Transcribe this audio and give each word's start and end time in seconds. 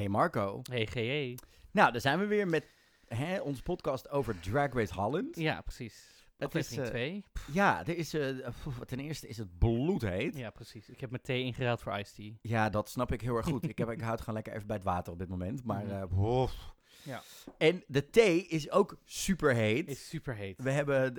Hey 0.00 0.08
Marco. 0.08 0.60
Hey 0.70 0.86
GE. 0.86 1.34
Nou, 1.70 1.92
daar 1.92 2.00
zijn 2.00 2.18
we 2.18 2.26
weer 2.26 2.48
met 2.48 2.64
hè, 3.06 3.40
onze 3.40 3.62
podcast 3.62 4.10
over 4.10 4.40
Drag 4.40 4.72
Race 4.72 4.94
Holland. 4.94 5.36
Ja, 5.36 5.60
precies. 5.60 6.26
Het 6.36 6.54
is, 6.54 6.76
eh, 6.76 6.84
2. 6.84 7.24
Ja, 7.52 7.86
er 7.86 7.96
is, 7.96 8.10
pff, 8.10 8.78
ten 8.86 8.98
eerste 8.98 9.28
is 9.28 9.36
het 9.36 9.58
bloedheet. 9.58 10.34
Ja. 10.34 10.40
Ja, 10.40 10.50
precies. 10.50 10.88
Ik 10.88 11.00
heb 11.00 11.10
mijn 11.10 11.22
thee 11.22 11.42
ingeruild 11.42 11.80
voor 11.80 11.98
iced 11.98 12.38
tea. 12.42 12.68
dat 12.68 12.88
snap 12.88 13.12
ik 13.12 13.20
heel 13.20 13.36
erg 13.36 13.46
goed. 13.46 13.68
ik, 13.68 13.78
heb, 13.78 13.90
ik 13.90 14.00
houd 14.10 14.18
gewoon 14.20 14.34
lekker 14.34 14.52
even 14.52 14.66
bij 14.66 14.76
het 14.76 14.84
water 14.84 15.12
op 15.12 15.18
dit 15.18 15.28
moment. 15.28 15.64
Maar, 15.64 16.06
oef. 16.12 16.74
Ja. 17.02 17.22
En 17.58 17.84
de 17.86 18.10
thee 18.10 18.46
is 18.46 18.70
ook 18.70 18.96
super 19.04 19.54
heet. 19.54 19.88
Is 19.88 20.08
super 20.08 20.34
heet. 20.34 20.62
We 20.62 20.70
hebben 20.70 21.14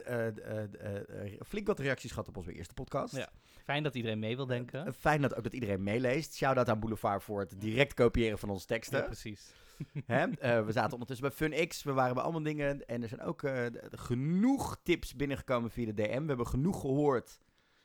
flink 1.45 1.67
wat 1.67 1.79
reacties 1.79 2.11
gehad 2.11 2.27
op 2.27 2.37
onze 2.37 2.53
eerste 2.53 2.73
podcast. 2.73 3.15
Ja. 3.15 3.29
Fijn 3.71 3.83
dat 3.83 3.95
iedereen 3.95 4.19
mee 4.19 4.35
wil 4.35 4.45
denken. 4.45 4.85
Eh, 4.85 4.93
Fijn 4.99 5.21
dat 5.21 5.35
ook 5.35 5.43
dat 5.43 5.53
iedereen 5.53 5.83
meeleest. 5.83 6.35
Shout-out 6.35 6.69
aan 6.69 6.79
Boulevard 6.79 7.23
voor 7.23 7.39
het 7.39 7.53
direct 7.57 7.93
kopiëren 7.93 8.37
van 8.39 8.49
onze 8.49 8.65
teksten. 8.65 8.99
Ja, 8.99 9.05
precies. 9.05 9.51
Hè? 10.05 10.27
Eh, 10.27 10.65
we 10.65 10.71
zaten 10.71 10.91
ondertussen 10.91 11.27
bij 11.27 11.35
FunX, 11.37 11.83
we 11.83 11.93
waren 11.93 12.13
bij 12.13 12.23
allemaal 12.23 12.43
dingen. 12.43 12.85
En 12.87 13.01
er 13.01 13.07
zijn 13.07 13.21
ook 13.21 13.43
eh, 13.43 13.65
genoeg 13.91 14.77
tips 14.83 15.15
binnengekomen 15.15 15.71
via 15.71 15.85
de 15.85 15.93
DM. 15.93 16.21
We 16.21 16.27
hebben 16.27 16.47
genoeg 16.47 16.79
gehoord, 16.81 17.39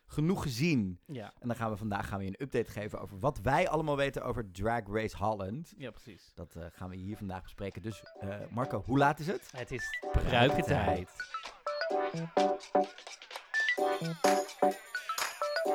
genoeg 0.06 0.42
gezien. 0.42 0.98
Ja, 1.06 1.32
En 1.38 1.48
dan 1.48 1.56
gaan 1.56 1.70
we 1.70 1.76
vandaag 1.76 2.08
gaan 2.08 2.18
we 2.18 2.24
je 2.24 2.30
een 2.30 2.42
update 2.42 2.70
geven 2.70 3.00
over 3.00 3.18
wat 3.18 3.40
wij 3.40 3.68
allemaal 3.68 3.96
weten 3.96 4.24
over 4.24 4.50
Drag 4.50 4.82
Race 4.86 5.16
Holland. 5.16 5.74
ja 5.76 5.90
precies. 5.90 6.30
Dat 6.34 6.54
eh, 6.56 6.64
gaan 6.72 6.88
we 6.90 6.96
hier 6.96 7.16
vandaag 7.16 7.42
bespreken. 7.42 7.82
Dus 7.82 8.02
eh, 8.20 8.36
Marco, 8.50 8.82
hoe 8.86 8.98
laat 8.98 9.18
is 9.18 9.26
het? 9.26 9.50
Het 9.56 9.70
is 9.70 10.00
pruikentijd. 10.12 11.10
Ja, 15.66 15.72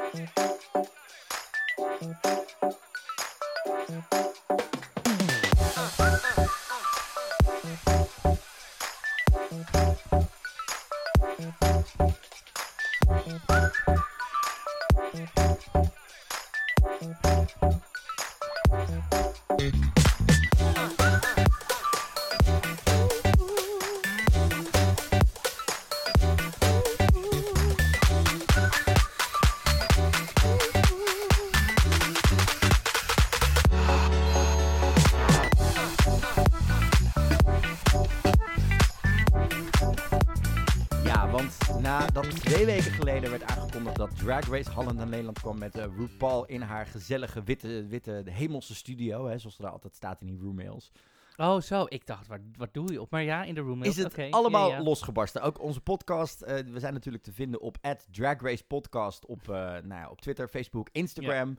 aangekondigd 43.88 44.18
dat 44.18 44.26
Drag 44.26 44.50
Race 44.50 44.72
Holland 44.72 44.98
naar 44.98 45.08
Nederland 45.08 45.40
kwam 45.40 45.58
met 45.58 45.76
eh, 45.76 45.86
RuPaul 45.98 46.46
in 46.46 46.62
haar 46.62 46.86
gezellige 46.86 47.44
witte, 47.44 47.86
witte 47.88 48.24
hemelse 48.26 48.76
studio, 48.76 49.28
hè, 49.28 49.38
zoals 49.38 49.60
er 49.60 49.70
altijd 49.70 49.96
staat 49.96 50.22
in 50.22 50.28
die 50.28 50.40
roommails. 50.42 50.92
Oh, 51.38 51.62
zo. 51.62 51.86
Ik 51.90 52.06
dacht, 52.06 52.28
wat, 52.28 52.40
wat 52.58 52.74
doe 52.74 52.92
je 52.92 53.02
op? 53.02 53.12
Maar 53.12 53.24
ja, 53.24 53.44
in 53.44 53.56
de 53.56 53.62
room. 53.62 53.84
is 53.84 53.98
het 53.98 54.32
allemaal 54.32 54.70
ja, 54.70 54.76
ja. 54.76 54.84
losgebarsten. 54.84 55.42
Ook 55.42 55.62
onze 55.62 55.82
podcast, 55.82 56.42
eh, 56.42 56.66
we 56.72 56.80
zijn 56.80 56.94
natuurlijk 56.94 57.24
te 57.24 57.34
vinden 57.34 57.62
op 57.62 57.78
Drag 58.12 58.42
Race 58.42 58.64
Podcast 58.64 59.26
op, 59.26 59.50
eh, 59.50 59.56
nou 59.56 59.88
ja, 59.88 60.10
op 60.10 60.22
Twitter, 60.22 60.48
Facebook, 60.48 60.90
Instagram. 60.92 61.58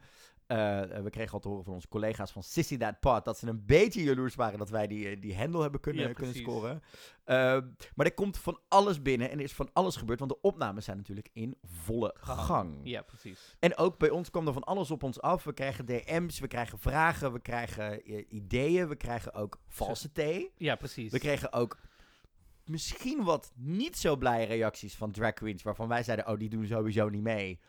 Eh, 0.53 0.97
eh, 0.97 1.03
we 1.03 1.11
kregen 1.11 1.33
al 1.33 1.41
te 1.41 1.49
horen 1.49 1.65
van 1.65 1.75
onze 1.75 1.89
collega's 1.89 2.31
van 2.31 2.43
Sissy 2.43 2.77
That 2.77 3.01
Pod 3.01 3.25
dat 3.25 3.39
ze 3.39 3.47
een 3.47 3.67
beetje 3.67 4.03
jaloers 4.03 4.35
waren 4.35 4.59
dat 4.59 4.71
wij 4.71 4.87
die, 4.87 5.09
eh, 5.09 5.21
die 5.21 5.37
handle 5.37 5.63
hebben 5.63 5.81
kunnen, 5.81 6.09
Ja, 6.09 6.13
kunnen 6.13 6.35
scoren. 6.35 6.83
Maar 7.95 8.07
er 8.07 8.15
komt 8.15 8.39
van 8.39 8.59
alles 8.69 9.03
binnen 9.03 9.31
en 9.31 9.39
er 9.39 9.45
is 9.45 9.53
van 9.53 9.71
alles 9.73 9.97
gebeurd, 9.97 10.19
want 10.19 10.31
de 10.31 10.41
opnames 10.41 10.85
zijn 10.85 10.97
natuurlijk 10.97 11.29
in 11.33 11.57
volle 11.65 12.15
gang. 12.21 12.81
Ja, 12.83 13.03
precies. 13.03 13.57
En 13.59 13.77
ook 13.77 13.99
bij 13.99 14.11
ons 14.11 14.31
kwam 14.31 14.47
er 14.47 14.53
van 14.53 14.65
alles 14.65 14.91
op 14.91 15.03
ons 15.03 15.21
af. 15.21 15.45
We 15.45 15.53
krijgen 15.53 15.87
DM's, 15.87 16.39
we 16.39 16.49
krijgen 16.49 16.79
vragen, 16.79 17.33
we 17.33 17.41
krijgen 17.41 18.13
ideeën, 18.37 18.89
we 18.89 18.97
krijgen 18.97 19.35
ook 19.35 19.61
valse 19.69 20.13
thee. 20.13 20.51
Ja, 20.57 20.77
precies. 20.77 21.13
We 21.13 21.19
kregen 21.19 21.53
ook 21.53 21.79
misschien 22.65 23.25
wat 23.25 23.53
niet 23.55 23.99
zo 23.99 24.17
blije 24.17 24.47
reacties 24.47 24.95
van 24.95 25.13
drag 25.13 25.33
queens, 25.33 25.63
waarvan 25.63 25.89
wij 25.89 26.03
zeiden, 26.03 26.29
oh, 26.29 26.39
die 26.39 26.49
doen 26.49 26.67
sowieso 26.67 27.09
niet 27.09 27.23
mee. 27.23 27.61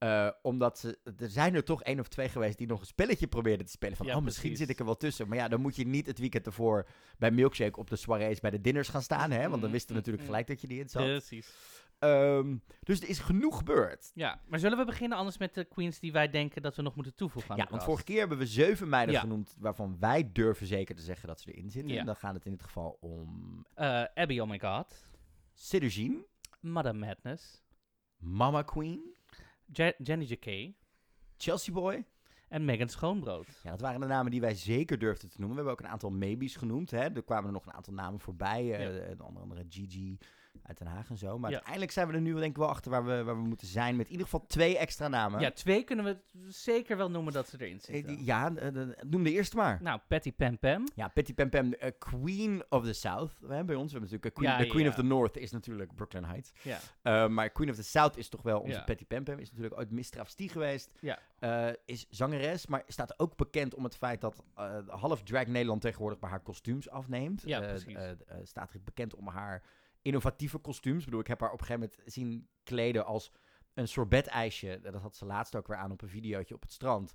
Eh, 0.00 0.28
omdat 0.42 0.78
ze, 0.78 0.98
er 1.18 1.30
zijn 1.30 1.54
er 1.54 1.64
toch 1.64 1.82
één 1.82 2.00
of 2.00 2.08
twee 2.08 2.28
geweest 2.28 2.58
die 2.58 2.66
nog 2.66 2.80
een 2.80 2.86
spelletje 2.86 3.26
probeerden 3.26 3.66
te 3.66 3.72
spelen. 3.72 3.96
Van, 3.96 4.06
Ja, 4.06 4.16
oh, 4.16 4.22
misschien 4.22 4.42
precies. 4.50 4.66
zit 4.66 4.74
ik 4.74 4.78
er 4.78 4.84
wel 4.84 4.96
tussen. 4.96 5.28
Maar 5.28 5.36
ja, 5.38 5.48
dan 5.48 5.60
moet 5.60 5.76
je 5.76 5.86
niet 5.86 6.06
het 6.06 6.18
weekend 6.18 6.46
ervoor 6.46 6.86
bij 7.18 7.30
Milkshake 7.30 7.78
op 7.78 7.90
de 7.90 7.96
soirées 7.96 8.40
bij 8.40 8.50
de 8.50 8.60
dinners 8.60 8.88
gaan 8.88 9.02
staan. 9.02 9.30
Hè? 9.30 9.40
Want 9.48 9.50
dan 9.52 9.60
Mm, 9.64 9.70
wisten 9.70 9.88
we 9.88 9.92
mm, 9.92 9.98
natuurlijk 9.98 10.22
mm. 10.22 10.28
gelijk 10.28 10.46
dat 10.46 10.60
je 10.60 10.66
die 10.66 10.80
in 10.80 10.88
zat. 10.88 11.02
Precies. 11.02 11.52
Ehm, 11.98 12.56
dus 12.82 13.00
er 13.00 13.08
is 13.08 13.18
genoeg 13.18 13.56
gebeurd. 13.56 14.10
Ja, 14.14 14.40
maar 14.46 14.58
zullen 14.58 14.78
we 14.78 14.84
beginnen 14.84 15.18
anders 15.18 15.38
met 15.38 15.54
de 15.54 15.64
queens 15.64 15.98
die 15.98 16.12
wij 16.12 16.30
denken 16.30 16.62
dat 16.62 16.76
we 16.76 16.82
nog 16.82 16.94
moeten 16.94 17.14
toevoegen 17.14 17.50
aan 17.50 17.56
Ja, 17.56 17.66
want 17.70 17.82
vorige 17.84 18.04
keer 18.04 18.18
hebben 18.18 18.38
we 18.38 18.46
zeven 18.46 18.88
meiden 18.88 19.14
Ja. 19.14 19.20
genoemd 19.20 19.56
waarvan 19.58 19.96
wij 19.98 20.30
durven 20.32 20.66
zeker 20.66 20.94
te 20.94 21.02
zeggen 21.02 21.28
dat 21.28 21.40
ze 21.40 21.52
erin 21.52 21.70
zitten. 21.70 21.92
Ja. 21.92 22.00
En 22.00 22.06
dan 22.06 22.16
gaat 22.16 22.34
het 22.34 22.44
in 22.44 22.50
dit 22.50 22.62
geval 22.62 22.96
om 23.00 23.66
Eh, 23.74 24.04
Abby, 24.14 24.38
oh 24.38 24.48
my 24.48 24.58
god. 24.58 24.94
Siddergene, 25.54 26.26
Madame 26.60 27.06
Madness. 27.06 27.62
Mama 28.16 28.62
Queen, 28.62 29.14
Je- 29.72 29.94
Jenny 29.98 30.24
J.K. 30.24 30.72
Chelsea 31.36 31.74
Boy. 31.74 32.04
En 32.48 32.64
Megan 32.64 32.88
Schoonbrood. 32.88 33.46
Ja, 33.62 33.70
dat 33.70 33.80
waren 33.80 34.00
de 34.00 34.06
namen 34.06 34.30
die 34.30 34.40
wij 34.40 34.54
zeker 34.54 34.98
durfden 34.98 35.28
te 35.30 35.36
noemen. 35.40 35.56
We 35.56 35.62
hebben 35.64 35.72
ook 35.72 35.86
een 35.86 35.92
aantal 35.92 36.10
maybes 36.10 36.56
genoemd. 36.56 36.90
Hè. 36.90 36.98
Er 36.98 37.22
kwamen 37.22 37.46
er 37.46 37.52
nog 37.52 37.66
een 37.66 37.72
aantal 37.72 37.94
namen 37.94 38.20
voorbij. 38.20 38.74
eh, 38.74 39.08
Ja. 39.18 39.24
onder 39.24 39.42
andere 39.42 39.64
Gigi 39.68 40.18
uit 40.62 40.78
Den 40.78 40.86
Haag 40.86 41.10
en 41.10 41.16
zo. 41.18 41.38
Maar 41.38 41.50
Ja. 41.50 41.54
uiteindelijk 41.56 41.92
zijn 41.92 42.08
we 42.08 42.12
er 42.14 42.20
nu 42.20 42.32
denk 42.34 42.44
ik 42.44 42.56
wel 42.56 42.68
achter 42.68 42.90
waar 42.90 43.04
we, 43.04 43.22
waar 43.24 43.36
we 43.42 43.48
moeten 43.48 43.66
zijn. 43.66 43.96
Met 43.96 44.06
in 44.06 44.12
ieder 44.12 44.26
geval 44.26 44.46
twee 44.46 44.78
extra 44.78 45.08
namen. 45.08 45.40
Ja, 45.40 45.50
twee 45.50 45.84
kunnen 45.84 46.04
we 46.04 46.16
zeker 46.48 46.96
wel 46.96 47.10
noemen 47.10 47.32
dat 47.32 47.48
ze 47.48 47.56
erin 47.60 47.80
zitten. 47.80 48.24
ja 48.24 48.54
eh, 48.56 48.88
noem 49.06 49.22
de 49.22 49.30
eerste 49.30 49.56
maar. 49.56 49.78
Nou, 49.82 50.00
Patty 50.08 50.32
Pam 50.32 50.58
Pam. 50.58 50.88
Ja, 50.94 51.08
Patty 51.08 51.34
Pam 51.34 51.50
Pam, 51.50 51.72
eh, 51.72 51.90
Queen 51.98 52.64
of 52.68 52.84
the 52.84 52.92
South. 52.92 53.32
Hè, 53.48 53.64
bij 53.64 53.74
ons. 53.74 53.92
We 53.92 53.98
hebben 53.98 54.00
natuurlijk 54.00 54.24
eh, 54.24 54.32
Queen, 54.32 54.50
Ja, 54.50 54.58
de 54.58 54.66
Queen 54.66 54.84
ja. 54.84 54.88
of 54.90 54.94
the 54.94 55.02
North 55.02 55.36
is 55.36 55.50
natuurlijk 55.50 55.94
Brooklyn 55.94 56.24
Heights. 56.24 56.52
Ja. 57.02 57.28
Maar 57.28 57.50
Queen 57.50 57.70
of 57.70 57.76
the 57.76 57.82
South 57.82 58.16
is 58.16 58.28
toch 58.28 58.42
wel 58.42 58.60
onze. 58.60 58.82
Patty 58.86 59.04
Pam 59.04 59.24
Pam. 59.24 59.38
Is 59.38 59.48
natuurlijk 59.50 59.78
ooit 59.78 59.90
Miss 59.90 60.10
Travestie 60.10 60.48
geweest. 60.48 60.90
Ja. 61.00 61.18
Is 61.84 62.06
zangeres, 62.10 62.66
maar 62.66 62.82
staat 62.86 63.18
ook 63.18 63.36
bekend 63.36 63.74
om 63.74 63.84
het 63.84 63.96
feit 63.96 64.20
dat 64.20 64.44
half 64.86 65.22
drag 65.22 65.46
Nederland 65.46 65.80
tegenwoordig 65.80 66.18
bij 66.18 66.30
haar 66.30 66.40
kostuums 66.40 66.88
afneemt. 66.90 67.42
Ja, 67.44 67.60
precies. 67.60 67.96
staat 68.42 68.72
er 68.72 68.82
bekend 68.82 69.14
om 69.14 69.28
haar 69.28 69.62
innovatieve 70.02 70.58
kostuums. 70.58 70.98
Ik 70.98 71.04
bedoel, 71.04 71.20
ik 71.20 71.26
heb 71.26 71.40
haar 71.40 71.52
op 71.52 71.60
een 71.60 71.66
gegeven 71.66 71.90
moment 71.96 72.12
zien 72.12 72.48
kleden 72.64 73.04
als 73.04 73.32
een 73.74 73.88
sorbet-ijsje. 73.88 74.80
Dat 74.82 74.94
had 74.94 75.16
ze 75.16 75.24
laatst 75.24 75.56
ook 75.56 75.66
weer 75.66 75.76
aan 75.76 75.90
op 75.90 76.02
een 76.02 76.08
videootje 76.08 76.54
op 76.54 76.62
het 76.62 76.72
strand. 76.72 77.14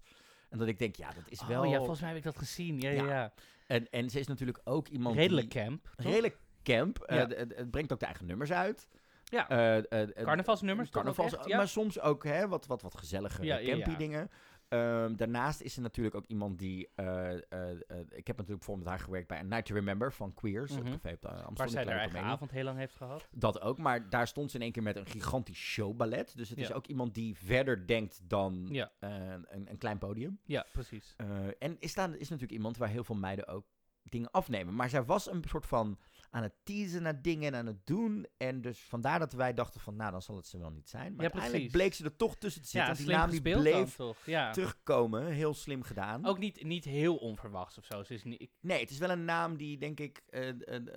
En 0.50 0.58
dat 0.58 0.68
ik 0.68 0.80
denk, 0.80 0.96
ja, 0.96 1.12
dat 1.12 1.24
is 1.30 1.42
Oh 1.42 1.48
wel... 1.48 1.64
ja, 1.64 1.78
volgens 1.78 2.00
mij 2.00 2.10
heb 2.10 2.18
ik 2.18 2.24
dat 2.24 2.38
gezien. 2.38 2.80
Ja, 2.80 2.90
ja, 2.90 3.06
Ja, 3.06 3.34
en, 3.68 3.90
en 3.90 4.10
ze 4.10 4.20
is 4.20 4.28
natuurlijk 4.28 4.60
ook 4.64 4.88
iemand 4.88 5.16
Redelijk 5.16 5.52
die... 5.52 5.62
camp. 5.62 5.90
toch? 5.96 6.06
Redelijk 6.06 6.38
camp. 6.64 7.00
Eh, 7.00 7.18
Ja. 7.18 7.28
het, 7.28 7.56
het 7.56 7.72
brengt 7.72 7.94
ook 7.94 8.00
de 8.00 8.06
eigen 8.06 8.26
nummers 8.26 8.52
uit. 8.52 8.88
Ja. 9.24 9.50
Eh, 9.50 10.02
eh, 10.02 10.10
Carnavalsnummers 10.26 10.90
Carnavals, 10.90 11.48
maar 11.48 11.68
soms 11.68 12.00
ook 12.00 12.24
hè, 12.24 12.48
wat, 12.48 12.66
wat, 12.66 12.82
wat 12.82 12.98
gezellige 12.98 13.44
Ja, 13.46 13.58
ja, 13.58 13.70
campy 13.72 13.90
ja. 13.90 13.96
dingen. 13.98 14.30
Ehm, 14.68 15.16
daarnaast 15.16 15.62
is 15.62 15.76
er 15.76 15.82
natuurlijk 15.82 16.16
ook 16.16 16.26
iemand 16.26 16.60
die... 16.60 16.90
eh, 16.96 17.34
eh, 17.34 17.40
eh, 17.52 17.70
ik 18.00 18.28
heb 18.28 18.38
natuurlijk 18.38 18.48
bijvoorbeeld 18.48 18.78
met 18.78 18.88
haar 18.88 19.00
gewerkt 19.00 19.28
bij 19.28 19.38
A 19.38 19.42
Night 19.42 19.66
to 19.66 19.74
Remember 19.74 20.14
van 20.14 20.34
Queers. 20.34 20.72
Mhm. 20.72 20.86
Het 20.86 20.92
café 21.02 21.14
op 21.14 21.22
de 21.22 21.28
Amsterdam. 21.28 21.56
Waar 21.56 21.70
zij 21.70 21.84
haar 21.86 21.98
eigen 21.98 22.20
avond 22.20 22.52
heel 22.52 22.64
lang 22.64 22.78
heeft 22.78 22.96
gehad. 22.96 23.28
Dat 23.32 23.62
ook, 23.62 23.78
maar 23.78 24.10
daar 24.10 24.28
stond 24.28 24.52
ze 24.52 24.58
in 24.58 24.64
één 24.64 24.72
keer 24.72 24.84
met 24.84 24.96
een 24.96 25.06
gigantisch 25.06 25.58
showballet. 25.58 26.38
Dus 26.38 26.50
het 26.50 26.58
is 26.58 26.72
ook 26.72 26.88
iemand 26.88 27.14
die 27.14 27.38
verder 27.38 27.88
denkt 27.88 28.22
dan 28.24 28.68
Ja. 28.72 28.92
een, 29.00 29.70
een 29.70 29.78
klein 29.78 29.98
podium. 29.98 30.40
Ja, 30.46 30.66
precies. 30.72 31.16
En 31.60 31.76
is, 31.80 31.94
daar, 31.94 32.10
is 32.10 32.30
natuurlijk 32.30 32.58
iemand 32.58 32.78
waar 32.78 32.90
heel 32.90 33.04
veel 33.04 33.16
meiden 33.16 33.48
ook 33.48 33.66
dingen 34.04 34.32
afnemen. 34.32 34.76
Maar 34.76 34.90
zij 34.90 35.04
was 35.04 35.32
een 35.32 35.44
soort 35.48 35.66
van 35.66 35.98
aan 36.30 36.44
het 36.44 36.54
teasen 36.64 37.02
naar 37.02 37.22
dingen 37.22 37.54
en 37.54 37.60
aan 37.60 37.66
het 37.66 37.86
doen. 37.86 38.26
En 38.38 38.62
dus 38.62 38.80
vandaar 38.80 39.20
dat 39.20 39.34
wij 39.34 39.54
dachten 39.54 39.82
van, 39.82 39.96
nou, 39.96 40.12
dan 40.12 40.22
zal 40.22 40.36
het 40.36 40.48
ze 40.48 40.58
wel 40.58 40.70
niet 40.72 40.90
zijn. 40.90 41.16
Maar 41.16 41.26
Ja, 41.26 41.32
uiteindelijk 41.32 41.54
precies. 41.72 41.72
bleek 41.72 41.94
ze 41.94 42.04
er 42.04 42.16
toch 42.16 42.36
tussen 42.38 42.62
te 42.62 42.68
zitten. 42.68 42.92
Ja, 42.92 42.98
die 42.98 43.08
naam 43.08 43.30
die 43.30 43.42
bleef. 43.42 43.98
Ja. 44.26 44.52
terugkomen. 44.52 45.26
Heel 45.26 45.54
slim 45.54 45.84
gedaan. 45.84 46.26
Ook 46.26 46.40
niet, 46.40 46.64
niet 46.64 46.84
heel 46.86 47.16
onverwachts 47.16 47.78
of 47.78 47.86
zo. 47.86 48.04
Ze 48.04 48.14
is 48.14 48.24
niet, 48.24 48.50
Nee, 48.60 48.80
het 48.80 48.90
is 48.90 48.98
wel 48.98 49.10
een 49.10 49.26
naam 49.26 49.58
die, 49.58 49.78
denk 49.78 50.00
ik, 50.00 50.22
eh, 50.30 50.50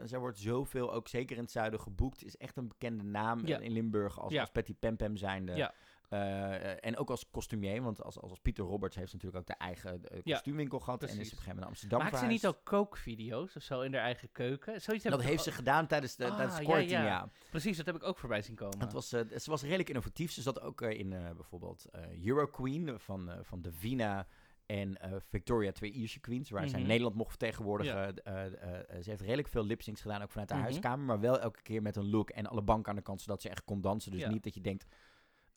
zij 0.04 0.18
wordt 0.18 0.38
zoveel, 0.38 0.92
ook 0.92 1.08
zeker 1.08 1.36
in 1.36 1.42
het 1.42 1.52
zuiden, 1.52 1.80
geboekt. 1.80 2.24
Is 2.24 2.36
echt 2.36 2.56
een 2.56 2.68
bekende 2.68 3.04
naam 3.04 3.46
Ja. 3.46 3.58
in 3.58 3.72
Limburg 3.72 4.20
als, 4.20 4.36
als 4.36 4.50
Patty 4.50 4.74
Pam 4.74 5.16
zijnde. 5.16 5.54
Ja. 5.54 5.74
Eh, 6.08 6.84
en 6.84 6.96
ook 6.96 7.10
als 7.10 7.30
costumier, 7.30 7.82
want 7.82 8.02
als, 8.02 8.18
als 8.20 8.38
Pieter 8.38 8.64
Roberts 8.64 8.96
heeft 8.96 9.12
natuurlijk 9.12 9.40
ook 9.40 9.46
de 9.56 9.64
eigen 9.64 10.04
eh, 10.04 10.18
Ja, 10.24 10.32
kostuumwinkel 10.34 10.80
gehad. 10.80 11.02
En 11.02 11.08
is 11.08 11.14
op 11.14 11.18
een 11.20 11.26
gegeven 11.28 11.48
moment 11.48 11.66
Amsterdam 11.66 11.98
Maakt 12.02 12.18
ze 12.18 12.26
niet 12.26 12.46
ook 12.46 12.60
kookvideo's 12.64 13.56
of 13.56 13.62
zo 13.62 13.80
in 13.80 13.94
haar 13.94 14.02
eigen 14.02 14.32
keuken? 14.32 14.80
Zoiets 14.80 15.04
Dat 15.04 15.22
heeft 15.22 15.42
ze 15.42 15.52
gedaan 15.52 15.86
tijdens 15.86 16.16
de, 16.16 16.24
Ah, 16.24 16.34
tijdens 16.36 16.56
de 16.56 16.62
ja, 16.62 16.68
quarantine, 16.68 16.98
ja. 17.00 17.06
ja. 17.06 17.30
Precies, 17.50 17.76
dat 17.76 17.86
heb 17.86 17.94
ik 17.94 18.02
ook 18.02 18.18
voorbij 18.18 18.42
zien 18.42 18.54
komen. 18.54 18.80
Het 18.80 18.92
was, 18.92 19.12
eh, 19.12 19.20
ze 19.38 19.50
was 19.50 19.62
redelijk 19.62 19.88
innovatief. 19.88 20.32
Ze 20.32 20.42
zat 20.42 20.60
ook 20.60 20.80
in 20.82 21.08
bijvoorbeeld 21.08 21.84
eh, 21.84 22.24
Euro 22.26 22.46
Queen 22.46 22.98
van, 23.00 23.30
van 23.42 23.62
Davina 23.62 24.26
en 24.66 25.00
eh, 25.00 25.12
Victoria, 25.28 25.72
twee 25.72 25.90
Ierse 25.90 26.20
queens, 26.20 26.50
waar 26.50 26.68
zij 26.68 26.78
Mhm. 26.78 26.88
Nederland 26.88 27.14
mocht 27.14 27.28
vertegenwoordigen. 27.30 28.14
Ze 29.02 29.10
heeft 29.10 29.20
redelijk 29.20 29.48
veel 29.48 29.64
lipsyncs 29.64 30.00
gedaan, 30.00 30.22
ook 30.22 30.30
vanuit 30.30 30.50
haar 30.50 30.58
Mhm. 30.58 30.68
huiskamer, 30.68 31.06
maar 31.06 31.20
wel 31.20 31.40
elke 31.40 31.62
keer 31.62 31.82
met 31.82 31.96
een 31.96 32.10
look 32.10 32.30
en 32.30 32.46
alle 32.46 32.62
banken 32.62 32.90
aan 32.90 32.96
de 32.96 33.02
kant, 33.02 33.20
zodat 33.20 33.42
ze 33.42 33.48
echt 33.48 33.64
kon 33.64 33.80
dansen. 33.80 34.12
Dus 34.12 34.26
niet 34.26 34.42
dat 34.42 34.54
je 34.54 34.60
denkt, 34.60 34.86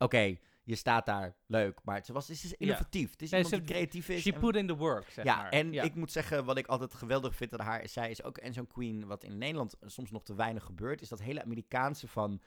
oké, 0.03 0.37
je 0.63 0.75
staat 0.75 1.05
daar, 1.05 1.35
leuk, 1.45 1.79
maar 1.83 1.95
het 1.95 2.07
was, 2.07 2.27
het 2.27 2.43
is 2.43 2.53
innovatief. 2.53 3.11
Het 3.11 3.21
is 3.21 3.29
Nee, 3.29 3.43
iemand 3.43 3.61
ze- 3.61 3.65
die 3.67 3.75
creatief 3.75 4.09
is. 4.09 4.21
She 4.21 4.33
en- 4.33 4.39
put 4.39 4.55
in 4.55 4.67
the 4.67 4.75
work, 4.75 5.09
zeg 5.09 5.25
ja, 5.25 5.35
maar. 5.37 5.49
en 5.49 5.73
ik 5.73 5.95
moet 5.95 6.11
zeggen, 6.11 6.45
wat 6.45 6.57
ik 6.57 6.67
altijd 6.67 6.93
geweldig 6.93 7.35
vind 7.35 7.53
aan 7.59 7.65
haar, 7.65 7.81
is 7.83 7.93
zij 7.93 8.09
is 8.09 8.23
ook 8.23 8.37
en 8.37 8.53
zo'n 8.53 8.67
queen, 8.67 9.05
wat 9.07 9.23
in 9.23 9.37
Nederland 9.37 9.75
soms 9.85 10.11
nog 10.11 10.23
te 10.23 10.35
weinig 10.35 10.63
gebeurt, 10.63 11.01
is 11.01 11.09
dat 11.09 11.21
hele 11.21 11.43
Amerikaanse 11.43 12.07
van 12.07 12.41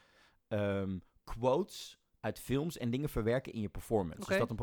ehm, 0.49 0.99
quotes 1.25 1.99
uit 2.21 2.39
films 2.41 2.79
en 2.79 2.91
dingen 2.91 3.09
verwerken 3.09 3.53
in 3.53 3.61
je 3.61 3.69
performance. 3.69 4.29
Dus 4.29 4.39
dat 4.39 4.51
een 4.51 4.57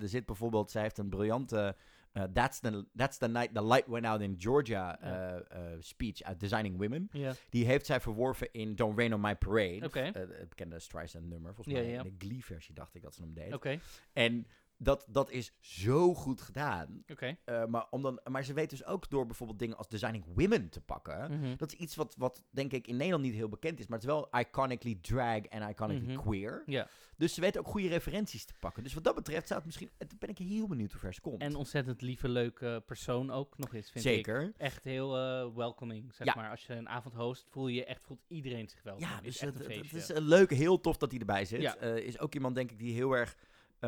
er 0.00 0.08
zit 0.08 0.26
bijvoorbeeld, 0.26 0.70
zij 0.70 0.82
heeft 0.82 0.98
een 0.98 1.08
briljante 1.08 1.76
eh, 2.16 2.24
that's, 2.32 2.60
the, 2.60 2.84
that's 2.96 3.18
the 3.18 3.28
night 3.28 3.54
the 3.54 3.62
light 3.62 3.86
went 3.88 4.06
out 4.06 4.20
in 4.20 4.34
Georgia 4.38 4.98
Ja. 5.00 5.38
eh, 5.40 5.62
speech 5.80 6.22
uit 6.22 6.40
Designing 6.40 6.78
Women. 6.78 7.08
Ja, 7.12 7.32
Die 7.50 7.64
heeft 7.66 7.86
zij 7.86 8.00
verworven 8.00 8.52
in 8.52 8.74
Don't 8.74 8.98
Rain 8.98 9.14
on 9.14 9.20
My 9.20 9.36
Parade. 9.36 9.88
Eh, 9.92 10.04
het 10.38 10.48
bekende 10.48 10.78
Streisand 10.78 11.26
nummer, 11.28 11.54
volgens 11.54 11.76
Ja, 11.76 11.82
mij 11.82 11.90
ja. 11.92 12.02
in 12.02 12.16
de 12.18 12.26
Glee-versie 12.26 12.74
dacht 12.74 12.94
ik 12.94 13.02
dat 13.02 13.14
ze 13.14 13.22
hem 13.22 13.34
deed. 13.34 13.52
oké. 13.54 13.78
En 14.12 14.46
dat, 14.78 15.06
dat 15.08 15.30
is 15.30 15.52
zo 15.60 16.14
goed 16.14 16.40
gedaan. 16.40 17.02
Oké. 17.12 17.36
Eh, 17.44 17.64
maar, 17.64 17.86
om 17.90 18.02
dan, 18.02 18.20
maar 18.30 18.44
ze 18.44 18.52
weet 18.52 18.70
dus 18.70 18.84
ook 18.84 19.10
door 19.10 19.26
bijvoorbeeld 19.26 19.58
dingen 19.58 19.76
als 19.76 19.88
Designing 19.88 20.24
Women 20.34 20.68
te 20.68 20.80
pakken. 20.80 21.30
Mhm. 21.40 21.56
Dat 21.56 21.72
is 21.72 21.78
iets 21.78 21.94
wat, 21.96 22.14
wat 22.18 22.42
denk 22.50 22.72
ik 22.72 22.86
in 22.86 22.96
Nederland 22.96 23.24
niet 23.24 23.34
heel 23.34 23.48
bekend 23.48 23.78
is. 23.78 23.86
Maar 23.86 23.98
het 23.98 24.08
is 24.08 24.14
wel 24.14 24.28
iconically 24.40 24.98
drag 25.02 25.40
en 25.42 25.68
iconically 25.68 26.12
Mhm. 26.12 26.22
queer. 26.22 26.62
Ja. 26.66 26.88
Dus 27.16 27.34
ze 27.34 27.40
weet 27.40 27.58
ook 27.58 27.66
goede 27.66 27.88
referenties 27.88 28.44
te 28.44 28.54
pakken. 28.60 28.82
Dus 28.82 28.94
wat 28.94 29.04
dat 29.04 29.14
betreft 29.14 29.46
zou 29.46 29.58
het 29.58 29.66
misschien... 29.66 29.90
het- 29.98 30.18
ben 30.18 30.28
ik 30.28 30.38
heel 30.38 30.66
benieuwd 30.66 30.90
hoe 30.92 31.00
ver 31.00 31.14
ze 31.14 31.20
komt. 31.20 31.40
En 31.42 31.54
ontzettend 31.54 32.00
lieve, 32.02 32.28
leuke 32.28 32.82
persoon 32.86 33.30
ook 33.30 33.58
nog 33.58 33.74
eens, 33.74 33.90
vind 33.90 34.04
ik. 34.04 34.10
Zeker. 34.12 34.52
Echt 34.56 34.84
heel 34.84 35.16
eh, 35.16 35.54
welcoming, 35.54 36.14
zeg 36.14 36.26
Ja. 36.26 36.34
maar. 36.36 36.50
Als 36.50 36.66
je 36.66 36.72
een 36.74 36.88
avond 36.88 37.14
host, 37.14 37.46
voel 37.50 37.68
je 37.68 37.84
echt, 37.84 38.02
voelt 38.04 38.24
iedereen 38.28 38.68
zich 38.68 38.82
welkom. 38.82 39.02
Ja, 39.04 39.14
Het 39.14 39.24
dus 39.24 39.34
is 39.34 39.40
echt 39.40 39.54
het, 39.58 39.64
een 39.66 39.78
het 39.82 39.92
is 39.92 40.10
leuke, 40.14 40.54
heel 40.54 40.80
tof 40.80 40.96
dat 40.96 41.10
hij 41.10 41.20
erbij 41.20 41.44
zit. 41.44 41.60
Ja. 41.60 41.76
Eh, 41.76 41.96
is 41.96 42.18
ook 42.18 42.34
iemand, 42.34 42.54
denk 42.54 42.70
ik, 42.70 42.78
die 42.78 42.94
heel 42.94 43.12
erg 43.12 43.36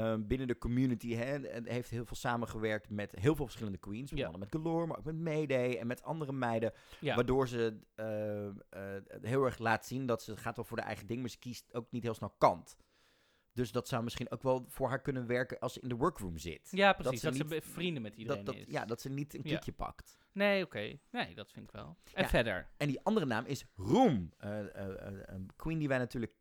ehm, 0.03 0.27
binnen 0.27 0.47
de 0.47 0.59
community 0.59 1.15
hè, 1.15 1.47
en 1.49 1.67
heeft 1.69 1.91
heel 1.91 2.05
veel 2.07 2.17
samengewerkt 2.17 2.91
met 2.91 3.13
heel 3.15 3.35
veel 3.37 3.45
verschillende 3.45 3.79
queens. 3.79 4.11
Ja. 4.15 4.31
Met 4.31 4.49
Galore, 4.51 4.87
maar 4.87 4.99
ook 4.99 5.05
met 5.05 5.19
Mayday 5.19 5.77
en 5.79 5.87
met 5.87 6.03
andere 6.03 6.33
meiden. 6.33 6.73
ja. 7.01 7.15
Waardoor 7.15 7.49
ze 7.49 7.79
eh, 7.95 8.47
eh, 8.47 8.53
heel 9.21 9.45
erg 9.45 9.59
laat 9.59 9.87
zien 9.87 10.07
dat 10.07 10.23
ze 10.23 10.37
gaat 10.37 10.57
wel 10.57 10.65
voor 10.65 10.77
de 10.77 10.83
eigen 10.83 11.07
ding, 11.07 11.21
maar 11.21 11.31
ze 11.31 11.39
kiest 11.39 11.75
ook 11.75 11.91
niet 11.91 12.03
heel 12.03 12.15
snel 12.15 12.35
kant. 12.39 12.77
Dus 13.53 13.73
dat 13.73 13.89
zou 13.89 14.03
misschien 14.05 14.31
ook 14.31 14.43
wel 14.43 14.65
voor 14.69 14.89
haar 14.89 15.01
kunnen 15.03 15.27
werken 15.27 15.59
als 15.59 15.73
ze 15.73 15.81
in 15.81 15.89
de 15.89 15.95
workroom 15.97 16.39
zit. 16.39 16.69
ja, 16.71 16.93
precies. 16.93 17.21
ze 17.21 17.27
Dat 17.27 17.37
ze, 17.37 17.45
niet- 17.45 17.65
vrienden 17.65 18.03
met 18.03 18.17
iedereen 18.17 18.45
dat, 18.45 18.55
dat, 18.55 18.65
is. 18.67 18.73
ja, 18.73 18.85
dat 18.85 19.01
ze 19.01 19.09
niet 19.09 19.35
een 19.35 19.41
Ja. 19.43 19.49
klikje 19.49 19.73
pakt. 19.73 20.19
Nee, 20.33 20.65
oké. 20.65 20.99
Nee, 21.11 21.35
dat 21.35 21.51
vind 21.53 21.65
ik 21.67 21.71
wel. 21.73 21.97
En 22.15 22.23
Ja. 22.23 22.29
verder? 22.29 22.69
En 22.77 22.89
die 22.89 23.01
andere 23.03 23.27
naam 23.27 23.45
is 23.45 23.65
Room. 23.77 24.33
Eh, 24.39 24.61
eh, 24.87 25.19
een 25.27 25.51
queen 25.57 25.79
die 25.79 25.89
wij 25.89 25.99
natuurlijk 25.99 26.33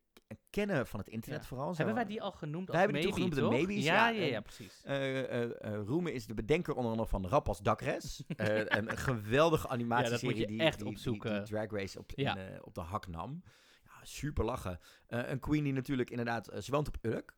kennen 0.50 0.86
van 0.86 0.98
het 1.00 1.08
internet 1.08 1.40
Ja. 1.40 1.46
vooral. 1.46 1.76
Hebben 1.76 1.94
wij 1.94 2.04
die 2.04 2.22
al 2.22 2.32
genoemd 2.32 2.68
Wij 2.68 2.78
hebben 2.80 3.00
die 3.00 3.10
maybe, 3.10 3.22
genoemd, 3.30 3.52
de 3.52 3.56
maybes, 3.66 3.84
Ja, 3.84 4.08
ja, 4.08 4.24
ja, 4.24 4.40
precies. 4.40 4.80
Eh, 4.84 5.18
eh, 5.42 5.42
eh, 5.60 5.82
Roemen 5.86 6.12
is 6.12 6.26
de 6.26 6.34
bedenker 6.34 6.74
onder 6.74 6.90
andere 6.90 7.08
van 7.08 7.26
Rap 7.26 7.48
als 7.48 7.58
Dakres. 7.60 8.22
Een, 8.26 8.96
geweldige 8.98 9.68
animatieserie 9.68 10.46
die, 10.46 10.60
echt 10.60 10.76
die, 10.76 10.84
die- 10.86 10.94
opzoeken. 10.94 11.44
Die, 11.44 11.54
Drag 11.54 11.70
Race 11.70 11.98
op, 11.98 12.12
in, 12.12 12.38
op 12.62 12.74
de 12.74 12.80
hak 12.80 13.06
nam. 13.06 13.42
Ja, 13.84 13.90
super 14.02 14.44
lachen. 14.44 14.78
Een 15.06 15.38
queen 15.40 15.64
die 15.64 15.72
natuurlijk 15.72 16.10
inderdaad... 16.10 16.50
ze 16.62 16.70
woont 16.70 16.88
op 16.88 16.96
Urk. 17.02 17.36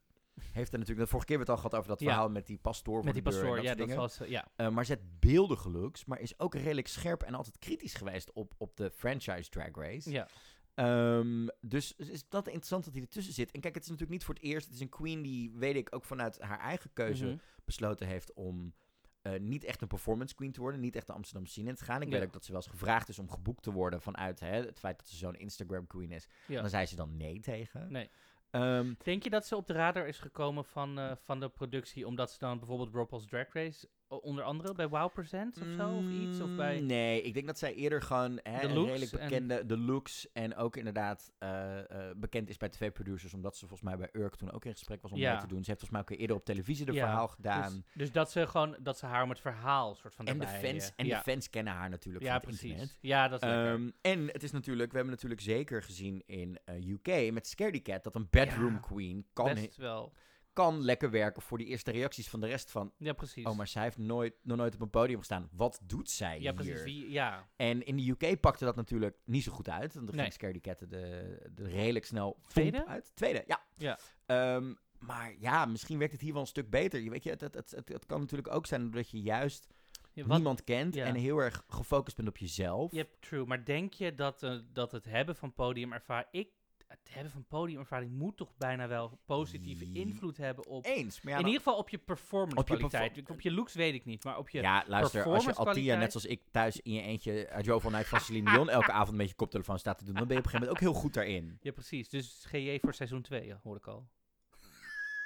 Heeft 0.53 0.73
er 0.73 0.79
natuurlijk... 0.79 0.99
De 1.07 1.11
vorige 1.11 1.27
keer 1.27 1.37
werd 1.37 1.49
het 1.49 1.57
al 1.57 1.63
gehad 1.63 1.79
over 1.79 1.91
dat 1.91 2.01
Ja. 2.01 2.07
verhaal 2.07 2.29
met 2.31 2.47
die 2.47 2.59
pastoor 2.59 3.05
Met 3.05 3.15
die 3.15 3.23
pastoor, 3.23 3.63
ja, 3.63 3.75
dat 3.75 3.95
was... 3.95 4.21
ja. 4.27 4.49
Maar 4.71 4.85
ze 4.85 4.93
heeft 4.93 5.19
beeldige 5.21 5.71
looks, 5.71 6.05
maar 6.05 6.21
is 6.21 6.39
ook 6.39 6.55
redelijk 6.55 6.87
scherp 6.89 7.23
en 7.23 7.35
altijd 7.35 7.59
kritisch 7.59 7.95
geweest 7.95 8.33
op, 8.33 8.55
op 8.59 8.77
de 8.77 8.91
franchise 8.91 9.51
Drag 9.51 9.75
Race. 9.75 10.11
ja. 10.11 10.29
Ehm, 10.75 11.46
dus 11.61 11.96
is 11.96 12.28
dat 12.28 12.46
interessant 12.46 12.84
dat 12.84 12.93
hij 12.93 13.02
ertussen 13.02 13.34
zit. 13.34 13.50
En 13.50 13.61
kijk, 13.61 13.75
het 13.75 13.82
is 13.82 13.88
natuurlijk 13.90 14.19
niet 14.19 14.25
voor 14.25 14.34
het 14.34 14.43
eerst. 14.44 14.67
Het 14.67 14.75
is 14.75 14.81
een 14.81 14.88
queen 14.88 15.22
die, 15.22 15.50
weet 15.55 15.76
ik, 15.76 15.94
ook 15.94 16.05
vanuit 16.05 16.40
haar 16.40 16.58
eigen 16.61 16.93
keuze 16.93 17.26
Mhm. 17.26 17.37
besloten 17.64 18.06
heeft 18.06 18.32
om 18.32 18.75
eh, 19.22 19.38
niet 19.40 19.64
echt 19.64 19.82
een 19.82 19.88
performance 19.88 20.34
queen 20.34 20.52
te 20.52 20.61
worden. 20.61 20.81
Niet 20.81 20.96
echt 20.96 21.06
de 21.06 21.12
Amsterdam 21.12 21.46
scene 21.46 21.69
in 21.69 21.75
te 21.75 21.84
gaan. 21.84 22.02
Ik 22.02 22.08
Ja. 22.08 22.14
weet 22.19 22.26
ook 22.26 22.32
dat 22.32 22.44
ze 22.44 22.52
wel 22.52 22.61
eens 22.61 22.70
gevraagd 22.70 23.08
is 23.08 23.19
om 23.19 23.31
geboekt 23.31 23.62
te 23.62 23.72
worden 23.72 24.00
vanuit 24.02 24.40
hè, 24.40 24.46
het 24.64 24.78
feit 24.78 24.99
dat 24.99 25.08
ze 25.08 25.17
zo'n 25.17 25.34
Instagram 25.37 25.87
queen 25.87 26.11
is. 26.12 26.28
ja. 26.46 26.61
Dan 26.61 26.70
zei 26.70 26.87
ze 26.87 26.96
dan 26.96 27.17
nee 27.17 27.40
tegen. 27.40 27.93
Nee. 27.93 28.11
Ehm, 28.50 28.94
Denk 29.02 29.22
je 29.22 29.31
dat 29.31 29.46
ze 29.46 29.56
op 29.56 29.67
de 29.67 29.72
radar 29.72 30.06
is 30.08 30.19
gekomen 30.19 30.64
van, 30.64 30.99
eh, 30.99 31.12
van 31.17 31.40
de 31.40 31.49
productie, 31.49 32.06
omdat 32.06 32.31
ze 32.32 32.38
dan 32.38 32.58
bijvoorbeeld 32.58 32.94
RuPaul's 32.94 33.26
Drag 33.26 33.52
Race, 33.52 33.88
onder 34.19 34.45
andere 34.45 34.75
bij 34.75 34.89
Wow 34.89 35.12
Presents 35.12 35.59
of 35.61 35.67
zo, 35.77 35.89
of 35.97 36.05
iets? 36.11 36.41
Of 36.41 36.55
bij... 36.57 36.81
Mm, 36.81 36.87
Nee, 36.87 37.23
ik 37.23 37.35
denk 37.35 37.47
dat 37.47 37.59
zij 37.59 37.75
eerder 37.75 38.03
gewoon 38.03 38.41
hè, 38.43 38.69
De 38.69 38.83
redelijk 38.85 39.12
en- 39.12 39.19
bekende, 39.29 39.67
de 39.67 39.77
looks 39.79 40.33
en 40.33 40.57
ook 40.57 40.77
inderdaad 40.77 41.33
eh, 41.39 41.79
eh, 41.79 42.17
bekend 42.17 42.49
is 42.49 42.57
bij 42.57 42.69
tv-producers, 42.69 43.35
omdat 43.35 43.57
ze 43.57 43.67
volgens 43.67 43.89
mij 43.89 43.97
bij 43.99 44.09
Urk 44.23 44.35
toen 44.37 44.53
ook 44.53 44.65
in 44.65 44.73
gesprek 44.73 45.03
was 45.03 45.11
om 45.12 45.19
Ja. 45.19 45.31
mee 45.33 45.41
te 45.41 45.47
doen. 45.47 45.65
Ze 45.65 45.71
heeft 45.71 45.81
volgens 45.81 45.91
mij 45.91 46.01
ook 46.01 46.21
eerder 46.21 46.37
op 46.37 46.45
televisie 46.45 46.87
de 46.87 46.93
Ja, 46.93 47.07
verhaal 47.07 47.29
gedaan. 47.29 47.73
Dus, 47.73 47.83
dus 47.95 48.12
dat 48.12 48.31
ze 48.31 48.47
gewoon, 48.47 48.77
dat 48.81 48.99
ze 48.99 49.07
haar 49.07 49.23
om 49.23 49.29
het 49.29 49.41
verhaal 49.41 49.95
soort 49.95 50.15
van 50.15 50.27
en 50.27 50.39
de 50.39 50.47
fans, 50.47 50.85
eh, 50.87 50.91
en 50.97 51.06
ja. 51.06 51.17
de 51.23 51.31
fans 51.31 51.51
kennen 51.51 51.73
haar 51.73 51.91
natuurlijk 51.91 52.25
Ja, 52.25 52.31
van 52.41 52.51
het 52.51 52.59
precies. 52.59 52.71
internet. 52.71 52.99
Ja, 53.01 53.29
dat 53.29 53.43
is 53.43 53.49
lekker. 53.49 53.73
Ehm, 53.75 53.91
en 54.01 54.27
het 54.27 54.43
is 54.43 54.51
natuurlijk, 54.51 54.91
we 54.91 54.97
hebben 54.97 55.15
natuurlijk 55.15 55.41
zeker 55.41 55.83
gezien 55.83 56.23
in 56.27 56.59
UK 56.87 57.33
met 57.33 57.47
Scaredy 57.47 57.83
Cat 57.83 58.05
dat 58.05 58.15
een 58.15 58.27
bedroom 58.31 58.81
queen 58.81 59.27
kan, 59.33 59.55
Best 59.55 59.77
wel. 59.77 60.13
Kan 60.52 60.81
lekker 60.82 61.11
werken 61.11 61.43
voor 61.43 61.58
die 61.58 61.67
eerste 61.67 61.91
reacties 61.91 62.29
van 62.29 62.41
de 62.41 62.47
rest 62.47 62.70
van. 62.70 62.93
Ja, 62.97 63.12
precies. 63.12 63.44
Oh, 63.47 63.56
maar 63.56 63.67
zij 63.67 63.82
heeft 63.82 63.99
nooit, 63.99 64.35
nog 64.43 64.56
nooit 64.56 64.75
op 64.75 64.81
een 64.81 64.91
podium 64.91 65.19
gestaan. 65.19 65.49
Wat 65.52 65.81
doet 65.82 66.11
zij 66.11 66.35
ja, 66.35 66.41
hier? 66.41 66.52
precies. 66.55 66.82
Wie, 66.82 67.11
ja. 67.11 67.49
En 67.56 67.87
in 67.87 67.97
de 67.97 68.08
UK 68.11 68.41
pakte 68.41 68.64
dat 68.64 68.76
natuurlijk 68.76 69.17
niet 69.25 69.43
zo 69.43 69.52
goed 69.52 69.69
uit. 69.69 69.94
Want 69.94 70.06
dan 70.06 70.14
Nee. 70.17 70.25
ging 70.25 70.32
Scaredy 70.35 70.61
Cat 70.61 70.79
de, 70.79 71.50
de 71.55 71.69
redelijk 71.69 72.05
snel 72.05 72.41
Tweede? 72.49 72.87
uit. 72.87 73.12
Tweede, 73.14 73.44
ja. 73.47 73.62
Ja. 73.76 73.99
Ehm, 74.26 74.75
maar 74.99 75.35
ja, 75.38 75.64
misschien 75.67 75.99
werkt 75.99 76.12
het 76.12 76.23
hier 76.23 76.32
wel 76.32 76.41
een 76.41 76.47
stuk 76.47 76.70
beter. 76.70 77.00
Je 77.00 77.11
weet 77.11 77.25
je, 77.25 77.31
het, 77.31 77.41
het, 77.41 77.55
het, 77.55 77.88
het, 77.88 78.06
kan 78.06 78.20
natuurlijk 78.20 78.55
ook 78.55 78.67
zijn 78.67 78.91
dat 78.91 79.11
je 79.11 79.20
juist 79.23 79.67
Ja, 80.12 80.25
wat- 80.26 80.37
niemand 80.37 80.64
kent 80.64 80.94
ja. 80.94 81.05
en 81.05 81.14
heel 81.14 81.38
erg 81.38 81.64
gefocust 81.69 82.17
bent 82.17 82.29
op 82.29 82.37
jezelf. 82.37 82.93
Yep, 82.93 83.17
true. 83.20 83.44
Maar 83.46 83.64
denk 83.64 83.93
je 83.94 84.14
dat, 84.14 84.43
eh, 84.43 84.58
dat 84.73 84.93
het 84.93 85.05
hebben 85.05 85.37
van 85.37 85.55
podiumervaring... 85.55 86.29
Ik, 86.31 86.49
het 86.91 87.15
hebben 87.15 87.33
van 87.33 87.45
podiumervaring 87.49 88.13
moet 88.13 88.37
toch 88.37 88.57
bijna 88.57 88.89
wel 88.89 89.19
positieve 89.25 89.93
invloed 89.93 90.37
hebben 90.37 90.67
op... 90.67 90.85
Eens. 90.85 91.21
Maar 91.21 91.33
ja, 91.33 91.39
in 91.39 91.45
ieder 91.47 91.61
geval 91.63 91.79
op 91.79 91.89
je 91.89 91.99
performance 91.99 92.57
Op 92.57 92.69
je 92.69 92.75
kwaliteit. 92.77 93.31
op 93.31 93.41
je 93.41 93.51
looks 93.51 93.75
weet 93.75 93.95
ik 93.95 94.05
niet, 94.05 94.25
maar 94.25 94.39
op 94.39 94.49
je... 94.49 94.61
ja, 94.61 94.85
luister, 94.87 95.25
als 95.25 95.45
je 95.45 95.55
al 95.55 95.73
tien 95.73 95.83
jaar, 95.83 95.99
performancekwaliteit- 95.99 95.99
net 95.99 96.13
zoals 96.13 96.27
ik, 96.27 96.43
thuis 96.51 96.81
in 96.81 96.93
je 96.93 97.03
eentje 97.03 97.49
uit 97.51 97.65
Joe 97.65 97.81
Night 97.91 98.09
van 98.09 98.21
Celine 98.21 98.51
Dion 98.51 98.69
elke 98.79 98.93
avond 98.93 99.17
met 99.17 99.29
je 99.29 99.35
koptelefoon 99.35 99.79
staat 99.79 99.99
te 99.99 100.05
doen, 100.05 100.15
dan 100.15 100.27
ben 100.27 100.37
je 100.37 100.39
op 100.39 100.44
een 100.44 100.51
gegeven 100.51 100.75
moment 100.75 100.89
ook 100.89 100.93
heel 100.94 101.03
goed 101.03 101.15
daarin. 101.15 101.59
Ja, 101.61 101.73
precies. 101.73 102.09
Dus 102.09 102.44
GJ 102.49 102.79
voor 102.81 102.94
seizoen 102.94 103.23
2, 103.23 103.47
ja, 103.47 103.61
hoor 103.63 103.77
ik 103.77 103.87
al. 103.87 104.09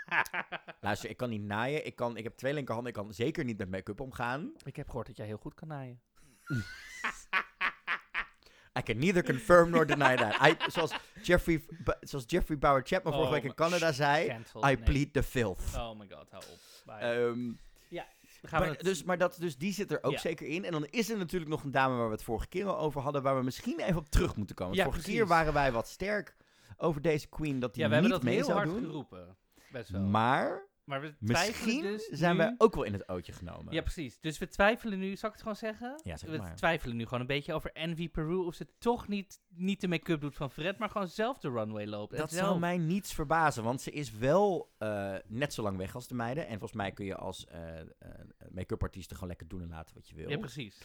Luister, 0.80 1.10
ik 1.10 1.16
kan 1.16 1.30
niet 1.30 1.42
naaien, 1.42 1.86
ik, 1.86 1.96
kan, 1.96 2.16
ik 2.16 2.24
heb 2.24 2.36
twee 2.36 2.54
linkerhanden, 2.54 2.92
ik 2.92 2.98
kan 2.98 3.14
zeker 3.14 3.44
niet 3.44 3.58
met 3.58 3.70
make-up 3.70 4.00
omgaan. 4.00 4.52
ik 4.64 4.76
heb 4.76 4.86
gehoord 4.86 5.06
dat 5.06 5.16
jij 5.16 5.26
heel 5.26 5.36
goed 5.36 5.54
kan 5.54 5.68
naaien. 5.68 6.00
I 8.78 8.82
can 8.82 8.98
neither 8.98 9.22
confirm 9.22 9.70
nor 9.70 9.86
deny 9.86 10.16
that. 10.16 10.34
I, 10.48 10.56
zoals, 10.70 10.92
Jeffrey, 11.22 11.64
zoals 12.00 12.24
Jeffrey 12.26 12.58
Bauer 12.58 12.80
Chapman 12.84 13.12
vorige 13.12 13.28
Oh, 13.30 13.34
week 13.34 13.44
in 13.44 13.54
Canada 13.54 13.92
zei, 13.92 14.30
I 14.30 14.36
nee. 14.60 14.76
plead 14.76 15.12
the 15.12 15.22
filth. 15.22 15.60
Oh 15.76 15.98
my 15.98 16.06
god, 16.10 16.30
hou 16.30 16.42
op. 16.52 16.58
Ehm, 17.00 17.52
Dan 18.40 18.52
gaan 18.52 18.60
we 18.62 18.66
maar, 18.68 18.76
het- 18.76 18.84
dus, 18.86 19.02
maar 19.04 19.18
dat, 19.18 19.36
dus 19.40 19.56
die 19.56 19.72
zit 19.72 19.90
er 19.92 20.02
ook 20.02 20.12
Ja. 20.12 20.18
zeker 20.18 20.46
in. 20.46 20.64
En 20.64 20.72
dan 20.72 20.86
is 20.90 21.10
er 21.10 21.16
natuurlijk 21.18 21.50
nog 21.50 21.62
een 21.64 21.70
dame 21.70 21.96
waar 21.96 22.06
we 22.06 22.12
het 22.12 22.22
vorige 22.22 22.46
keer 22.48 22.66
al 22.66 22.78
over 22.78 23.00
hadden, 23.00 23.22
waar 23.22 23.36
we 23.36 23.42
misschien 23.42 23.80
even 23.80 23.96
op 23.96 24.08
terug 24.10 24.36
moeten 24.36 24.56
komen. 24.56 24.74
Ja, 24.76 24.82
vorige 24.84 25.00
precies. 25.02 25.18
keer 25.18 25.28
waren 25.28 25.52
wij 25.52 25.72
wat 25.72 25.88
sterk 25.88 26.36
over 26.76 27.02
deze 27.02 27.28
queen, 27.28 27.58
dat 27.60 27.74
die 27.74 27.82
ja, 27.82 27.88
we 27.88 27.94
hebben 27.94 28.12
dat 28.12 28.22
mee 28.22 28.34
heel 28.34 28.44
zou 28.44 28.56
hard 28.58 28.70
doen. 28.70 28.84
geroepen. 28.84 29.36
Best 29.72 29.88
wel. 29.90 30.00
Maar 30.00 30.62
Maar 30.84 31.00
we 31.00 31.14
twijfelen 31.24 31.66
misschien 31.66 31.82
dus 31.82 32.06
zijn 32.06 32.32
nu... 32.32 32.38
wij 32.38 32.54
ook 32.58 32.74
wel 32.74 32.84
in 32.84 32.92
het 32.92 33.08
ootje 33.08 33.32
genomen. 33.32 33.74
Ja, 33.74 33.80
precies. 33.80 34.20
Dus 34.20 34.38
we 34.38 34.48
twijfelen 34.48 34.98
nu, 34.98 35.16
zal 35.16 35.28
ik 35.28 35.34
het 35.34 35.42
gewoon 35.42 35.56
zeggen? 35.56 36.00
Ja, 36.02 36.16
zeg 36.16 36.30
we 36.30 36.36
maar. 36.36 36.56
twijfelen 36.56 36.96
nu 36.96 37.04
gewoon 37.04 37.20
een 37.20 37.26
beetje 37.26 37.52
over 37.52 37.72
Envy 37.72 38.08
Peru. 38.08 38.36
Of 38.36 38.54
ze 38.54 38.66
toch 38.78 39.08
niet, 39.08 39.40
niet 39.56 39.80
de 39.80 39.88
make-up 39.88 40.20
doet 40.20 40.36
van 40.36 40.50
Fred, 40.50 40.78
maar 40.78 40.90
gewoon 40.90 41.08
zelf 41.08 41.38
de 41.38 41.50
runway 41.50 41.86
loopt. 41.86 42.16
Dat 42.16 42.32
zou 42.32 42.58
mij 42.58 42.78
niets 42.78 43.14
verbazen, 43.14 43.62
want 43.62 43.80
ze 43.80 43.90
is 43.90 44.12
wel 44.12 44.74
eh, 44.78 45.14
net 45.26 45.54
zo 45.54 45.62
lang 45.62 45.76
weg 45.76 45.94
als 45.94 46.08
de 46.08 46.14
meiden. 46.14 46.44
En 46.46 46.58
volgens 46.58 46.72
mij 46.72 46.92
kun 46.92 47.04
je 47.04 47.16
als 47.16 47.46
eh, 47.46 47.80
eh, 47.80 47.86
make-up 48.50 48.82
artiest 48.82 49.12
gewoon 49.12 49.28
lekker 49.28 49.48
doen 49.48 49.62
en 49.62 49.68
laten 49.68 49.94
wat 49.94 50.08
je 50.08 50.14
wil. 50.14 50.30
Ja, 50.30 50.38
precies. 50.38 50.78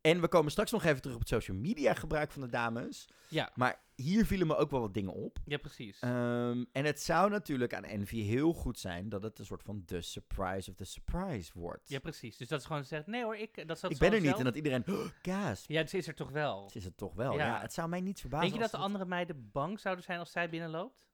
En 0.00 0.20
we 0.20 0.28
komen 0.28 0.50
straks 0.50 0.70
nog 0.70 0.84
even 0.84 1.00
terug 1.00 1.14
op 1.14 1.20
het 1.20 1.30
social 1.30 1.56
media 1.56 1.94
gebruik 1.94 2.30
van 2.30 2.42
de 2.42 2.48
dames. 2.48 3.08
Ja, 3.28 3.50
Maar 3.54 3.80
hier 3.94 4.26
vielen 4.26 4.46
me 4.46 4.56
ook 4.56 4.70
wel 4.70 4.80
wat 4.80 4.94
dingen 4.94 5.12
op. 5.12 5.38
ja 5.44 5.58
precies. 5.58 6.00
Ehm, 6.00 6.64
en 6.72 6.84
het 6.84 7.00
zou 7.00 7.30
natuurlijk 7.30 7.74
aan 7.74 7.84
Envy 7.84 8.22
heel 8.22 8.52
goed 8.52 8.78
zijn 8.78 9.08
dat 9.08 9.22
het 9.22 9.38
een 9.38 9.44
soort 9.44 9.62
van 9.62 9.82
de 9.86 10.00
surprise 10.00 10.70
of 10.70 10.76
the 10.76 10.84
surprise 10.84 11.50
wordt. 11.54 11.88
ja, 11.88 11.98
precies. 11.98 12.36
Dus 12.36 12.48
dat 12.48 12.60
is 12.60 12.66
gewoon 12.66 12.84
zegt, 12.84 13.06
nee 13.06 13.22
hoor, 13.22 13.36
ik, 13.36 13.68
dat 13.68 13.78
zat 13.78 13.90
ik 13.90 13.98
ben 13.98 14.12
er 14.12 14.20
niet 14.20 14.38
en 14.38 14.44
dat 14.44 14.54
iedereen, 14.54 14.84
oh, 14.88 15.06
kaas. 15.22 15.64
Ja, 15.66 15.82
dus 15.82 15.94
is 15.94 16.06
er 16.06 16.14
toch 16.14 16.30
wel. 16.30 16.70
Is 16.74 16.84
het 16.84 16.96
toch 16.96 17.14
wel? 17.14 17.32
Ja. 17.32 17.46
Ja. 17.46 17.60
het 17.60 17.72
zou 17.72 17.88
mij 17.88 18.00
niet 18.00 18.15
verbazen. 18.20 18.48
Denk 18.48 18.62
je 18.62 18.68
dat 18.70 18.80
de 18.80 18.86
andere 18.86 19.04
meiden 19.04 19.50
bang 19.52 19.80
zouden 19.80 20.04
zijn 20.04 20.18
als 20.18 20.30
zij 20.30 20.48
binnenloopt? 20.48 21.06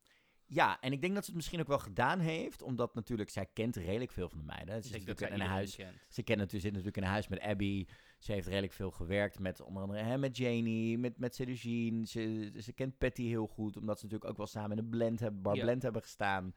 Ja, 0.46 0.80
en 0.80 0.92
ik 0.92 1.00
denk 1.00 1.14
dat 1.14 1.22
ze 1.22 1.28
het 1.30 1.36
misschien 1.36 1.60
ook 1.60 1.66
wel 1.66 1.78
gedaan 1.78 2.18
heeft, 2.18 2.62
omdat 2.62 2.94
natuurlijk 2.94 3.30
zij 3.30 3.46
kent 3.52 3.76
redelijk 3.76 4.10
veel 4.10 4.28
van 4.28 4.38
de 4.38 4.44
meiden. 4.44 4.82
Ze, 4.82 4.90
dat 4.90 5.00
natuurlijk 5.00 5.32
in 5.32 5.40
een 5.40 5.46
huis, 5.46 5.76
kent. 5.76 5.96
ze 6.08 6.22
kent 6.22 6.38
natuurlijk, 6.38 6.64
zit 6.64 6.72
natuurlijk 6.72 6.96
in 6.96 7.02
een 7.02 7.08
huis 7.08 7.28
met 7.28 7.40
Abby. 7.40 7.86
Ze 8.18 8.32
heeft 8.32 8.46
redelijk 8.46 8.72
veel 8.72 8.90
gewerkt 8.90 9.38
met 9.38 9.60
onder 9.60 9.82
andere 9.82 10.02
hè, 10.02 10.18
met 10.18 10.36
Janie, 10.36 10.98
met, 10.98 11.18
met. 11.18 11.34
Ze, 11.34 12.52
ze 12.60 12.72
kent 12.74 12.98
Patty 12.98 13.26
heel 13.26 13.46
goed, 13.46 13.76
omdat 13.76 13.98
ze 13.98 14.04
natuurlijk 14.04 14.30
ook 14.30 14.36
wel 14.36 14.46
samen 14.46 14.70
in 14.70 14.78
een 14.78 14.90
blend 14.90 15.20
hebben, 15.20 15.42
bar 15.42 15.56
Ja. 15.56 15.62
blend 15.62 15.82
hebben 15.82 16.02
gestaan. 16.02 16.54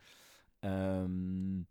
Ehm, 0.59 1.61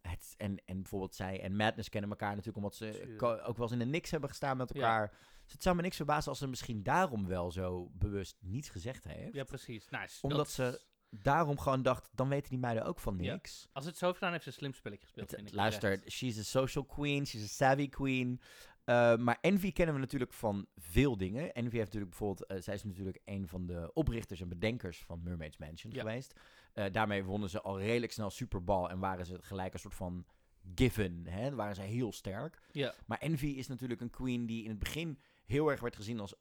het, 0.00 0.34
en, 0.36 0.62
en 0.64 0.76
bijvoorbeeld 0.76 1.14
zij 1.14 1.40
en 1.40 1.56
Madness 1.56 1.88
kennen 1.88 2.10
elkaar 2.10 2.30
natuurlijk 2.30 2.56
omdat 2.56 2.74
ze 2.74 3.14
ook 3.20 3.56
wel 3.56 3.66
eens 3.66 3.72
in 3.72 3.78
de 3.78 3.84
niks 3.84 4.10
hebben 4.10 4.28
gestaan 4.28 4.56
met 4.56 4.74
Ja. 4.74 5.10
Dus 5.44 5.52
het 5.52 5.62
zou 5.62 5.76
me 5.76 5.82
niks 5.82 5.96
verbazen 5.96 6.30
als 6.30 6.38
ze 6.38 6.46
misschien 6.48 6.82
daarom 6.82 7.26
wel 7.26 7.50
zo 7.52 7.90
bewust 7.92 8.36
niets 8.40 8.68
gezegd 8.68 9.04
heeft. 9.04 9.34
Ja, 9.34 9.44
precies. 9.44 9.88
Nou, 9.88 10.08
s- 10.08 10.20
Omdat 10.20 10.38
dat- 10.38 10.50
ze 10.50 10.80
daarom 11.10 11.58
gewoon 11.58 11.82
dacht, 11.82 12.08
dan 12.12 12.28
weten 12.28 12.50
die 12.50 12.58
meiden 12.58 12.84
ook 12.84 12.98
van 13.00 13.18
Ja. 13.20 13.32
niks. 13.32 13.68
Als 13.72 13.84
het 13.84 13.98
zo 13.98 14.12
gedaan, 14.12 14.30
heeft 14.30 14.42
ze 14.42 14.48
een 14.48 14.54
slim 14.54 14.74
spelletje 14.74 15.04
gespeeld, 15.06 15.26
Het- 15.30 15.36
vind 15.38 15.50
ik. 15.50 15.56
luister, 15.56 16.02
she's 16.10 16.38
a 16.38 16.42
social 16.42 16.84
queen, 16.84 17.26
she's 17.26 17.42
a 17.42 17.46
savvy 17.46 17.88
queen. 17.88 18.40
Uh, 18.86 19.16
maar 19.16 19.38
Envy 19.40 19.72
kennen 19.72 19.94
we 19.94 20.00
natuurlijk 20.00 20.32
van 20.32 20.66
veel 20.76 21.16
dingen. 21.16 21.52
Envy 21.54 21.76
heeft 21.76 21.84
natuurlijk 21.92 22.10
bijvoorbeeld, 22.10 22.50
uh, 22.50 22.62
zij 22.62 22.74
is 22.74 22.84
natuurlijk 22.84 23.20
een 23.24 23.48
van 23.48 23.66
de 23.66 23.90
oprichters 23.92 24.40
en 24.40 24.48
bedenkers 24.48 25.02
van 25.04 25.22
Mermaid's 25.22 25.56
Mansion 25.56 25.92
Ja. 25.92 25.98
geweest. 26.00 26.40
Uh, 26.74 26.84
daarmee 26.92 27.24
wonnen 27.24 27.50
ze 27.50 27.60
al 27.62 27.78
redelijk 27.80 28.12
snel 28.12 28.30
Super 28.30 28.64
Bowl 28.64 28.88
en 28.88 28.98
waren 28.98 29.26
ze 29.26 29.38
gelijk 29.42 29.72
een 29.72 29.78
soort 29.78 29.94
van 29.94 30.26
given. 30.74 31.26
Hè? 31.28 31.42
Dan 31.42 31.54
waren 31.54 31.74
ze 31.74 31.82
heel 31.82 32.12
sterk. 32.12 32.62
Ja, 32.72 32.94
Maar 33.06 33.18
Envy 33.18 33.46
is 33.46 33.66
natuurlijk 33.66 34.00
een 34.00 34.10
queen 34.10 34.46
die 34.46 34.62
in 34.64 34.70
het 34.70 34.78
begin 34.78 35.18
heel 35.44 35.70
erg 35.70 35.80
werd 35.80 35.96
gezien 35.96 36.20
als, 36.20 36.34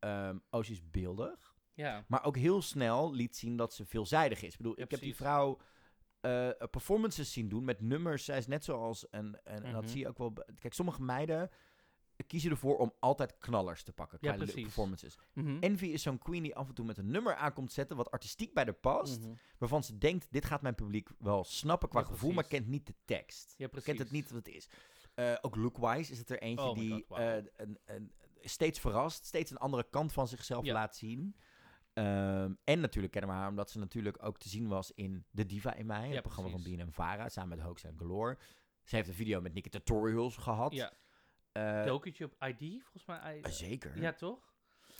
um, 0.00 0.42
oh, 0.50 0.62
ze 0.62 0.72
is 0.72 0.90
beeldig. 0.90 1.56
ja. 1.74 2.04
Maar 2.08 2.24
ook 2.24 2.36
heel 2.36 2.62
snel 2.62 3.12
liet 3.14 3.36
zien 3.36 3.56
dat 3.56 3.74
ze 3.74 3.86
veelzijdig 3.86 4.42
is. 4.42 4.50
Ik 4.52 4.56
bedoel, 4.56 4.76
Ja, 4.78 4.84
ik 4.84 4.90
heb 4.90 5.00
die 5.00 5.16
vrouw 5.16 5.58
eh, 6.20 6.48
performances 6.70 7.32
zien 7.32 7.48
doen 7.48 7.64
met 7.64 7.80
nummers. 7.80 8.24
Zij 8.24 8.38
is 8.38 8.46
net 8.46 8.64
zoals 8.64 9.06
een 9.10 9.40
en 9.44 9.72
dat 9.72 9.82
Mhm. 9.82 9.90
zie 9.90 10.00
je 10.00 10.08
ook 10.08 10.18
wel... 10.18 10.32
Kijk, 10.60 10.74
sommige 10.74 11.02
meiden 11.02 11.50
kiezen 12.26 12.50
ervoor 12.50 12.76
om 12.78 12.92
altijd 12.98 13.38
knallers 13.38 13.82
te 13.82 13.92
pakken. 13.92 14.18
Ja, 14.20 14.32
precies. 14.34 14.62
performances. 14.62 15.18
Mhm. 15.32 15.56
Envy 15.60 15.86
is 15.86 16.02
zo'n 16.02 16.18
queen 16.18 16.42
die 16.42 16.54
af 16.56 16.68
en 16.68 16.74
toe 16.74 16.84
met 16.84 16.98
een 16.98 17.10
nummer 17.10 17.34
aankomt 17.34 17.72
zetten... 17.72 17.96
wat 17.96 18.10
artistiek 18.10 18.54
bij 18.54 18.64
de 18.64 18.72
past. 18.72 19.20
Mhm. 19.20 19.32
Waarvan 19.58 19.84
ze 19.84 19.98
denkt, 19.98 20.26
dit 20.30 20.44
gaat 20.44 20.62
mijn 20.62 20.74
publiek 20.74 21.08
wel 21.18 21.44
snappen 21.44 21.88
qua 21.88 22.00
Ja, 22.00 22.06
gevoel... 22.06 22.32
maar 22.32 22.46
kent 22.48 22.66
niet 22.66 22.86
de 22.86 22.94
tekst. 23.04 23.54
Ja, 23.56 23.66
precies. 23.68 23.86
Kent 23.86 23.98
het 23.98 24.10
niet 24.10 24.30
wat 24.30 24.46
het 24.46 24.54
is. 24.54 24.68
Eh, 25.14 25.34
ook 25.40 25.56
lookwise 25.56 26.12
is 26.12 26.18
het 26.18 26.30
er 26.30 26.38
eentje 26.42 26.64
Oh 26.68 26.74
die 26.78 26.92
God, 26.92 27.04
wow. 27.08 27.18
eh, 27.18 27.36
een, 27.56 27.78
een, 27.84 28.12
steeds 28.48 28.80
verrast, 28.80 29.24
steeds 29.26 29.50
een 29.50 29.56
andere 29.56 29.86
kant 29.90 30.12
van 30.12 30.28
zichzelf 30.28 30.64
Ja. 30.64 30.72
laat 30.72 30.96
zien. 30.96 31.36
Ehm, 31.92 32.52
en 32.64 32.80
natuurlijk 32.80 33.12
kennen 33.12 33.30
we 33.30 33.36
haar 33.36 33.48
omdat 33.48 33.70
ze 33.70 33.78
natuurlijk 33.78 34.22
ook 34.24 34.38
te 34.38 34.48
zien 34.48 34.68
was 34.68 34.92
in 34.92 35.24
De 35.30 35.46
Diva 35.46 35.74
in 35.74 35.86
Mij, 35.86 36.08
Ja, 36.08 36.12
het 36.14 36.22
programma 36.22 36.50
precies. 36.50 36.68
van 36.76 36.84
BNN 36.86 36.92
Vara, 36.92 37.28
samen 37.28 37.56
met 37.56 37.66
Hoax 37.66 37.84
en 37.84 37.96
Galore. 37.98 38.38
Ze 38.82 38.96
heeft 38.96 39.08
een 39.08 39.14
video 39.14 39.40
met 39.40 39.54
Nicky 39.54 39.68
Tutorials 39.68 40.36
gehad. 40.36 40.72
Ja, 40.72 40.92
documentje 41.84 42.24
op 42.24 42.34
ID, 42.48 42.82
volgens 42.82 43.04
mij. 43.06 43.40
eh, 43.42 43.50
zeker. 43.50 44.00
Ja, 44.00 44.12
toch? 44.12 44.46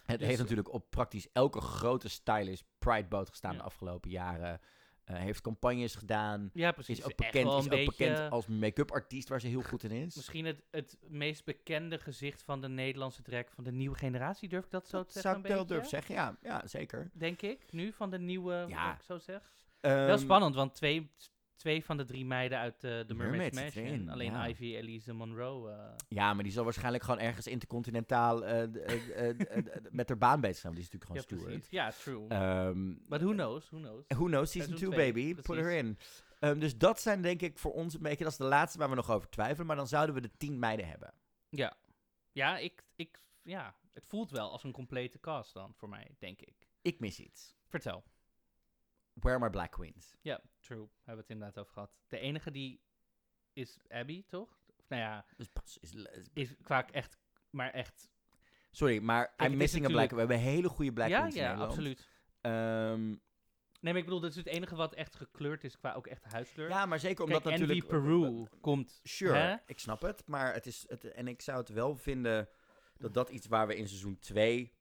het 0.06 0.18
dus- 0.18 0.28
heeft 0.28 0.40
natuurlijk 0.40 0.72
op 0.72 0.90
praktisch 0.90 1.32
elke 1.32 1.60
grote 1.60 2.08
stylist 2.08 2.64
Pride 2.78 3.08
boot 3.08 3.28
gestaan 3.28 3.52
Ja. 3.52 3.58
de 3.58 3.64
afgelopen 3.64 4.10
jaren. 4.10 4.60
Eh, 5.08 5.16
heeft 5.16 5.40
campagnes 5.40 5.94
gedaan. 5.94 6.50
Ja, 6.54 6.72
precies. 6.72 6.98
Is 6.98 7.04
ook 7.04 7.16
bekend, 7.16 7.52
is 7.52 7.68
bekend 7.86 8.30
als 8.30 8.46
make-up 8.46 8.90
artiest 8.90 9.28
waar 9.28 9.40
ze 9.40 9.46
heel 9.46 9.62
goed 9.62 9.82
in 9.82 9.90
is. 9.90 10.14
Misschien 10.16 10.44
het, 10.44 10.62
het 10.70 10.98
meest 11.08 11.44
bekende 11.44 11.98
gezicht 11.98 12.42
van 12.42 12.60
de 12.60 12.68
Nederlandse 12.68 13.22
drag 13.22 13.44
van 13.54 13.64
de 13.64 13.72
nieuwe 13.72 13.96
generatie, 13.96 14.48
durf 14.48 14.64
ik 14.64 14.70
dat 14.70 14.88
zo 14.88 14.96
Dat 14.96 15.06
te 15.06 15.12
zeggen? 15.12 15.30
zou 15.30 15.44
ik 15.44 15.50
wel 15.52 15.66
durven 15.66 15.88
zeggen, 15.88 16.14
ja, 16.14 16.36
ja 16.42 16.66
zeker. 16.66 17.10
Denk 17.12 17.42
ik, 17.42 17.72
nu 17.72 17.92
van 17.92 18.10
de 18.10 18.18
nieuwe, 18.18 18.64
Ja. 18.68 18.94
ik 18.94 19.02
zo 19.02 19.18
zeg. 19.18 19.52
Ehm, 19.80 19.94
Wel 20.06 20.18
spannend, 20.18 20.54
want 20.54 20.74
twee, 20.74 21.10
twee 21.58 21.84
van 21.84 21.96
de 21.96 22.04
drie 22.04 22.24
meiden 22.24 22.58
uit 22.58 22.84
eh, 22.84 23.06
de 23.06 23.14
Mermaid 23.14 23.54
Mansion. 23.54 24.08
Alleen 24.08 24.32
ja. 24.32 24.48
Ivy, 24.48 24.74
Elise 24.74 25.12
Monroe. 25.12 25.70
eh, 25.70 25.94
Ja, 26.08 26.34
maar 26.34 26.42
die 26.42 26.52
zal 26.52 26.64
waarschijnlijk 26.64 27.04
gewoon 27.04 27.20
ergens 27.20 27.46
intercontinentaal 27.46 28.44
eh, 28.44 28.68
met 29.90 30.08
haar 30.08 30.18
baan 30.18 30.40
bezig 30.40 30.56
zijn. 30.56 30.74
Die 30.74 30.82
is 30.82 30.90
natuurlijk 30.90 31.20
ja, 31.20 31.26
gewoon 31.28 31.40
steward. 31.40 31.44
precies. 31.46 31.70
Ja, 31.70 31.90
true. 31.90 32.28
Ehm, 32.28 32.94
But 33.08 33.20
who 33.20 33.32
knows, 33.32 33.70
who 33.70 33.78
knows. 33.78 34.04
who 34.08 34.24
knows, 34.24 34.50
season 34.50 34.68
Seizoen 34.78 34.92
2 34.94 35.12
twee, 35.12 35.34
baby, 35.34 35.42
put 35.42 35.56
her 35.56 35.72
in. 35.72 35.98
Ehm, 36.40 36.58
dus 36.58 36.78
dat 36.78 37.00
zijn 37.00 37.22
denk 37.22 37.42
ik 37.42 37.58
voor 37.58 37.72
ons 37.72 37.94
een 37.94 38.02
beetje, 38.02 38.24
dat 38.24 38.32
is 38.32 38.38
de 38.38 38.44
laatste 38.44 38.78
waar 38.78 38.88
we 38.88 38.94
nog 38.94 39.10
over 39.10 39.28
twijfelen. 39.28 39.66
Maar 39.66 39.76
dan 39.76 39.88
zouden 39.88 40.14
we 40.14 40.20
de 40.20 40.36
tien 40.36 40.58
meiden 40.58 40.88
hebben. 40.88 41.12
Ja, 41.48 41.76
ja, 42.32 42.58
ik, 42.58 42.84
ik, 42.96 43.20
ja, 43.42 43.74
het 43.92 44.06
voelt 44.06 44.30
wel 44.30 44.50
als 44.50 44.64
een 44.64 44.72
complete 44.72 45.20
cast 45.20 45.54
dan, 45.54 45.74
voor 45.76 45.88
mij, 45.88 46.14
denk 46.18 46.40
ik. 46.40 46.68
Ik 46.82 47.00
mis 47.00 47.20
iets. 47.20 47.56
Vertel. 47.66 48.04
Where 49.12 49.36
are 49.36 49.44
my 49.44 49.50
black 49.50 49.70
queens? 49.70 50.16
Ja, 50.20 50.40
true. 50.68 50.88
Hebben 50.96 51.14
we 51.14 51.20
het 51.20 51.30
inderdaad 51.30 51.58
over 51.58 51.72
gehad. 51.72 51.96
De 52.08 52.18
enige 52.18 52.50
die 52.50 52.80
is 53.52 53.78
Abby, 53.88 54.24
toch? 54.26 54.58
Of, 54.76 54.88
nou 54.88 55.02
ja, 55.02 55.24
Dus 55.36 55.48
pas, 55.48 55.78
is, 55.80 55.94
is- 55.94 56.28
is 56.32 56.54
qua 56.62 56.86
echt, 56.90 57.18
maar 57.50 57.70
echt. 57.70 58.10
sorry, 58.70 58.98
maar 59.02 59.34
I'm 59.42 59.50
is 59.52 59.56
missing 59.58 59.84
a 59.84 59.88
black 59.88 60.10
We 60.10 60.18
hebben 60.18 60.38
hele 60.38 60.68
goede 60.68 60.92
black 60.92 61.08
ja, 61.08 61.26
ja, 61.26 61.54
absoluut. 61.54 62.08
Ehm, 62.40 63.14
Nee, 63.80 63.92
maar 63.92 64.02
ik 64.02 64.04
bedoel, 64.08 64.20
dat 64.20 64.30
is 64.30 64.36
het 64.36 64.46
enige 64.46 64.76
wat 64.76 64.94
echt 64.94 65.16
gekleurd 65.16 65.64
is 65.64 65.78
qua 65.78 65.92
ook 65.94 66.06
echt 66.06 66.24
huiskleur. 66.24 66.68
ja, 66.68 66.86
maar 66.86 66.98
zeker 66.98 67.24
omdat 67.24 67.42
Kijk, 67.42 67.58
natuurlijk... 67.58 67.86
Peru 67.88 68.46
komt. 68.60 69.00
Sure, 69.02 69.36
Hè? 69.36 69.56
ik 69.66 69.78
snap 69.78 70.02
het. 70.02 70.22
Maar 70.26 70.54
het 70.54 70.66
is... 70.66 70.84
Het, 70.88 71.04
en 71.04 71.28
ik 71.28 71.42
zou 71.42 71.58
het 71.58 71.68
wel 71.68 71.96
vinden 71.96 72.48
dat 72.96 73.14
dat 73.14 73.30
iets 73.30 73.46
waar 73.46 73.66
we 73.66 73.76
in 73.76 73.88
seizoen 73.88 74.18
2 74.18 74.72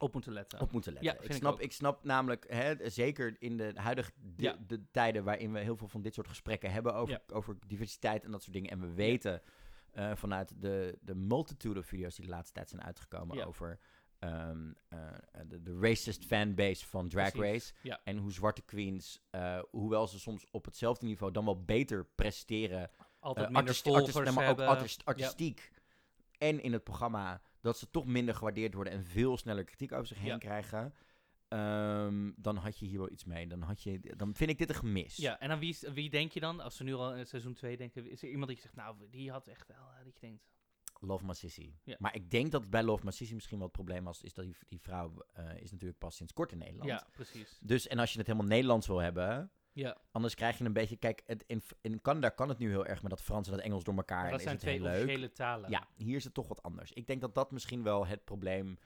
Op 0.00 0.12
moeten 0.12 0.32
letten. 0.32 0.60
op 0.60 0.72
moeten 0.72 0.92
letten. 0.92 1.12
Ja, 1.12 1.20
ik, 1.20 1.32
snap, 1.32 1.60
ik 1.60 1.72
snap 1.72 2.04
namelijk, 2.04 2.44
hè, 2.48 2.90
zeker 2.90 3.36
in 3.38 3.56
de 3.56 3.72
huidige 3.74 4.10
Ja. 4.36 4.56
de 4.66 4.90
tijden 4.90 5.24
waarin 5.24 5.52
we 5.52 5.58
heel 5.58 5.76
veel 5.76 5.88
van 5.88 6.02
dit 6.02 6.14
soort 6.14 6.28
gesprekken 6.28 6.72
hebben 6.72 6.94
over, 6.94 7.14
Ja. 7.26 7.34
over 7.34 7.56
diversiteit 7.66 8.24
en 8.24 8.30
dat 8.30 8.42
soort 8.42 8.52
dingen. 8.54 8.70
En 8.70 8.80
we 8.80 8.92
weten 8.94 9.42
eh, 9.90 10.14
vanuit 10.14 10.52
de, 10.62 10.98
de 11.00 11.14
multitude 11.14 11.78
of 11.78 11.86
video's 11.86 12.14
die 12.14 12.24
de 12.24 12.30
laatste 12.30 12.52
tijd 12.54 12.68
zijn 12.68 12.82
uitgekomen 12.82 13.46
over 13.46 13.78
ehm, 14.18 14.72
eh, 14.88 14.98
de, 15.46 15.62
de 15.62 15.78
racist 15.80 16.24
fanbase 16.24 16.86
van 16.86 17.08
Drag 17.08 17.32
Precies, 17.32 17.74
Race. 17.82 18.00
En 18.04 18.16
hoe 18.16 18.32
zwarte 18.32 18.62
queens, 18.62 19.20
eh, 19.30 19.58
hoewel 19.70 20.06
ze 20.06 20.18
soms 20.18 20.46
op 20.50 20.64
hetzelfde 20.64 21.06
niveau 21.06 21.32
dan 21.32 21.44
wel 21.44 21.64
beter 21.64 22.04
presteren 22.14 22.90
Altijd 23.18 23.46
minder 23.46 23.62
artisti- 23.66 23.90
artis- 23.90 24.10
volgers 24.12 24.34
nee, 24.36 24.44
maar 24.44 24.50
ook 24.52 24.60
artis- 24.76 25.04
artistiek. 25.04 25.70
En 26.38 26.62
in 26.62 26.72
het 26.72 26.84
programma 26.84 27.40
dat 27.60 27.78
ze 27.78 27.90
toch 27.90 28.06
minder 28.06 28.34
gewaardeerd 28.34 28.74
worden 28.74 28.92
en 28.92 29.04
veel 29.04 29.36
sneller 29.36 29.64
kritiek 29.64 29.92
over 29.92 30.06
zich 30.06 30.18
heen 30.18 30.26
Ja. 30.26 30.38
krijgen. 30.38 30.94
ehm, 31.48 32.30
dan 32.36 32.56
had 32.56 32.78
je 32.78 32.86
hier 32.86 32.98
wel 32.98 33.10
iets 33.10 33.24
mee. 33.24 33.46
Dan, 33.46 33.62
had 33.62 33.82
je, 33.82 34.00
dan 34.16 34.34
vind 34.34 34.50
ik 34.50 34.58
dit 34.58 34.68
een 34.68 34.74
gemis. 34.74 35.16
Ja, 35.16 35.40
en 35.40 35.48
dan 35.48 35.58
wie, 35.58 35.76
wie 35.92 36.10
denk 36.10 36.32
je 36.32 36.40
dan? 36.40 36.60
Als 36.60 36.76
ze 36.76 36.84
nu 36.84 36.94
al 36.94 37.14
in 37.14 37.26
seizoen 37.26 37.54
2 37.54 37.76
denken, 37.76 38.10
is 38.10 38.22
er 38.22 38.28
iemand 38.28 38.46
die 38.46 38.56
je 38.56 38.62
zegt, 38.62 38.74
nou, 38.76 38.96
die 39.10 39.30
had 39.30 39.46
echt 39.48 39.66
wel, 39.68 39.76
eh, 39.98 40.04
dat 40.04 40.14
je 40.14 40.20
denkt. 40.20 40.48
Love 41.00 41.24
My 41.24 41.32
Sissy. 41.34 41.72
Ja. 41.84 41.96
Maar 41.98 42.14
ik 42.14 42.30
denk 42.30 42.50
dat 42.50 42.60
het 42.60 42.70
bij 42.70 42.82
Love 42.82 43.04
My 43.04 43.10
Sissy 43.10 43.34
misschien 43.34 43.56
wel 43.58 43.66
het 43.66 43.76
probleem 43.76 44.04
was. 44.04 44.22
Is 44.22 44.34
dat 44.34 44.44
die, 44.44 44.56
die 44.68 44.80
vrouw 44.80 45.24
eh, 45.32 45.56
is 45.56 45.70
natuurlijk 45.70 45.98
pas 45.98 46.16
sinds 46.16 46.32
kort 46.32 46.52
in 46.52 46.58
Nederland. 46.58 46.90
Ja, 46.90 47.06
precies. 47.12 47.58
Dus 47.62 47.86
en 47.86 47.98
als 47.98 48.12
je 48.12 48.18
het 48.18 48.26
helemaal 48.26 48.48
Nederlands 48.48 48.86
wil 48.86 48.98
hebben. 48.98 49.50
Ja, 49.80 49.96
Anders 50.12 50.34
krijg 50.34 50.58
je 50.58 50.64
een 50.64 50.72
beetje. 50.72 50.96
Kijk, 50.96 51.22
het, 51.26 51.44
in, 51.46 51.62
in 51.80 52.00
Canada 52.00 52.28
kan 52.28 52.48
het 52.48 52.58
nu 52.58 52.68
heel 52.68 52.86
erg 52.86 53.02
met 53.02 53.10
dat 53.10 53.22
Frans 53.22 53.46
en 53.48 53.52
dat 53.52 53.62
Engels 53.64 53.84
door 53.84 53.94
elkaar. 53.94 54.22
maar 54.22 54.30
dat 54.30 54.40
zijn 54.42 54.58
twee 54.58 54.82
officiële 54.82 55.32
talen. 55.32 55.70
Ja, 55.70 55.86
hier 55.96 56.16
is 56.16 56.24
het 56.24 56.34
toch 56.34 56.48
wat 56.48 56.62
anders. 56.62 56.92
Ik 56.92 57.06
denk 57.06 57.20
dat 57.20 57.34
dat 57.34 57.50
misschien 57.50 57.82
wel 57.82 58.06
het 58.06 58.24
probleem 58.24 58.78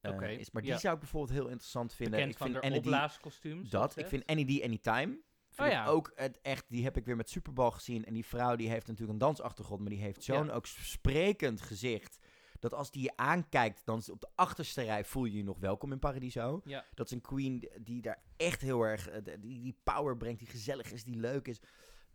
eh, 0.00 0.38
is. 0.38 0.50
Maar 0.50 0.62
die 0.62 0.70
ja. 0.70 0.78
zou 0.78 0.94
ik 0.94 1.00
bijvoorbeeld 1.00 1.32
heel 1.38 1.48
interessant 1.48 1.94
vinden. 1.94 2.14
Bekend 2.14 2.32
ik 2.32 2.38
van 2.38 2.50
vind 2.50 2.72
de 2.72 2.78
opblaaskostuums. 2.78 3.70
dat. 3.70 3.96
Ik 3.96 4.06
vind 4.06 4.26
Any 4.26 4.44
D 4.44 4.62
Anytime. 4.62 5.18
Vind 5.50 5.68
Oh 5.68 5.74
ja. 5.74 5.86
ook 5.86 6.12
het 6.14 6.40
echt, 6.42 6.64
die 6.68 6.84
heb 6.84 6.96
ik 6.96 7.04
weer 7.04 7.16
met 7.16 7.30
Superbal 7.30 7.70
gezien. 7.70 8.04
En 8.04 8.14
die 8.14 8.26
vrouw 8.26 8.56
die 8.56 8.68
heeft 8.68 8.86
natuurlijk 8.86 9.12
een 9.12 9.26
dansachtergrond, 9.26 9.80
maar 9.80 9.90
die 9.90 10.00
heeft 10.00 10.22
zo'n 10.24 10.46
Ja. 10.46 10.52
ook 10.52 10.66
sprekend 10.66 11.60
gezicht. 11.60 12.18
Dat 12.70 12.78
als 12.78 12.90
die 12.90 13.02
je 13.02 13.16
aankijkt, 13.16 13.82
dan 13.84 13.98
is 13.98 14.10
op 14.10 14.20
de 14.20 14.28
achterste 14.34 14.82
rij 14.82 15.04
voel 15.04 15.24
je 15.24 15.36
je 15.36 15.44
nog 15.44 15.58
welkom 15.58 15.92
in 15.92 15.98
Paradiso. 15.98 16.60
Ja, 16.64 16.84
Dat 16.94 17.06
is 17.06 17.12
een 17.12 17.20
queen 17.20 17.68
die- 17.80 18.02
daar 18.02 18.22
echt 18.36 18.60
heel 18.60 18.82
erg, 18.82 19.08
eh, 19.08 19.22
die, 19.40 19.62
die 19.62 19.76
power 19.82 20.16
brengt, 20.16 20.38
die 20.38 20.48
gezellig 20.48 20.92
is, 20.92 21.04
die 21.04 21.16
leuk 21.16 21.48
is. 21.48 21.60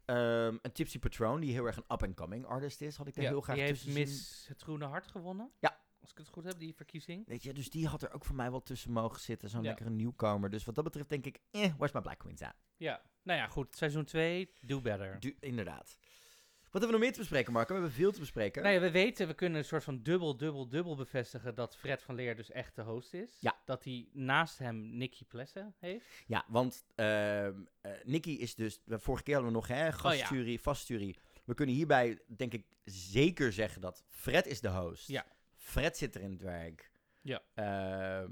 Ehm, 0.05 0.57
een 0.61 0.71
Tipsy 0.71 0.99
Patron, 0.99 1.39
die 1.39 1.51
heel 1.51 1.65
erg 1.65 1.75
een 1.77 1.83
up-and-coming 1.87 2.45
artist 2.45 2.81
is, 2.81 2.95
had 2.95 3.07
ik 3.07 3.15
ja. 3.15 3.21
heel 3.21 3.41
graag 3.41 3.55
die 3.55 3.65
heeft 3.65 3.83
tussen 3.83 4.05
zien. 4.05 4.07
Miss 4.15 4.47
Het 4.47 4.61
Groene 4.61 4.85
Hart 4.85 5.07
gewonnen. 5.07 5.51
Ja. 5.59 5.79
Als 6.01 6.11
ik 6.11 6.17
het 6.17 6.27
goed 6.27 6.43
heb, 6.43 6.59
die 6.59 6.75
verkiezing. 6.75 7.27
Weet 7.27 7.43
je, 7.43 7.53
dus 7.53 7.69
die 7.69 7.87
had 7.87 8.01
er 8.01 8.13
ook 8.13 8.25
voor 8.25 8.35
mij 8.35 8.51
wel 8.51 8.61
tussen 8.63 8.91
mogen 8.91 9.19
zitten. 9.21 9.49
Zo'n 9.49 9.61
Ja. 9.61 9.67
lekkere 9.67 9.89
nieuwkomer. 9.89 10.49
Dus 10.49 10.65
wat 10.65 10.75
dat 10.75 10.83
betreft 10.83 11.09
denk 11.09 11.25
ik, 11.25 11.39
eh, 11.51 11.61
where's 11.61 11.91
my 11.91 12.01
black 12.01 12.17
queens 12.19 12.41
aan? 12.41 12.53
Ja, 12.77 13.01
nou 13.23 13.39
ja, 13.39 13.47
goed. 13.47 13.75
Seizoen 13.75 14.05
2, 14.05 14.51
do 14.61 14.81
better. 14.81 15.17
Inderdaad. 15.39 15.97
Wat 16.71 16.81
hebben 16.81 16.99
we 16.99 17.05
nog 17.05 17.05
meer 17.05 17.11
te 17.11 17.19
bespreken, 17.19 17.53
Marco? 17.53 17.73
We 17.73 17.79
hebben 17.79 17.97
veel 17.97 18.11
te 18.11 18.19
bespreken. 18.19 18.63
Nou 18.63 18.75
ja, 18.75 18.81
we 18.81 18.91
weten, 18.91 19.27
we 19.27 19.33
kunnen 19.33 19.57
een 19.57 19.65
soort 19.65 19.83
van 19.83 20.03
dubbel, 20.03 20.37
dubbel, 20.37 20.67
dubbel 20.67 20.95
bevestigen 20.95 21.55
dat 21.55 21.77
Fred 21.77 22.01
van 22.01 22.15
Leer 22.15 22.35
dus 22.35 22.51
echt 22.51 22.75
de 22.75 22.81
host 22.81 23.13
is. 23.13 23.37
Ja. 23.39 23.61
Dat 23.65 23.83
hij 23.83 24.07
naast 24.11 24.57
hem 24.57 24.97
Nicky 24.97 25.25
Plessen 25.25 25.75
heeft. 25.79 26.05
Ja, 26.27 26.45
want 26.47 26.85
eh, 26.95 27.47
Nicky 28.03 28.29
is 28.29 28.55
dus... 28.55 28.79
Vorige 28.87 29.23
keer 29.23 29.33
hadden 29.33 29.51
we 29.51 29.57
nog, 29.57 29.67
hè, 29.67 29.87
Oh 29.87 29.93
gastjury, 29.93 30.59
vastjury. 30.59 31.15
We 31.45 31.53
kunnen 31.53 31.75
hierbij, 31.75 32.19
denk 32.27 32.53
ik, 32.53 32.65
zeker 32.83 33.53
zeggen 33.53 33.81
dat 33.81 34.03
Fred 34.09 34.45
is 34.45 34.61
de 34.61 34.69
host. 34.69 35.07
Ja. 35.07 35.25
Fred 35.55 35.97
zit 35.97 36.15
er 36.15 36.21
in 36.21 36.31
het 36.31 36.41
werk. 36.41 36.91
Ja. 37.21 37.41
Ehm, 37.53 38.29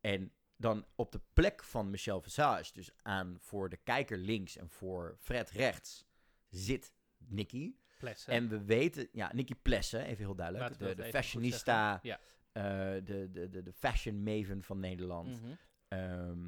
en 0.00 0.32
dan 0.56 0.86
op 0.94 1.12
de 1.12 1.20
plek 1.32 1.64
van 1.64 1.90
Michelle 1.90 2.22
Visage, 2.22 2.72
dus 2.72 2.90
aan 3.02 3.36
voor 3.40 3.68
de 3.68 3.76
kijker 3.76 4.18
links 4.18 4.56
en 4.56 4.68
voor 4.68 5.16
Fred 5.20 5.50
rechts, 5.50 6.06
zit 6.48 6.92
Nicky. 7.18 7.74
Plessen. 8.02 8.32
En 8.32 8.48
we 8.48 8.64
weten, 8.64 9.08
ja, 9.12 9.30
Nicky 9.34 9.54
Plessen, 9.62 10.04
even 10.04 10.24
heel 10.24 10.34
duidelijk. 10.34 10.78
De, 10.78 11.04
fashionista, 11.04 12.00
eh, 12.02 12.12
de, 12.52 13.28
de, 13.32 13.48
de, 13.48 13.62
de 13.62 13.72
fashion 13.72 14.22
maven 14.22 14.62
van 14.62 14.80
Nederland. 14.80 15.40
Mhm. 15.42 15.52
Ehm, 15.88 16.40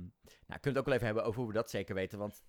nou, 0.46 0.61
kunnen 0.61 0.62
het 0.62 0.78
ook 0.78 0.84
wel 0.84 0.94
even 0.94 1.06
hebben 1.06 1.25
over 1.25 1.38
hoe 1.40 1.49
we 1.49 1.54
dat 1.54 1.70
zeker 1.70 1.94
weten. 1.94 2.18
Want 2.18 2.42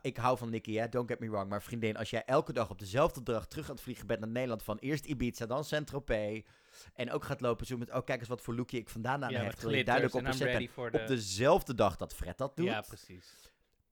ik 0.00 0.16
hou 0.16 0.38
van 0.38 0.50
Nicky, 0.50 0.74
hè, 0.74 0.88
don't 0.88 1.08
get 1.08 1.20
me 1.20 1.30
wrong. 1.30 1.48
Maar 1.48 1.62
vriendin, 1.62 1.96
als 1.96 2.10
jij 2.10 2.24
elke 2.24 2.52
dag 2.52 2.70
op 2.70 2.78
dezelfde 2.78 3.22
dag 3.22 3.46
terug 3.46 3.68
aan 3.68 3.74
het 3.74 3.84
vliegen 3.84 4.06
bent 4.06 4.20
naar 4.20 4.28
Nederland... 4.28 4.62
van 4.62 4.78
eerst 4.78 5.04
Ibiza, 5.04 5.46
dan 5.46 5.64
Saint-Tropez... 5.64 6.42
en 6.94 7.10
ook 7.10 7.24
gaat 7.24 7.40
lopen 7.40 7.66
zo 7.66 7.76
met... 7.76 7.90
oh, 7.90 8.04
kijk 8.04 8.20
eens 8.20 8.28
wat 8.28 8.40
voor 8.40 8.54
lookje 8.54 8.78
ik 8.78 8.88
vandaan 8.88 9.24
aan 9.24 9.30
Ja, 9.30 9.42
heb. 9.42 9.60
duidelijk 9.60 10.14
op 10.14 10.24
een 10.24 10.34
set 10.34 10.76
Op 10.76 10.92
de... 10.92 11.04
dezelfde 11.04 11.74
dag 11.74 11.96
dat 11.96 12.14
Fred 12.14 12.38
dat 12.38 12.56
doet. 12.56 12.66
Ja, 12.66 12.80
precies. 12.80 13.34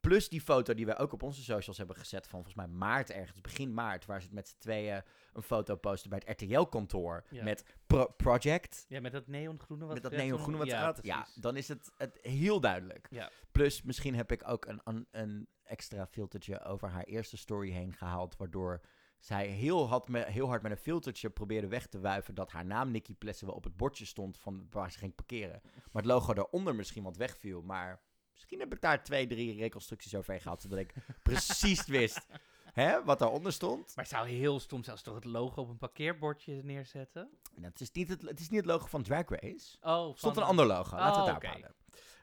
Plus 0.09 0.29
die 0.29 0.41
foto 0.41 0.75
die 0.75 0.87
wij 0.87 0.99
ook 0.99 1.13
op 1.13 1.23
onze 1.23 1.43
socials 1.43 1.79
hebben 1.79 1.97
gezet 1.97 2.23
van 2.23 2.31
volgens 2.45 2.55
mij 2.55 2.67
maart 2.67 3.11
ergens, 3.11 3.41
begin 3.41 3.75
maart, 3.75 4.05
waar 4.05 4.21
ze 4.21 4.27
het 4.27 4.35
met 4.35 4.49
z'n 4.49 4.59
tweeën 4.59 5.03
een 5.33 5.43
foto 5.43 5.77
posten 5.77 6.11
bij 6.11 6.23
het 6.25 6.43
RTL-kantoor 6.43 7.25
Ja. 7.31 7.45
met 7.45 7.65
Pro- 7.87 8.07
Project. 8.17 8.85
Ja, 8.89 9.01
met 9.01 9.13
dat 9.13 9.27
neongroene 9.27 9.85
wat 9.85 9.95
met 9.95 10.03
dat 10.03 10.13
neongroene 10.13 10.59
wat 10.59 10.67
ja, 10.67 10.81
gaat. 10.81 10.99
Ja, 11.03 11.27
dan 11.35 11.57
is 11.57 11.69
het, 11.69 11.91
het 11.97 12.19
heel 12.23 12.61
duidelijk. 12.61 13.07
Ja. 13.11 13.31
Plus 13.53 13.83
misschien 13.83 14.15
heb 14.15 14.33
ik 14.33 14.49
ook 14.49 14.67
een, 14.67 14.81
een, 14.85 15.07
een 15.11 15.49
extra 15.63 16.07
filtertje 16.07 16.65
over 16.65 16.89
haar 16.89 17.05
eerste 17.05 17.37
story 17.37 17.71
heen 17.71 17.93
gehaald, 17.93 18.37
waardoor 18.37 18.81
zij 19.19 19.47
heel, 19.47 19.89
had 19.89 20.09
me, 20.09 20.25
heel 20.25 20.49
hard 20.49 20.63
met 20.63 20.71
een 20.71 20.77
filtertje 20.77 21.31
probeerde 21.31 21.69
weg 21.69 21.87
te 21.87 22.01
wuiven 22.01 22.35
dat 22.35 22.51
haar 22.51 22.65
naam 22.65 22.91
Nicky 22.91 23.15
Plessen 23.15 23.47
wel 23.47 23.57
op 23.57 23.65
het 23.65 23.77
bordje 23.77 24.05
stond 24.05 24.39
van 24.39 24.67
waar 24.71 24.93
ze 24.93 24.99
ging 24.99 25.15
parkeren. 25.15 25.61
Maar 25.63 26.03
het 26.03 26.11
logo 26.13 26.35
daaronder 26.35 26.75
misschien 26.75 27.03
wat 27.03 27.17
wegviel, 27.17 27.63
maar 27.63 28.01
misschien 28.35 28.61
heb 28.61 28.73
ik 28.75 28.81
daar 28.81 29.05
twee, 29.05 29.27
drie 29.27 29.57
reconstructies 29.57 30.15
overheen 30.15 30.41
gehad, 30.41 30.63
zodat 30.63 30.79
ik 30.79 30.95
precies 31.23 31.87
wist 31.99 32.27
hè, 32.73 33.05
wat 33.05 33.19
daaronder 33.19 33.53
stond. 33.53 33.87
Maar 33.97 34.05
het 34.05 34.15
zou 34.15 34.29
heel 34.29 34.61
stom 34.61 34.85
zelfs 34.85 35.03
toch 35.03 35.15
het 35.15 35.25
logo 35.25 35.61
op 35.61 35.69
een 35.69 35.79
parkeerbordje 35.79 36.61
neerzetten? 36.63 37.29
Nou, 37.55 37.67
het, 37.67 37.81
is 37.81 37.91
niet 37.93 38.09
het, 38.09 38.23
het 38.23 38.41
is 38.41 38.49
niet 38.49 38.61
het 38.61 38.69
logo 38.69 38.87
van 38.87 39.03
Drag 39.03 39.29
Race. 39.29 39.77
Oh, 39.81 40.11
Er 40.13 40.19
stond 40.19 40.35
van- 40.35 40.43
een 40.43 40.49
ander 40.49 40.67
logo, 40.67 40.97
laten 40.97 41.23
we 41.23 41.29
Oh, 41.29 41.33
het 41.35 41.43
daarop 41.43 41.45
houden. 41.61 41.75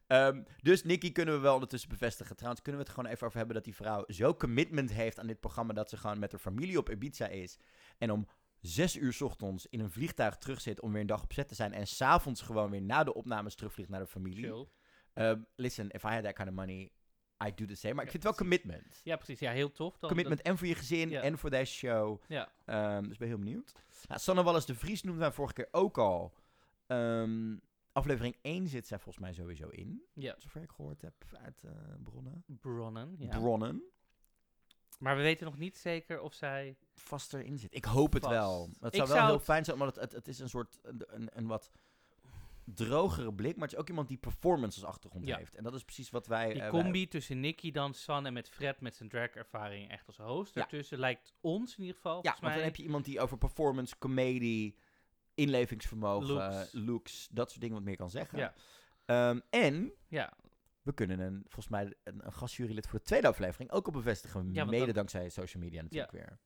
Ehm, 0.08 0.44
dus 0.62 0.84
Nicky 0.84 1.12
kunnen 1.12 1.34
we 1.34 1.40
wel 1.40 1.54
ondertussen 1.54 1.90
bevestigen. 1.90 2.36
Trouwens, 2.36 2.62
kunnen 2.64 2.82
we 2.82 2.88
het 2.88 2.96
gewoon 2.98 3.12
even 3.14 3.26
over 3.28 3.38
hebben 3.38 3.56
dat 3.56 3.64
die 3.66 3.76
vrouw 3.76 4.04
zo 4.08 4.34
commitment 4.36 4.92
heeft 4.92 5.20
aan 5.20 5.28
dit 5.28 5.40
programma 5.40 5.74
dat 5.74 5.90
ze 5.90 5.98
gewoon 5.98 6.20
met 6.20 6.32
haar 6.32 6.40
familie 6.42 6.78
op 6.78 6.90
Ibiza 6.90 7.28
is. 7.28 7.58
En 7.98 8.12
om 8.12 8.28
zes 8.62 8.96
uur 8.96 9.14
's 9.14 9.22
ochtends 9.22 9.66
in 9.70 9.80
een 9.80 9.92
vliegtuig 9.92 10.38
terugzit 10.38 10.82
om 10.82 10.92
weer 10.92 11.02
een 11.02 11.08
dag 11.08 11.24
op 11.24 11.34
zet 11.34 11.48
te 11.48 11.56
zijn. 11.56 11.74
En 11.74 11.88
s'avonds 11.88 12.42
gewoon 12.42 12.70
weer 12.72 12.82
na 12.82 13.04
de 13.04 13.14
opnames 13.14 13.56
terugvliegt 13.56 13.90
naar 13.90 14.00
de 14.00 14.08
familie. 14.08 14.44
Chill. 14.46 14.68
Ehm, 15.14 15.40
listen, 15.56 15.90
if 15.90 16.04
I 16.04 16.08
had 16.08 16.24
that 16.24 16.34
kind 16.34 16.48
of 16.50 16.54
money, 16.56 16.92
I'd 17.46 17.58
do 17.58 17.66
the 17.66 17.76
same. 17.76 17.94
Maar 17.94 18.04
ik 18.06 18.12
Ja, 18.12 18.20
vind 18.20 18.24
het 18.24 18.38
wel 18.38 18.48
commitment. 18.48 19.02
Ja, 19.04 19.16
precies. 19.16 19.40
Ja, 19.40 19.52
heel 19.52 19.72
tof. 19.72 19.98
Dan, 20.00 20.10
Commitment 20.10 20.42
en 20.42 20.58
voor 20.58 20.68
je 20.68 20.76
gezin 20.76 21.10
Ja. 21.10 21.22
en 21.22 21.38
voor 21.38 21.50
deze 21.50 21.74
show. 21.74 22.22
Ja. 22.28 22.52
Ehm, 22.66 23.04
dus 23.04 23.12
ik 23.14 23.18
ben 23.20 23.28
heel 23.28 23.38
benieuwd. 23.38 23.72
Nou, 24.08 24.20
Sanne 24.20 24.44
Wallis 24.44 24.66
de 24.66 24.76
Vries 24.76 25.04
noemden 25.04 25.22
wij 25.24 25.32
vorige 25.32 25.54
keer 25.54 25.68
ook 25.72 25.98
al. 25.98 26.34
Ehm, 26.88 27.56
aflevering 27.92 28.36
1 28.42 28.68
zit 28.68 28.88
zij 28.88 29.00
volgens 29.00 29.24
mij 29.24 29.34
sowieso 29.34 29.68
in. 29.68 30.04
Ja, 30.14 30.36
Zover 30.38 30.62
ik 30.62 30.72
gehoord 30.72 31.02
heb 31.02 31.14
uit 31.44 31.64
eh, 31.64 31.72
bronnen. 32.04 32.44
Bronnen. 32.48 33.16
Ja. 33.20 33.38
Bronnen. 33.40 33.84
maar 35.00 35.16
we 35.16 35.22
weten 35.22 35.46
nog 35.46 35.58
niet 35.58 35.78
zeker 35.78 36.22
of 36.22 36.34
zij... 36.34 36.78
Vast 36.94 37.34
erin 37.34 37.58
zit. 37.58 37.76
Ik 37.76 37.86
hoop 37.86 38.14
het 38.14 38.28
wel. 38.28 38.70
Het 38.80 38.94
Ik 38.94 38.96
zou 38.96 39.08
wel 39.08 39.08
zou 39.18 39.26
heel 39.26 39.34
het- 39.36 39.44
fijn 39.44 39.66
zijn, 39.66 39.80
omdat 39.82 39.96
het, 39.96 40.04
het, 40.04 40.14
het 40.14 40.28
is 40.28 40.40
een 40.40 40.50
soort 40.50 40.80
een, 40.82 41.02
een, 41.08 41.30
een 41.34 41.48
wat 41.48 41.72
drogere 42.66 43.34
blik. 43.34 43.54
Maar 43.56 43.64
het 43.64 43.74
is 43.74 43.80
ook 43.80 43.90
iemand 43.90 44.08
die 44.08 44.18
performance 44.18 44.80
als 44.80 44.90
achtergrond 44.90 45.28
Ja. 45.28 45.38
heeft. 45.38 45.56
En 45.56 45.64
dat 45.64 45.74
is 45.74 45.84
precies 45.84 46.10
wat 46.10 46.28
wij... 46.28 46.54
Die 46.54 46.62
eh, 46.62 46.72
wij- 46.72 46.82
combi 46.82 47.08
tussen 47.08 47.40
Nicky 47.40 47.72
dan, 47.72 47.94
San 47.94 48.26
en 48.26 48.34
met 48.34 48.50
Fred 48.50 48.82
met 48.82 48.96
zijn 48.96 49.10
drag-ervaring 49.10 49.90
echt 49.92 50.08
als 50.08 50.18
host 50.18 50.56
Ja. 50.56 50.62
ertussen 50.62 51.00
lijkt 51.00 51.34
ons 51.42 51.72
in 51.76 51.80
ieder 51.80 51.96
geval, 51.96 52.20
Ja, 52.24 52.38
want 52.42 52.54
dan 52.54 52.64
heb 52.64 52.76
je 52.76 52.84
iemand 52.84 53.06
die 53.06 53.20
over 53.20 53.38
performance, 53.38 53.98
comedie, 53.98 54.78
inlevingsvermogen, 55.34 56.28
looks, 56.28 56.74
Looks. 56.74 57.28
dat 57.32 57.50
soort 57.50 57.62
dingen 57.62 57.76
wat 57.76 57.86
meer 57.86 57.96
kan 57.96 58.10
zeggen. 58.10 58.38
Ja. 58.40 58.54
Ehm, 59.06 59.40
en 59.50 59.94
Ja, 60.08 60.34
we 60.82 60.94
kunnen 60.94 61.20
een, 61.20 61.40
volgens 61.42 61.68
mij 61.68 61.94
een, 62.04 62.26
een 62.26 62.34
gastjurylid 62.34 62.88
voor 62.88 63.00
de 63.00 63.06
tweede 63.06 63.28
aflevering 63.28 63.72
ook 63.72 63.86
al 63.86 63.92
bevestigen. 63.92 64.54
Ja, 64.54 64.66
mede 64.66 64.86
dan- 64.86 64.94
dankzij 64.94 65.30
social 65.30 65.64
media 65.64 65.82
natuurlijk 65.82 66.12
weer. 66.12 66.40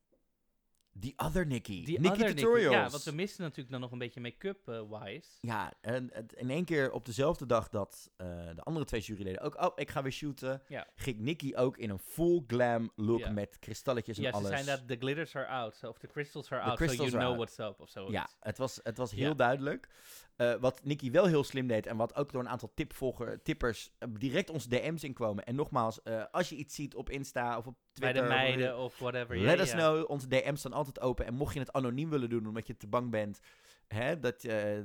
The 0.99 1.13
other 1.15 1.45
Nikki. 1.45 1.83
die 1.85 1.99
Nikki 1.99 2.21
other 2.21 2.35
Tutorials. 2.35 2.73
Ja, 2.73 2.89
want 2.89 3.03
we 3.03 3.11
misten 3.11 3.43
natuurlijk 3.43 3.71
dan 3.71 3.79
nog 3.81 3.91
een 3.91 3.97
beetje 3.97 4.19
make-up-wise. 4.21 5.29
Ja, 5.41 5.73
en 5.81 6.09
het- 6.13 6.33
in 6.33 6.49
één 6.49 6.65
keer 6.65 6.91
op 6.91 7.05
dezelfde 7.05 7.45
dag 7.45 7.69
dat 7.69 8.11
eh, 8.17 8.27
de 8.55 8.61
andere 8.63 8.85
twee 8.85 9.01
juryleden 9.01 9.41
ook... 9.41 9.61
Oh, 9.63 9.71
ik 9.75 9.89
ga 9.89 10.01
weer 10.01 10.11
shooten. 10.11 10.61
Ja. 10.67 10.87
Ging 10.95 11.19
Nikki 11.19 11.55
ook 11.55 11.77
in 11.77 11.89
een 11.89 11.99
full 11.99 12.43
glam 12.47 12.91
look 12.95 13.19
Ja. 13.19 13.29
met 13.31 13.59
kristalletjes 13.59 14.17
en 14.17 14.23
ja, 14.23 14.29
ze 14.29 14.35
alles. 14.35 14.49
zijn 14.49 14.65
dat 14.65 14.87
the 14.87 14.95
glitters 14.99 15.35
are 15.35 15.45
out, 15.47 15.75
so, 15.75 15.87
of 15.89 15.97
the 15.97 16.07
crystals 16.07 16.51
are 16.51 16.61
The 16.63 16.67
out, 16.69 16.77
so 16.79 16.85
crystals 16.85 17.09
you 17.11 17.21
are 17.21 17.31
know 17.31 17.41
out. 17.41 17.55
what's 17.57 17.71
up, 17.73 17.81
of 17.81 17.89
zo. 17.89 18.11
Ja, 18.11 18.29
het 18.39 18.57
was, 18.57 18.79
het 18.83 18.97
was 18.97 19.11
Ja. 19.11 19.17
heel 19.17 19.35
duidelijk. 19.35 19.87
Eh, 20.35 20.53
wat 20.55 20.83
Nicky 20.83 21.11
wel 21.11 21.25
heel 21.25 21.43
slim 21.43 21.67
deed 21.67 21.85
en 21.85 21.97
wat 21.97 22.15
ook 22.15 22.31
door 22.31 22.41
een 22.41 22.49
aantal 22.49 22.71
tipvolger, 22.75 23.41
tippers 23.41 23.91
eh, 23.99 24.09
direct 24.19 24.49
onze 24.49 24.69
DM's 24.69 25.03
inkwamen. 25.03 25.43
En 25.45 25.55
nogmaals, 25.55 26.01
eh, 26.03 26.23
als 26.31 26.49
je 26.49 26.55
iets 26.55 26.75
ziet 26.75 26.95
op 26.95 27.09
Insta 27.09 27.57
of 27.57 27.67
op 27.67 27.77
Bij 27.99 28.13
de 28.13 28.21
meiden 28.21 28.77
of 28.77 28.99
whatever. 28.99 29.37
Let 29.37 29.59
us 29.59 29.71
know, 29.71 30.09
onze 30.09 30.27
DM's 30.27 30.59
staan 30.59 30.73
altijd 30.73 30.99
open. 31.01 31.25
En 31.25 31.33
mocht 31.33 31.53
je 31.53 31.59
het 31.59 31.73
anoniem 31.73 32.09
willen 32.09 32.29
doen 32.29 32.47
omdat 32.47 32.67
je 32.67 32.77
te 32.77 32.87
bang 32.87 33.11
bent 33.11 33.39
hè, 33.87 34.19
dat, 34.19 34.43
eh, 34.43 34.77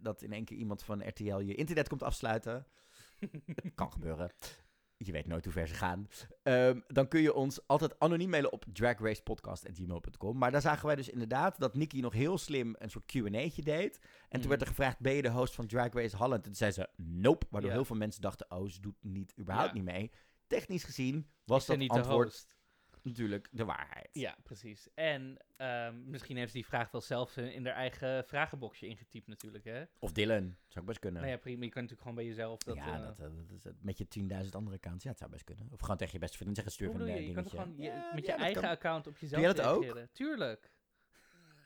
dat 0.00 0.22
in 0.22 0.32
één 0.32 0.44
keer 0.44 0.56
iemand 0.56 0.82
van 0.82 1.08
RTL 1.08 1.38
je 1.38 1.54
internet 1.54 1.88
komt 1.88 2.02
afsluiten. 2.02 2.66
kan 3.74 3.92
gebeuren. 3.92 4.30
Je 4.96 5.12
weet 5.12 5.26
nooit 5.26 5.44
hoe 5.44 5.52
ver 5.52 5.68
ze 5.68 5.74
gaan. 5.74 6.08
Ehm, 6.42 6.80
dan 6.86 7.08
kun 7.08 7.20
je 7.20 7.34
ons 7.34 7.66
altijd 7.66 7.98
anoniem 7.98 8.28
mailen 8.30 8.52
op 8.52 8.64
dragracepodcast.gmail.com. 8.72 10.38
Maar 10.38 10.50
daar 10.50 10.60
zagen 10.60 10.86
wij 10.86 10.96
dus 10.96 11.08
inderdaad 11.08 11.58
dat 11.60 11.74
Nicky 11.74 12.00
nog 12.00 12.12
heel 12.12 12.38
slim 12.38 12.74
een 12.78 12.90
soort 12.90 13.04
Q&A'tje 13.06 13.62
deed. 13.62 13.98
En 13.98 14.08
toen 14.30 14.40
Mhm. 14.40 14.48
werd 14.48 14.60
er 14.60 14.66
gevraagd, 14.66 14.98
ben 15.00 15.12
je 15.12 15.22
de 15.22 15.30
host 15.30 15.54
van 15.54 15.66
Drag 15.66 15.92
Race 15.92 16.16
Holland? 16.16 16.34
En 16.40 16.42
toen 16.42 16.54
zei 16.54 16.70
ze, 16.70 16.88
nope. 16.96 17.46
Waardoor 17.50 17.70
heel 17.70 17.84
veel 17.84 17.96
mensen 17.96 18.20
dachten, 18.22 18.50
oh, 18.50 18.68
ze 18.68 18.80
doet 18.80 18.96
niet, 19.00 19.34
überhaupt 19.38 19.68
Ja. 19.70 19.74
niet 19.74 19.84
mee. 19.84 20.10
Technisch 20.46 20.84
gezien 20.84 21.26
was 21.44 21.66
dat 21.66 21.76
niet 21.78 21.90
antwoord? 21.90 22.46
Natuurlijk 23.08 23.48
de 23.52 23.64
waarheid. 23.64 24.08
Ja, 24.12 24.36
precies. 24.42 24.88
En 24.94 25.36
ehm, 25.56 26.10
misschien 26.10 26.36
heeft 26.36 26.50
ze 26.50 26.56
die 26.56 26.66
vraag 26.66 26.90
wel 26.90 27.00
zelf 27.00 27.36
in, 27.36 27.66
haar 27.66 27.74
eigen 27.74 28.24
vragenboxje 28.24 28.86
ingetypt 28.86 29.26
natuurlijk, 29.26 29.64
hè? 29.64 29.84
Of 29.98 30.12
Dylan, 30.12 30.56
zou 30.66 30.80
ook 30.80 30.86
best 30.86 30.98
kunnen. 30.98 31.20
Nou 31.20 31.32
ja, 31.34 31.38
prima. 31.38 31.64
Je 31.64 31.70
kan 31.70 31.82
natuurlijk 31.82 32.00
gewoon 32.08 32.16
bij 32.16 32.26
jezelf 32.26 32.58
dat... 32.62 32.74
ja, 32.74 32.94
eh, 32.94 33.06
dat, 33.06 33.18
eh, 33.18 33.26
dat 33.62 33.74
met 33.80 33.98
je 33.98 34.06
10.000 34.44 34.54
andere 34.54 34.76
accounts. 34.76 35.04
Ja, 35.04 35.10
het 35.10 35.18
zou 35.18 35.30
best 35.30 35.44
kunnen. 35.44 35.68
Of 35.70 35.80
gewoon 35.80 35.96
tegen 35.96 36.12
je 36.12 36.18
beste 36.18 36.36
vriendin 36.36 36.54
zeggen, 36.56 36.72
stuur 36.74 36.92
bedoel 36.92 37.06
een 37.08 37.14
je? 37.14 37.20
Je 37.20 37.34
kan 37.34 37.34
dingetje. 37.44 37.58
gewoon 37.58 37.76
je- 37.76 37.82
Ja, 37.82 38.14
met 38.14 38.26
je 38.26 38.32
eigen 38.32 38.62
kan. 38.62 38.70
account 38.70 39.06
op 39.06 39.18
jezelf 39.18 39.42
jij 39.42 39.52
dat 39.52 39.66
ook? 39.66 39.96
Tuurlijk. 40.12 40.70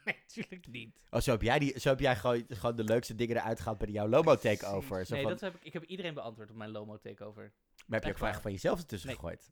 nee, 0.04 0.22
tuurlijk 0.26 0.66
niet. 0.66 1.00
Oh, 1.10 1.20
zo 1.20 1.30
heb 1.30 1.42
jij, 1.42 1.58
die, 1.58 1.80
zo 1.80 1.88
heb 1.88 2.00
jij 2.00 2.16
gewoon, 2.16 2.44
gewoon 2.48 2.76
de 2.76 2.84
leukste 2.84 3.14
dingen 3.14 3.36
eruit 3.36 3.58
gehaald 3.60 3.78
bij 3.78 3.88
jouw 3.88 4.08
Lomo 4.08 4.36
takeover. 4.36 5.06
Zo 5.06 5.14
Nee, 5.14 5.22
van, 5.22 5.32
dat 5.32 5.40
heb 5.40 5.54
ik, 5.54 5.64
ik 5.64 5.72
heb 5.72 5.82
iedereen 5.84 6.14
beantwoord 6.14 6.50
op 6.50 6.56
mijn 6.56 6.70
Lomo 6.70 6.98
takeover. 6.98 7.52
maar 7.86 7.98
heb 7.98 8.04
je 8.04 8.10
ook 8.10 8.18
vragen 8.18 8.42
van 8.42 8.50
jezelf 8.52 8.78
ertussen 8.78 9.08
Nee. 9.08 9.16
gegooid? 9.18 9.50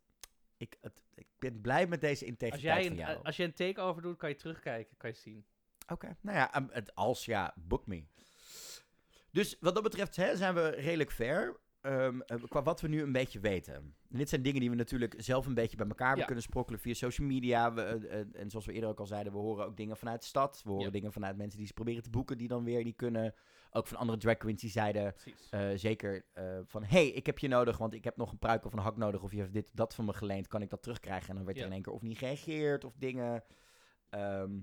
Ik, 0.60 0.76
het, 0.80 1.02
ik 1.14 1.26
ben 1.38 1.60
blij 1.60 1.86
met 1.86 2.00
deze 2.00 2.20
Als 2.20 2.30
integriteit 2.30 2.62
jij 2.62 2.82
van 2.82 2.92
een, 2.92 2.98
jou. 2.98 3.24
als 3.24 3.36
je 3.36 3.44
een 3.44 3.54
takeover 3.54 4.02
doet, 4.02 4.16
kan 4.16 4.28
je 4.28 4.34
terugkijken, 4.34 4.96
kan 4.96 5.10
je 5.10 5.16
zien. 5.16 5.44
Oké, 5.88 6.16
nou 6.20 6.36
ja, 6.36 6.56
um, 6.56 6.68
het 6.72 6.94
als 6.94 7.24
ja, 7.24 7.54
book 7.56 7.86
me. 7.86 8.04
Dus 9.30 9.56
wat 9.60 9.74
dat 9.74 9.82
betreft 9.82 10.16
hè, 10.16 10.36
zijn 10.36 10.54
we 10.54 10.68
redelijk 10.68 11.12
fair. 11.12 11.58
ehm, 11.80 12.20
eh, 12.20 12.36
qua 12.48 12.62
wat 12.62 12.80
we 12.80 12.88
nu 12.88 13.02
een 13.02 13.12
beetje 13.12 13.40
weten. 13.40 13.74
En 13.74 13.94
dit 14.18 14.28
zijn 14.28 14.42
dingen 14.42 14.60
die 14.60 14.70
we 14.70 14.76
natuurlijk 14.76 15.14
zelf 15.16 15.46
een 15.46 15.54
beetje 15.54 15.76
bij 15.76 15.86
elkaar 15.86 16.16
Ja. 16.16 16.24
kunnen 16.24 16.42
sprokkelen 16.44 16.80
via 16.80 16.94
social 16.94 17.26
media. 17.26 17.72
We, 17.74 17.82
eh, 17.82 18.20
eh, 18.20 18.26
en 18.32 18.50
zoals 18.50 18.66
we 18.66 18.72
eerder 18.72 18.88
ook 18.90 19.00
al 19.00 19.06
zeiden, 19.06 19.32
we 19.32 19.38
horen 19.38 19.64
ook 19.66 19.76
dingen 19.76 19.96
vanuit 19.96 20.20
de 20.20 20.26
stad. 20.26 20.60
We 20.64 20.70
horen 20.70 20.84
Ja. 20.84 20.90
dingen 20.90 21.12
vanuit 21.12 21.36
mensen 21.36 21.58
die 21.58 21.66
ze 21.66 21.72
proberen 21.72 22.02
te 22.02 22.10
boeken, 22.10 22.38
die 22.38 22.48
dan 22.48 22.64
weer 22.64 22.84
niet 22.84 22.96
kunnen. 22.96 23.34
Ook 23.72 23.86
van 23.86 23.98
andere 23.98 24.18
drag 24.18 24.36
queens 24.36 24.60
die 24.60 24.70
zeiden 24.70 25.14
eh, 25.50 25.68
zeker 25.74 26.24
eh, 26.32 26.44
van... 26.64 26.84
hey, 26.84 27.06
ik 27.06 27.26
heb 27.26 27.38
je 27.38 27.48
nodig, 27.48 27.78
want 27.78 27.94
ik 27.94 28.04
heb 28.04 28.16
nog 28.16 28.30
een 28.30 28.38
pruik 28.38 28.64
of 28.64 28.72
een 28.72 28.78
hak 28.78 28.96
nodig. 28.96 29.22
Of 29.22 29.32
je 29.32 29.38
hebt 29.40 29.52
dit 29.52 29.66
of 29.68 29.74
dat 29.74 29.94
van 29.94 30.04
me 30.04 30.12
geleend, 30.12 30.48
kan 30.48 30.62
ik 30.62 30.70
dat 30.70 30.82
terugkrijgen? 30.82 31.28
En 31.28 31.34
dan 31.34 31.44
werd 31.44 31.58
er 31.58 31.64
in 31.64 31.72
één 31.72 31.82
keer 31.82 31.92
of 31.92 32.02
niet 32.02 32.18
gereageerd 32.18 32.84
of 32.84 32.94
dingen. 32.96 33.44
Ehm, 34.08 34.56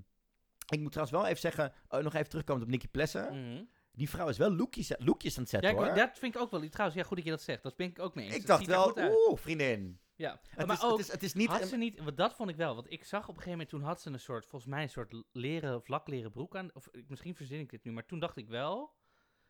ik 0.68 0.80
moet 0.80 0.92
trouwens 0.92 1.18
wel 1.18 1.26
even 1.26 1.40
zeggen, 1.40 1.72
oh, 1.88 2.00
nog 2.00 2.14
even 2.14 2.28
terugkomen 2.28 2.62
op 2.62 2.68
Nicky 2.68 2.88
Plessen. 2.88 3.24
Mhm. 3.24 3.64
Die 3.92 4.10
vrouw 4.10 4.28
is 4.28 4.38
wel 4.38 4.52
lookjes, 4.52 4.92
lookjes 4.98 5.36
aan 5.36 5.42
het 5.42 5.50
zetten 5.50 5.74
hoor. 5.74 5.94
dat 5.94 6.18
vind 6.18 6.34
ik 6.34 6.40
ook 6.40 6.50
wel. 6.50 6.68
Trouwens, 6.68 7.00
ja, 7.00 7.06
goed 7.06 7.16
dat 7.16 7.26
je 7.26 7.32
dat 7.32 7.42
zegt. 7.42 7.62
Dat 7.62 7.76
ben 7.76 7.86
ik 7.86 7.98
ook 7.98 8.14
mee 8.14 8.26
eens. 8.26 8.34
ik 8.34 8.46
dacht 8.46 8.66
wel, 8.66 8.96
oeh, 8.98 9.38
vriendin. 9.38 9.98
Ja, 10.18 10.40
Het, 10.48 10.66
maar 10.66 10.76
is, 10.76 10.82
ook, 10.82 10.90
het, 10.90 11.06
is, 11.06 11.12
het 11.12 11.22
is 11.22 11.34
niet... 11.34 11.48
had 11.48 11.66
ze 11.66 11.76
niet, 11.76 11.98
want 12.02 12.16
dat 12.16 12.34
vond 12.34 12.50
ik 12.50 12.56
wel. 12.56 12.74
Want 12.74 12.90
ik 12.92 13.04
zag 13.04 13.20
op 13.22 13.28
een 13.28 13.34
gegeven 13.34 13.50
moment, 13.50 13.68
toen 13.68 13.82
had 13.82 14.00
ze 14.00 14.10
een 14.10 14.20
soort, 14.20 14.46
volgens 14.46 14.70
mij 14.70 14.82
een 14.82 14.88
soort 14.88 15.22
leren 15.32 15.76
of 15.76 15.88
lakleren 15.88 16.30
broek 16.30 16.56
aan. 16.56 16.70
Of 16.74 16.88
misschien 17.06 17.34
verzin 17.34 17.60
ik 17.60 17.70
dit 17.70 17.84
nu, 17.84 17.92
maar 17.92 18.06
toen 18.06 18.18
dacht 18.18 18.36
ik 18.36 18.48
wel, 18.48 18.94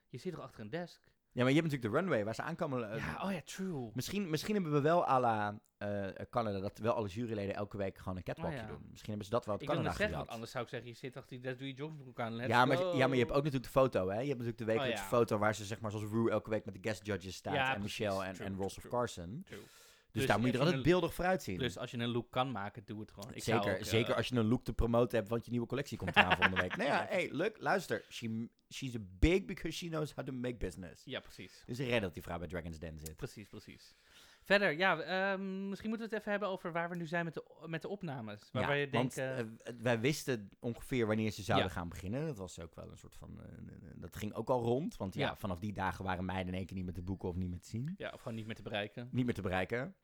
je 0.08 0.18
zit 0.18 0.32
toch 0.32 0.42
achter 0.42 0.60
een 0.60 0.70
desk? 0.70 1.02
Ja, 1.32 1.44
maar 1.44 1.52
je 1.52 1.58
hebt 1.60 1.70
natuurlijk 1.72 1.94
de 1.94 2.00
runway 2.00 2.24
waar 2.24 2.34
ze 2.34 2.42
aankomen. 2.42 2.90
eh, 2.92 2.98
ja, 2.98 3.24
oh 3.24 3.32
ja, 3.32 3.40
true. 3.44 3.90
Misschien, 3.94 4.30
misschien 4.30 4.54
hebben 4.54 4.72
we 4.72 4.80
wel 4.80 5.08
à 5.08 5.20
la 5.20 5.60
eh, 5.76 6.06
Canada 6.30 6.58
dat 6.60 6.78
wel 6.78 6.92
alle 6.94 7.08
juryleden 7.08 7.54
elke 7.54 7.76
week 7.76 7.98
gewoon 7.98 8.16
een 8.16 8.22
catwalkje 8.22 8.58
Oh 8.58 8.64
ja. 8.64 8.68
doen. 8.70 8.86
Misschien 8.90 9.08
hebben 9.08 9.24
ze 9.26 9.32
dat 9.32 9.44
wel 9.44 9.54
uit 9.54 9.62
Ik 9.62 9.68
Canada 9.68 9.92
zeggen, 9.92 10.16
want 10.16 10.28
anders 10.28 10.50
zou 10.50 10.64
ik 10.64 10.70
zeggen, 10.70 10.88
je 10.88 10.96
zit 10.96 11.16
achter 11.16 11.30
die, 11.30 11.40
dat 11.40 11.58
doe 11.58 11.66
je 11.66 11.74
joggingbroek 11.74 12.20
aan. 12.20 12.34
let's 12.36 12.48
Ja 12.48 12.64
maar, 12.64 12.76
go. 12.76 12.96
ja, 12.96 13.06
maar 13.06 13.16
je 13.16 13.22
hebt 13.22 13.30
ook 13.36 13.44
natuurlijk 13.44 13.72
de 13.72 13.78
foto, 13.80 14.08
hè? 14.08 14.20
Je 14.20 14.28
hebt 14.28 14.28
natuurlijk 14.28 14.58
de 14.58 14.64
wekelijkse 14.64 15.02
Oh 15.04 15.10
ja. 15.10 15.16
foto 15.16 15.38
waar 15.38 15.54
ze 15.54 15.64
zeg 15.64 15.80
maar 15.80 15.90
zoals 15.90 16.06
Rue 16.10 16.30
elke 16.30 16.50
week 16.50 16.64
met 16.64 16.74
de 16.74 16.80
guest 16.88 17.06
judges 17.06 17.34
staat. 17.34 17.54
Ja, 17.54 17.74
en 17.74 17.80
precies. 17.80 17.98
Michelle 17.98 18.24
en, 18.24 18.34
True, 18.34 18.46
en 18.46 18.56
Ross 18.56 18.76
of 18.76 18.88
Carson. 18.88 19.42
True. 19.46 19.60
Dus, 20.18 20.26
daar 20.26 20.38
moet 20.38 20.46
je 20.46 20.52
er 20.52 20.58
altijd 20.58 20.76
een- 20.76 20.82
beeldig 20.82 21.14
vooruit 21.14 21.42
zien. 21.42 21.58
Dus 21.58 21.78
als 21.78 21.90
je 21.90 21.98
een 21.98 22.08
look 22.08 22.30
kan 22.30 22.50
maken, 22.52 22.82
doe 22.84 23.00
het 23.00 23.12
gewoon. 23.12 23.34
Ik 23.34 23.42
zeker 23.42 23.60
ook, 23.72 23.78
eh, 23.78 23.84
zeker 23.84 24.14
als 24.14 24.28
je 24.28 24.36
een 24.36 24.48
look 24.48 24.64
te 24.64 24.72
promoten 24.72 25.16
hebt, 25.18 25.30
want 25.30 25.44
je 25.44 25.50
nieuwe 25.50 25.66
collectie 25.66 25.98
komt 25.98 26.16
eraan 26.16 26.36
volgende 26.36 26.60
week. 26.60 26.76
Nou 26.76 26.88
ja, 26.88 27.06
hey, 27.10 27.28
look, 27.32 27.56
luister. 27.58 28.04
She, 28.08 28.48
she's 28.68 28.94
a 28.94 29.00
big 29.18 29.44
because 29.44 29.76
she 29.76 29.86
knows 29.88 30.14
how 30.14 30.26
to 30.26 30.32
make 30.32 30.56
business. 30.56 31.04
Ja, 31.04 31.20
precies. 31.20 31.62
Dus 31.66 31.78
reden 31.78 32.00
dat 32.00 32.14
die 32.14 32.22
vrouw 32.22 32.38
bij 32.38 32.48
Dragon's 32.48 32.78
Den 32.78 32.98
zit. 32.98 33.16
Precies, 33.16 33.48
precies. 33.48 33.94
Verder, 34.42 34.72
ja, 34.76 35.00
ehm, 35.00 35.68
misschien 35.68 35.88
moeten 35.88 36.08
we 36.08 36.14
het 36.14 36.20
even 36.20 36.30
hebben 36.30 36.48
over 36.48 36.72
waar 36.72 36.88
we 36.88 36.96
nu 36.96 37.06
zijn 37.06 37.24
met 37.24 37.34
de, 37.34 37.44
met 37.66 37.82
de 37.82 37.88
opnames. 37.88 38.48
Waarbij 38.52 38.74
ja, 38.74 38.80
je 38.84 38.90
denkt, 38.90 39.14
want 39.16 39.28
eh, 39.28 39.38
eh, 39.38 39.46
w- 39.76 39.82
wij 39.82 40.00
wisten 40.00 40.48
ongeveer 40.60 41.06
wanneer 41.06 41.30
ze 41.30 41.42
zouden 41.42 41.68
Ja. 41.68 41.72
gaan 41.74 41.88
beginnen. 41.88 42.26
Dat 42.26 42.36
was 42.36 42.60
ook 42.60 42.74
wel 42.74 42.90
een 42.90 42.96
soort 42.98 43.14
van... 43.14 43.40
eh, 43.42 43.48
dat 43.94 44.16
ging 44.16 44.32
ook 44.34 44.48
al 44.50 44.62
rond. 44.62 44.96
Want 44.96 45.14
ja, 45.14 45.26
Ja. 45.28 45.36
vanaf 45.36 45.58
die 45.58 45.72
dagen 45.72 46.04
waren 46.04 46.24
meiden 46.24 46.52
in 46.52 46.58
één 46.58 46.66
keer 46.66 46.76
niet 46.76 46.84
meer 46.84 46.94
te 46.94 47.02
boeken 47.02 47.28
of 47.28 47.36
niet 47.36 47.48
meer 47.50 47.60
te 47.60 47.68
zien. 47.68 47.94
ja, 47.96 48.10
of 48.10 48.20
gewoon 48.20 48.36
niet 48.36 48.46
meer 48.46 48.54
te 48.54 48.62
bereiken. 48.62 49.08
Niet 49.12 49.24
meer 49.24 49.34
te 49.34 49.42
bereiken. 49.42 49.94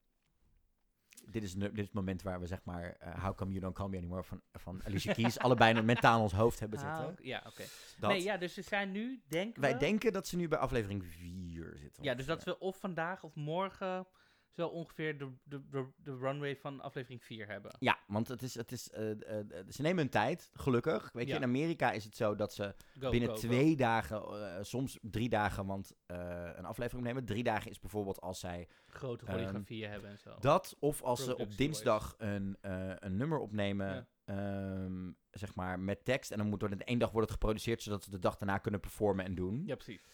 Dit 1.27 1.43
is, 1.43 1.55
nu- 1.55 1.69
dit 1.69 1.77
is 1.77 1.83
het 1.85 1.93
moment 1.93 2.21
waar 2.21 2.39
we 2.39 2.45
zeg 2.47 2.59
maar... 2.63 2.95
eh, 2.99 3.23
How 3.23 3.35
come 3.35 3.49
you 3.51 3.61
don't 3.63 3.75
call 3.75 3.87
me 3.89 3.97
anymore 3.97 4.23
van, 4.23 4.41
van 4.53 4.81
Alicia 4.85 5.13
Keys... 5.13 5.39
allebei 5.39 5.81
mentaal 5.81 6.15
in 6.17 6.21
ons 6.23 6.33
hoofd 6.33 6.59
hebben 6.59 6.79
Ah, 6.79 7.05
zitten. 7.05 7.25
ja, 7.25 7.43
oké. 7.47 7.63
Nee, 7.99 8.23
ja, 8.23 8.37
dus 8.37 8.53
ze 8.53 8.61
zijn 8.61 8.91
nu, 8.91 9.21
denken 9.27 9.61
wij 9.61 9.73
we... 9.73 9.77
denken 9.79 10.13
dat 10.13 10.27
ze 10.27 10.35
nu 10.35 10.47
bij 10.47 10.59
aflevering 10.59 11.05
4 11.05 11.73
zitten. 11.77 12.03
Ja, 12.03 12.13
dus 12.15 12.25
dat 12.25 12.43
we 12.43 12.59
of 12.59 12.77
vandaag 12.79 13.23
of 13.23 13.35
morgen 13.35 14.07
zo 14.55 14.67
ongeveer 14.67 15.17
de, 15.17 15.31
de, 15.43 15.69
de, 15.69 15.85
de 16.03 16.17
runway 16.17 16.55
van 16.55 16.81
aflevering 16.81 17.23
4 17.23 17.47
hebben. 17.47 17.75
Ja, 17.79 17.99
want 18.07 18.27
het 18.27 18.41
is, 18.41 18.55
het 18.55 18.71
is, 18.71 18.89
eh, 18.89 19.11
eh, 19.11 19.39
eh, 19.39 19.45
ze 19.69 19.81
nemen 19.81 19.97
hun 19.97 20.09
tijd, 20.09 20.49
gelukkig. 20.53 21.09
Weet 21.13 21.27
je, 21.27 21.33
in 21.33 21.43
Amerika 21.43 21.91
is 21.91 22.03
het 22.03 22.15
zo 22.15 22.35
dat 22.35 22.53
ze 22.53 22.75
Go, 22.99 23.09
binnen 23.09 23.29
go, 23.29 23.35
go. 23.35 23.41
twee 23.41 23.75
dagen, 23.75 24.65
soms 24.65 24.97
drie 25.01 25.29
dagen, 25.29 25.65
want 25.65 25.93
een 26.05 26.65
aflevering 26.65 27.05
nemen. 27.05 27.25
Drie 27.25 27.43
dagen 27.43 27.71
is 27.71 27.79
bijvoorbeeld 27.79 28.21
als 28.21 28.39
zij 28.39 28.67
Grote 28.87 29.25
Ehm, 29.25 29.33
choreografieën 29.33 29.89
hebben 29.89 30.09
en 30.09 30.19
zo. 30.19 30.35
dat, 30.39 30.75
of 30.79 31.01
als 31.01 31.23
ze 31.23 31.37
op 31.37 31.57
dinsdag 31.57 32.15
een, 32.17 32.57
een 32.99 33.15
nummer 33.15 33.39
opnemen, 33.39 34.07
ehm, 34.25 35.11
zeg 35.31 35.55
maar, 35.55 35.79
met 35.79 36.05
tekst. 36.05 36.31
En 36.31 36.37
dan 36.37 36.47
moet 36.47 36.61
er 36.63 36.71
in 36.71 36.83
één 36.83 36.99
dag 36.99 37.11
wordt 37.11 37.29
het 37.29 37.39
geproduceerd, 37.39 37.81
zodat 37.81 38.03
ze 38.03 38.09
de 38.09 38.19
dag 38.19 38.37
daarna 38.37 38.57
kunnen 38.57 38.79
performen 38.79 39.25
en 39.25 39.35
doen. 39.35 39.63
Ja, 39.65 39.75
precies. 39.75 40.05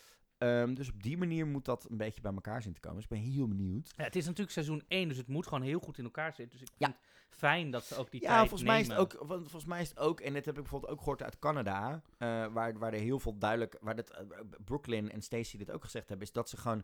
Ehm, 0.41 0.73
dus 0.73 0.89
op 0.89 1.04
die 1.04 1.17
manier 1.17 1.47
moet 1.47 1.65
dat 1.65 1.88
een 1.89 1.97
beetje 1.97 2.21
bij 2.21 2.34
elkaar 2.34 2.62
zien 2.62 2.73
te 2.73 2.80
komen. 2.80 2.95
Dus 3.01 3.06
ik 3.06 3.10
ben 3.21 3.32
heel 3.34 3.47
benieuwd. 3.47 3.93
Ja, 3.95 4.04
het 4.04 4.15
is 4.15 4.25
natuurlijk 4.25 4.51
seizoen 4.51 4.84
1, 4.88 5.08
dus 5.08 5.17
het 5.17 5.27
moet 5.27 5.47
gewoon 5.47 5.62
heel 5.63 5.80
goed 5.80 5.97
in 5.97 6.04
elkaar 6.04 6.34
zitten. 6.34 6.60
Dus 6.60 6.67
ik 6.67 6.73
Ja. 6.77 6.86
vind 6.88 6.97
het 7.30 7.38
fijn 7.39 7.71
dat 7.71 7.84
ze 7.84 7.95
ook 7.95 8.12
die 8.12 8.21
ja, 8.21 8.27
tijd 8.27 8.39
volgens 8.39 8.63
mij, 8.69 8.80
is 8.80 8.88
het 8.88 8.97
ook, 8.97 9.15
volgens 9.27 9.65
mij 9.65 9.82
is 9.82 9.89
het 9.89 9.99
ook, 9.99 10.19
en 10.19 10.34
dit 10.34 10.45
heb 10.45 10.56
ik 10.56 10.62
bijvoorbeeld 10.62 10.91
ook 10.91 10.99
gehoord 10.99 11.23
uit 11.23 11.39
Canada, 11.39 12.01
eh, 12.17 12.27
waar, 12.54 12.77
waar 12.77 12.93
er 12.93 12.99
heel 12.99 13.19
veel 13.19 13.38
duidelijk, 13.38 13.77
waar 13.82 13.95
dit, 13.95 14.10
eh, 14.10 14.25
Brooklyn 14.65 15.12
en 15.12 15.21
Stacey 15.21 15.60
dit 15.60 15.71
ook 15.71 15.84
gezegd 15.84 16.10
hebben, 16.10 16.27
is 16.27 16.34
dat 16.34 16.49
ze 16.49 16.58
gewoon, 16.58 16.84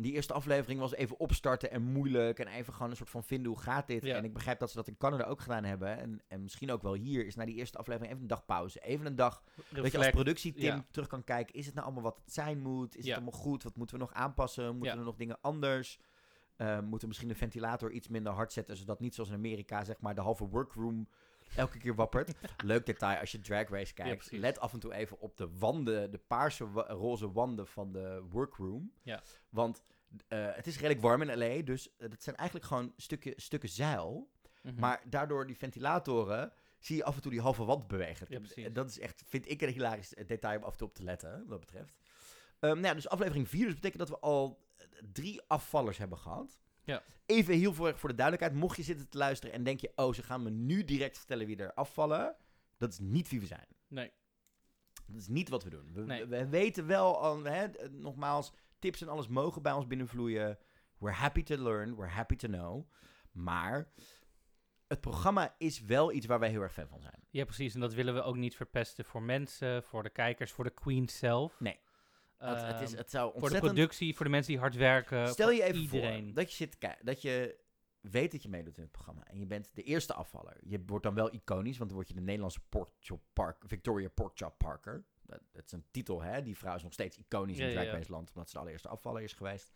die 0.00 0.12
eerste 0.12 0.32
aflevering 0.32 0.80
was 0.80 0.94
even 0.94 1.18
opstarten 1.18 1.70
en 1.70 1.82
moeilijk 1.82 2.38
en 2.38 2.46
even 2.46 2.72
gewoon 2.72 2.90
een 2.90 2.96
soort 2.96 3.10
van 3.10 3.24
vinden 3.24 3.52
hoe 3.52 3.60
gaat 3.60 3.86
dit. 3.86 4.04
Ja. 4.04 4.16
En 4.16 4.24
ik 4.24 4.32
begrijp 4.32 4.58
dat 4.58 4.70
ze 4.70 4.76
dat 4.76 4.88
in 4.88 4.96
Canada 4.96 5.24
ook 5.24 5.40
gedaan 5.40 5.64
hebben 5.64 5.98
en, 5.98 6.22
en 6.28 6.42
misschien 6.42 6.70
ook 6.70 6.82
wel 6.82 6.94
hier, 6.94 7.26
is 7.26 7.34
na 7.34 7.44
die 7.44 7.54
eerste 7.54 7.78
aflevering 7.78 8.10
even 8.10 8.22
een 8.22 8.28
dag 8.28 8.44
pauze. 8.44 8.80
Even 8.80 9.06
een 9.06 9.16
dag, 9.16 9.42
weet 9.70 9.92
je, 9.92 9.98
als 9.98 10.10
productieteam 10.10 10.76
ja. 10.76 10.84
terug 10.90 11.08
kan 11.08 11.24
kijken, 11.24 11.54
is 11.54 11.66
het 11.66 11.74
nou 11.74 11.86
allemaal 11.86 12.04
wat 12.04 12.20
het 12.24 12.32
zijn 12.32 12.58
moet? 12.58 12.96
Is 12.96 13.04
Ja. 13.04 13.14
het 13.14 13.22
allemaal 13.22 13.40
goed? 13.40 13.62
Wat 13.62 13.76
moeten 13.76 13.96
we 13.96 14.02
nog 14.02 14.12
aanpassen? 14.12 14.76
Moeten 14.76 14.98
er 14.98 15.04
nog 15.04 15.16
dingen 15.16 15.38
anders? 15.40 15.98
Eh, 16.56 16.80
moeten 16.80 17.00
we 17.00 17.06
misschien 17.06 17.28
de 17.28 17.34
ventilator 17.34 17.90
iets 17.90 18.08
minder 18.08 18.32
hard 18.32 18.52
zetten, 18.52 18.76
zodat 18.76 19.00
niet 19.00 19.14
zoals 19.14 19.30
in 19.30 19.36
Amerika, 19.36 19.84
zeg 19.84 20.00
maar, 20.00 20.14
de 20.14 20.20
halve 20.20 20.48
workroom 20.48 21.08
elke 21.56 21.78
keer 21.78 21.94
wappert. 21.94 22.34
Leuk 22.64 22.86
detail 22.86 23.18
als 23.20 23.32
je 23.32 23.40
Drag 23.40 23.68
Race 23.68 23.94
kijkt. 23.94 24.32
let 24.32 24.58
af 24.58 24.72
en 24.72 24.78
toe 24.80 24.94
even 24.94 25.18
op 25.20 25.36
de 25.36 25.48
wanden, 25.58 26.10
de 26.10 26.18
paarse, 26.18 26.70
wa- 26.70 26.86
roze 26.88 27.32
wanden 27.32 27.66
van 27.66 27.92
de 27.92 28.24
workroom. 28.30 28.92
Ja. 29.02 29.22
Want 29.50 29.82
eh, 30.28 30.46
het 30.54 30.66
is 30.66 30.74
redelijk 30.74 31.00
warm 31.00 31.22
in 31.22 31.38
LA, 31.38 31.62
dus 31.62 31.96
eh, 31.96 32.08
dat 32.10 32.22
zijn 32.22 32.36
eigenlijk 32.36 32.66
gewoon 32.68 32.92
stukken, 32.96 33.32
stukken 33.36 33.68
zeil. 33.68 34.30
Mhm. 34.62 34.80
Maar 34.80 35.02
daardoor 35.06 35.46
die 35.46 35.56
ventilatoren 35.56 36.52
zie 36.78 36.96
je 36.96 37.04
af 37.04 37.16
en 37.16 37.22
toe 37.22 37.30
die 37.30 37.40
halve 37.40 37.64
wand 37.64 37.86
bewegen. 37.88 38.26
Ja, 38.62 38.68
dat 38.68 38.88
is 38.88 38.98
echt, 38.98 39.22
vind 39.26 39.50
ik, 39.50 39.62
een 39.62 39.68
hilarisch 39.72 40.14
detail 40.26 40.58
om 40.58 40.64
af 40.64 40.72
en 40.72 40.78
toe 40.78 40.88
op 40.88 40.94
te 40.94 41.02
letten, 41.02 41.38
wat 41.38 41.48
dat 41.48 41.60
betreft. 41.60 41.98
Ehm, 42.60 42.72
nou 42.72 42.86
ja, 42.86 42.94
dus 42.94 43.08
aflevering 43.08 43.48
4, 43.48 43.64
dus 43.64 43.74
betekent 43.74 43.98
dat 43.98 44.08
we 44.08 44.18
al 44.18 44.66
eh, 44.76 44.86
drie 45.12 45.42
afvallers 45.46 45.98
hebben 45.98 46.18
gehad. 46.18 46.58
Ja. 46.88 47.02
Even 47.26 47.54
heel 47.54 47.74
veel 47.74 47.96
voor 47.96 48.08
de 48.08 48.14
duidelijkheid. 48.14 48.60
Mocht 48.60 48.76
je 48.76 48.82
zitten 48.82 49.08
te 49.08 49.18
luisteren 49.18 49.54
en 49.54 49.62
denk 49.62 49.80
je, 49.80 49.92
oh, 49.94 50.12
ze 50.12 50.22
gaan 50.22 50.42
me 50.42 50.50
nu 50.50 50.84
direct 50.84 51.18
vertellen 51.18 51.46
wie 51.46 51.56
er 51.56 51.74
afvallen. 51.74 52.36
Dat 52.76 52.92
is 52.92 52.98
niet 52.98 53.28
wie 53.28 53.40
we 53.40 53.46
zijn. 53.46 53.66
Nee. 53.88 54.12
Dat 55.06 55.20
is 55.20 55.28
niet 55.28 55.48
wat 55.48 55.64
we 55.64 55.70
doen. 55.70 55.92
We, 55.92 56.00
Nee. 56.00 56.26
we 56.26 56.48
weten 56.48 56.86
wel, 56.86 57.20
al, 57.22 57.44
hè, 57.44 57.66
nogmaals, 57.90 58.52
tips 58.78 59.00
en 59.00 59.08
alles 59.08 59.28
mogen 59.28 59.62
bij 59.62 59.72
ons 59.72 59.86
binnenvloeien. 59.86 60.58
We're 60.98 61.14
happy 61.16 61.42
to 61.42 61.56
learn, 61.56 61.96
we're 61.96 62.10
happy 62.10 62.36
to 62.36 62.48
know. 62.48 62.90
Maar 63.32 63.92
het 64.86 65.00
programma 65.00 65.54
is 65.58 65.80
wel 65.80 66.12
iets 66.12 66.26
waar 66.26 66.38
wij 66.38 66.50
heel 66.50 66.60
erg 66.62 66.72
fan 66.72 66.88
van 66.88 67.00
zijn. 67.00 67.26
Ja, 67.30 67.44
precies. 67.44 67.74
En 67.74 67.80
dat 67.80 67.94
willen 67.94 68.14
we 68.14 68.22
ook 68.22 68.36
niet 68.36 68.56
verpesten 68.56 69.04
voor 69.04 69.22
mensen, 69.22 69.82
voor 69.82 70.02
de 70.02 70.10
kijkers, 70.10 70.52
voor 70.52 70.64
de 70.64 70.74
queen 70.74 71.08
zelf. 71.08 71.60
Nee. 71.60 71.78
Het, 72.38 72.60
het, 72.62 72.80
is, 72.80 72.90
Ehm, 72.90 72.98
het 72.98 73.10
zou 73.10 73.24
voor 73.24 73.32
de 73.32 73.44
ontzettend... 73.44 73.74
productie, 73.74 74.14
voor 74.14 74.24
de 74.24 74.30
mensen 74.30 74.52
die 74.52 74.60
hard 74.60 74.74
werken. 74.74 75.28
Stel 75.28 75.50
je 75.50 75.62
even 75.62 75.80
iedereen. 75.80 76.24
voor 76.24 76.34
dat 76.34 76.50
je, 76.50 76.56
zit, 76.56 76.76
dat 77.02 77.22
je 77.22 77.58
weet 78.00 78.32
dat 78.32 78.42
je 78.42 78.48
meedoet 78.48 78.76
in 78.76 78.82
het 78.82 78.92
programma. 78.92 79.24
En 79.26 79.38
je 79.38 79.46
bent 79.46 79.70
de 79.74 79.82
eerste 79.82 80.14
afvaller. 80.14 80.56
Je 80.62 80.82
wordt 80.86 81.04
dan 81.04 81.14
wel 81.14 81.34
iconisch, 81.34 81.78
want 81.78 81.90
dan 81.90 81.98
word 81.98 82.08
je 82.08 82.14
de 82.14 82.20
Nederlandse 82.20 82.60
Porkchop 82.68 83.22
Park, 83.32 83.62
Victoria 83.66 84.08
Porkchop 84.08 84.58
Parker. 84.58 85.04
Dat, 85.22 85.40
dat 85.52 85.64
is 85.64 85.72
een 85.72 85.84
titel, 85.90 86.22
hè? 86.22 86.42
Die 86.42 86.56
vrouw 86.56 86.74
is 86.74 86.82
nog 86.82 86.92
steeds 86.92 87.16
iconisch 87.16 87.58
in 87.58 87.66
ja, 87.66 87.72
Drag 87.72 88.06
ja. 88.06 88.12
Land, 88.12 88.28
omdat 88.28 88.48
ze 88.48 88.54
de 88.54 88.60
allereerste 88.60 88.88
afvaller 88.88 89.22
is 89.22 89.32
geweest. 89.32 89.72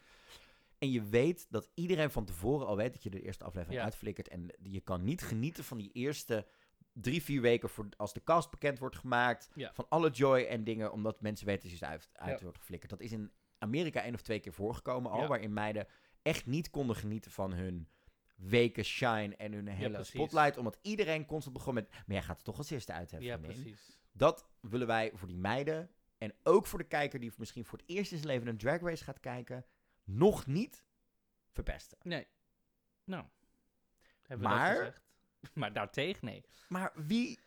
En 0.78 0.90
je 0.90 1.02
weet 1.02 1.46
dat 1.50 1.70
iedereen 1.74 2.10
van 2.10 2.24
tevoren 2.24 2.66
al 2.66 2.76
weet 2.76 2.92
dat 2.92 3.02
je 3.02 3.10
de 3.10 3.22
eerste 3.22 3.44
aflevering 3.44 3.80
uitflikkert. 3.80 4.28
En 4.28 4.50
je 4.62 4.80
kan 4.80 5.04
niet 5.04 5.22
genieten 5.22 5.64
van 5.64 5.78
die 5.78 5.90
eerste 5.92 6.46
drie, 6.92 7.22
vier 7.22 7.40
weken 7.40 7.68
voor, 7.68 7.88
als 7.96 8.12
de 8.12 8.22
cast 8.24 8.50
bekend 8.50 8.78
wordt 8.78 8.96
gemaakt. 8.96 9.48
Ja. 9.54 9.70
Van 9.74 9.86
alle 9.88 10.10
joy 10.10 10.40
en 10.42 10.64
dingen, 10.64 10.92
omdat 10.92 11.20
mensen 11.20 11.46
weten 11.46 11.68
dat 11.70 11.78
je 11.78 11.86
uit, 11.86 12.08
uit 12.12 12.38
Ja. 12.38 12.42
wordt 12.44 12.58
geflikkerd. 12.58 12.90
Dat 12.90 13.00
is 13.00 13.12
in 13.12 13.32
Amerika 13.58 14.02
één 14.02 14.14
of 14.14 14.20
twee 14.22 14.40
keer 14.40 14.52
voorgekomen 14.52 15.10
al, 15.10 15.20
Ja. 15.20 15.26
waarin 15.26 15.52
meiden 15.52 15.86
echt 16.22 16.46
niet 16.46 16.70
konden 16.70 16.96
genieten 16.96 17.30
van 17.30 17.52
hun 17.52 17.88
weken 18.36 18.84
shine 18.84 19.36
en 19.36 19.52
hun 19.52 19.66
hele 19.68 20.04
spotlight. 20.04 20.56
Omdat 20.56 20.78
iedereen 20.82 21.26
constant 21.26 21.56
begon 21.56 21.74
met, 21.74 21.90
maar 21.90 22.02
jij 22.06 22.22
gaat 22.22 22.38
er 22.38 22.44
toch 22.44 22.58
als 22.58 22.70
eerste 22.70 22.92
uit 22.92 23.10
hebben, 23.10 23.28
Ja, 23.28 23.38
vriendin." 23.38 23.62
precies. 23.62 24.00
Dat 24.12 24.48
willen 24.60 24.86
wij 24.86 25.10
voor 25.14 25.28
die 25.28 25.36
meiden 25.36 25.90
en 26.18 26.34
ook 26.42 26.66
voor 26.66 26.78
de 26.78 26.84
kijker 26.84 27.20
die 27.20 27.32
misschien 27.36 27.64
voor 27.64 27.78
het 27.78 27.88
eerst 27.88 28.12
in 28.12 28.18
zijn 28.18 28.30
leven 28.30 28.48
een 28.48 28.58
drag 28.58 28.80
race 28.80 29.04
gaat 29.04 29.20
kijken, 29.20 29.64
nog 30.04 30.46
niet 30.46 30.84
verpesten. 31.50 31.98
Nee. 32.02 32.26
Nou. 33.04 33.24
Hebben 34.22 34.48
we 34.48 34.54
Maar- 34.54 34.68
dat 34.74 34.78
gezegd? 34.78 35.02
Maar 35.54 35.72
daartegen, 35.72 36.26
nee. 36.26 36.44
Maar 36.68 36.92
wie, 36.94 37.38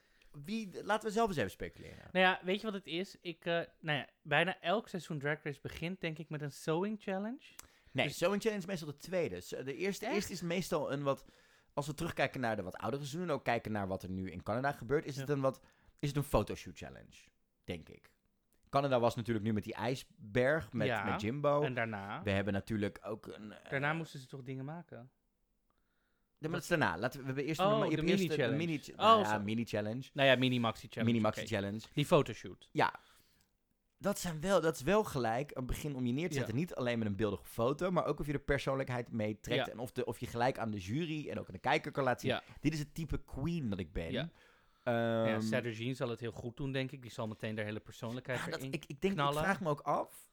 wie, 0.43 0.84
laten 0.84 1.08
we 1.08 1.13
zelf 1.13 1.27
eens 1.27 1.38
even 1.38 1.51
speculeren. 1.51 2.10
Nou 2.12 2.25
ja, 2.25 2.39
weet 2.43 2.60
je 2.60 2.65
wat 2.65 2.73
het 2.75 2.88
is? 2.88 3.17
Ik, 3.21 3.45
eh, 3.45 3.62
nou 3.79 3.97
ja, 3.97 4.08
bijna 4.21 4.60
elk 4.62 4.88
seizoen 4.88 5.19
Drag 5.19 5.43
Race 5.43 5.60
begint 5.62 6.01
denk 6.01 6.17
ik 6.17 6.29
met 6.29 6.41
een 6.41 6.51
sewing 6.51 7.01
challenge. 7.01 7.43
Nee, 7.91 8.05
Dus- 8.08 8.17
Sewing 8.17 8.41
Challenge 8.41 8.62
is 8.62 8.67
meestal 8.67 8.88
de 8.88 8.97
tweede. 8.97 9.63
De 9.63 9.75
eerste, 9.75 10.05
is 10.05 10.41
meestal 10.41 10.91
een 10.91 11.03
wat... 11.03 11.25
Als 11.73 11.88
we 11.88 11.93
terugkijken 11.93 12.41
naar 12.41 12.55
de 12.55 12.62
wat 12.63 12.75
oudere 12.77 13.01
seizoenen... 13.01 13.29
en 13.29 13.36
ook 13.36 13.43
kijken 13.43 13.71
naar 13.71 13.88
wat 13.88 14.03
er 14.03 14.10
nu 14.10 14.31
in 14.31 14.43
Canada 14.43 14.71
gebeurt... 14.71 15.05
is 15.05 15.15
het 15.17 15.29
een 15.29 15.41
wat... 15.41 15.62
Is 15.99 16.08
het 16.08 16.17
een 16.17 16.23
fotoshoot 16.23 16.77
challenge, 16.77 17.27
denk 17.63 17.89
ik. 17.89 18.12
Canada 18.69 18.99
was 18.99 19.15
natuurlijk 19.15 19.45
nu 19.45 19.53
met 19.53 19.63
die 19.63 19.73
ijsberg, 19.73 20.73
met, 20.73 20.88
Ja, 20.88 21.03
met 21.03 21.21
Jimbo. 21.21 21.62
En 21.62 21.73
daarna, 21.73 22.23
We 22.23 22.31
hebben 22.31 22.53
natuurlijk 22.53 22.99
ook 23.01 23.27
een... 23.27 23.51
eh, 23.51 23.69
daarna 23.69 23.93
moesten 23.93 24.19
ze 24.19 24.27
toch 24.27 24.43
dingen 24.43 24.65
maken? 24.65 25.12
Maar 26.49 26.60
dat 26.60 26.69
is 26.71 26.77
daarna. 26.77 26.97
Laten 26.97 27.19
we, 27.19 27.25
we 27.25 27.25
hebben 27.25 27.45
eerst 27.45 27.60
Oh, 27.60 27.89
de 27.89 28.01
mini-challenge. 28.03 28.55
mini, 28.58 28.81
Oh, 28.91 28.97
nou 28.97 29.21
ja, 29.21 29.38
mini-challenge. 29.38 30.10
Nou 30.13 30.27
ja, 30.29 30.36
mini-maxi 30.36 30.88
challenge. 30.89 31.12
Mini-maxi 31.13 31.39
oké. 31.41 31.49
challenge. 31.49 31.79
Die 31.93 32.05
fotoshoot. 32.05 32.69
Ja, 32.71 32.93
dat, 33.97 34.19
zijn 34.19 34.41
wel, 34.41 34.62
dat 34.62 34.75
is 34.75 34.81
wel 34.81 35.03
gelijk 35.03 35.51
een 35.53 35.65
begin 35.65 35.95
om 35.95 36.05
je 36.05 36.13
neer 36.13 36.27
te 36.27 36.34
Ja. 36.34 36.38
zetten. 36.39 36.55
Niet 36.55 36.75
alleen 36.75 36.99
met 36.99 37.08
een 37.08 37.15
beeldige 37.15 37.45
foto, 37.45 37.91
maar 37.91 38.05
ook 38.05 38.19
of 38.19 38.25
je 38.25 38.31
de 38.31 38.39
persoonlijkheid 38.39 39.12
meetrekt. 39.12 39.65
Ja. 39.65 39.71
En 39.71 39.79
of, 39.79 39.91
de, 39.91 40.05
of 40.05 40.19
je 40.19 40.27
gelijk 40.27 40.58
aan 40.58 40.71
de 40.71 40.79
jury 40.79 41.29
en 41.29 41.39
ook 41.39 41.47
aan 41.47 41.53
de 41.53 41.60
kijker 41.60 41.91
kan 41.91 42.03
laten 42.03 42.29
zien. 42.29 42.39
Dit 42.60 42.73
is 42.73 42.79
het 42.79 42.93
type 42.93 43.21
queen 43.25 43.69
dat 43.69 43.79
ik 43.79 43.93
ben. 43.93 44.12
Ja. 44.12 44.29
Ehm, 44.84 45.41
ja, 45.51 45.62
Jean 45.62 45.95
zal 45.95 46.10
het 46.10 46.19
heel 46.19 46.31
goed 46.31 46.58
doen, 46.58 46.71
denk 46.71 46.91
ik. 46.91 47.01
Die 47.01 47.12
zal 47.12 47.27
meteen 47.27 47.55
de 47.55 47.62
hele 47.62 47.79
persoonlijkheid 47.79 48.39
ja, 48.39 48.45
dat, 48.45 48.60
erin. 48.60 48.71
ik, 48.71 48.84
ik 48.88 49.01
denk, 49.01 49.19
ik 49.19 49.31
vraag 49.34 49.62
me 49.62 49.69
ook 49.69 49.81
af. 49.81 50.24